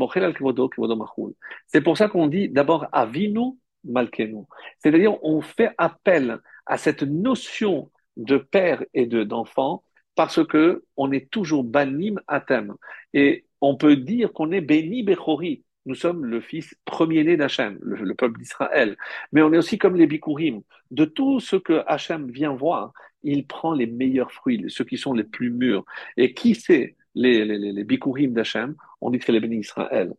c'est 1.66 1.80
pour 1.80 1.98
ça 1.98 2.08
qu'on 2.08 2.28
dit 2.28 2.48
d'abord 2.48 2.86
avinu 2.92 3.58
malkenu. 3.82 4.44
C'est-à-dire, 4.78 5.20
on 5.24 5.40
fait 5.40 5.72
appel 5.76 6.38
à 6.66 6.78
cette 6.78 7.02
notion 7.02 7.90
de 8.16 8.36
père 8.36 8.84
et 8.94 9.06
de 9.06 9.24
d'enfant 9.24 9.82
parce 10.14 10.46
que 10.46 10.84
on 10.96 11.10
est 11.10 11.28
toujours 11.28 11.64
banim 11.64 12.20
atem. 12.28 12.76
Et 13.12 13.44
on 13.60 13.74
peut 13.74 13.96
dire 13.96 14.32
qu'on 14.32 14.52
est 14.52 14.60
béni 14.60 15.02
Bechori. 15.02 15.64
Nous 15.86 15.94
sommes 15.94 16.24
le 16.26 16.40
fils 16.40 16.76
premier-né 16.84 17.36
d'Hachem, 17.36 17.78
le, 17.80 18.14
peuple 18.14 18.40
d'Israël. 18.40 18.96
Mais 19.32 19.40
on 19.42 19.52
est 19.52 19.58
aussi 19.58 19.78
comme 19.78 19.96
les 19.96 20.08
Bikurim. 20.08 20.62
De 20.90 21.04
tout 21.04 21.38
ce 21.38 21.54
que 21.54 21.84
Hachem 21.86 22.28
vient 22.30 22.54
voir, 22.54 22.92
il 23.26 23.46
prend 23.46 23.72
les 23.72 23.86
meilleurs 23.86 24.32
fruits, 24.32 24.64
ceux 24.68 24.84
qui 24.84 24.96
sont 24.96 25.12
les 25.12 25.24
plus 25.24 25.50
mûrs. 25.50 25.84
Et 26.16 26.34
qui 26.34 26.54
c'est 26.54 26.96
les, 27.14 27.44
les, 27.44 27.58
les, 27.58 27.84
Bikurim 27.84 28.32
d'Hachem? 28.32 28.74
On 29.00 29.10
dit 29.10 29.18
que 29.18 29.24
c'est 29.24 29.32
les 29.32 29.40
bénis 29.40 29.58
Israël. 29.58 30.12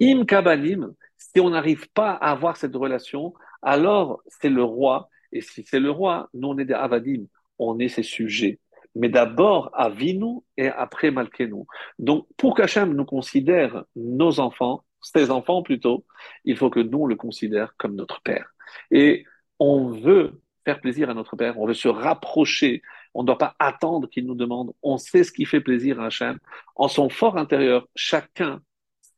Im 0.00 0.24
Kabanim, 0.24 0.92
si 1.16 1.40
on 1.40 1.50
n'arrive 1.50 1.88
pas 1.90 2.12
à 2.12 2.30
avoir 2.30 2.56
cette 2.56 2.74
relation, 2.74 3.34
alors 3.62 4.22
c'est 4.26 4.50
le 4.50 4.62
roi. 4.62 5.08
Et 5.32 5.40
si 5.40 5.64
c'est 5.64 5.80
le 5.80 5.90
roi, 5.90 6.28
nous 6.34 6.48
on 6.48 6.58
est 6.58 6.64
des 6.64 6.74
Avadim, 6.74 7.24
on 7.58 7.78
est 7.78 7.88
ses 7.88 8.02
sujets 8.02 8.58
mais 8.94 9.08
d'abord 9.08 9.70
à 9.72 9.88
Vinu 9.88 10.40
et 10.56 10.68
après 10.68 11.10
Malkenu. 11.10 11.64
Donc, 11.98 12.26
pour 12.36 12.54
qu'Hachem 12.54 12.94
nous 12.94 13.04
considère 13.04 13.84
nos 13.96 14.40
enfants, 14.40 14.84
ses 15.00 15.30
enfants 15.30 15.62
plutôt, 15.62 16.04
il 16.44 16.56
faut 16.56 16.70
que 16.70 16.80
nous 16.80 16.98
on 16.98 17.06
le 17.06 17.16
considère 17.16 17.74
comme 17.76 17.94
notre 17.94 18.20
Père. 18.22 18.52
Et 18.90 19.24
on 19.58 19.90
veut 19.90 20.40
faire 20.70 20.80
plaisir 20.80 21.10
à 21.10 21.14
notre 21.14 21.34
Père, 21.36 21.58
on 21.58 21.66
veut 21.66 21.74
se 21.74 21.88
rapprocher, 21.88 22.82
on 23.14 23.22
ne 23.22 23.26
doit 23.26 23.38
pas 23.38 23.56
attendre 23.58 24.08
qu'il 24.08 24.24
nous 24.24 24.36
demande, 24.36 24.72
on 24.82 24.98
sait 24.98 25.24
ce 25.24 25.32
qui 25.32 25.44
fait 25.44 25.60
plaisir 25.60 26.00
à 26.00 26.06
Hachem. 26.06 26.38
En 26.76 26.86
son 26.86 27.08
fort 27.08 27.36
intérieur, 27.36 27.88
chacun 27.96 28.62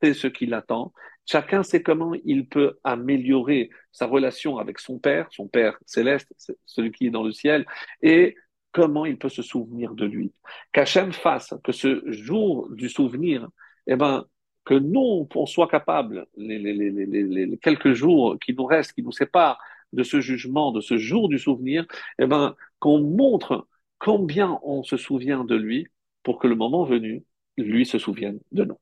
sait 0.00 0.14
ce 0.14 0.28
qu'il 0.28 0.54
attend, 0.54 0.94
chacun 1.26 1.62
sait 1.62 1.82
comment 1.82 2.14
il 2.24 2.48
peut 2.48 2.78
améliorer 2.84 3.68
sa 3.92 4.06
relation 4.06 4.56
avec 4.56 4.78
son 4.78 4.98
Père, 4.98 5.28
son 5.30 5.46
Père 5.46 5.76
céleste, 5.84 6.32
celui 6.64 6.90
qui 6.90 7.06
est 7.06 7.10
dans 7.10 7.22
le 7.22 7.32
ciel, 7.32 7.66
et 8.00 8.34
comment 8.72 9.04
il 9.04 9.18
peut 9.18 9.28
se 9.28 9.42
souvenir 9.42 9.94
de 9.94 10.06
lui. 10.06 10.32
Qu'Hachem 10.72 11.12
fasse 11.12 11.52
que 11.62 11.72
ce 11.72 12.02
jour 12.10 12.70
du 12.70 12.88
souvenir, 12.88 13.46
eh 13.86 13.96
ben, 13.96 14.24
que 14.64 14.74
nous, 14.74 15.28
on 15.34 15.46
soit 15.46 15.68
capable, 15.68 16.26
les, 16.36 17.58
quelques 17.60 17.92
jours 17.92 18.38
qui 18.38 18.54
nous 18.54 18.64
restent, 18.64 18.94
qui 18.94 19.02
nous 19.02 19.12
séparent 19.12 19.58
de 19.92 20.02
ce 20.02 20.20
jugement, 20.20 20.72
de 20.72 20.80
ce 20.80 20.96
jour 20.96 21.28
du 21.28 21.38
souvenir, 21.38 21.86
eh 22.18 22.26
ben, 22.26 22.54
qu'on 22.78 23.00
montre 23.00 23.68
combien 23.98 24.58
on 24.62 24.82
se 24.82 24.96
souvient 24.96 25.44
de 25.44 25.54
lui 25.54 25.88
pour 26.22 26.38
que 26.38 26.46
le 26.46 26.56
moment 26.56 26.84
venu, 26.84 27.24
lui 27.56 27.86
se 27.86 27.98
souvienne 27.98 28.40
de 28.52 28.64
nous. 28.64 28.78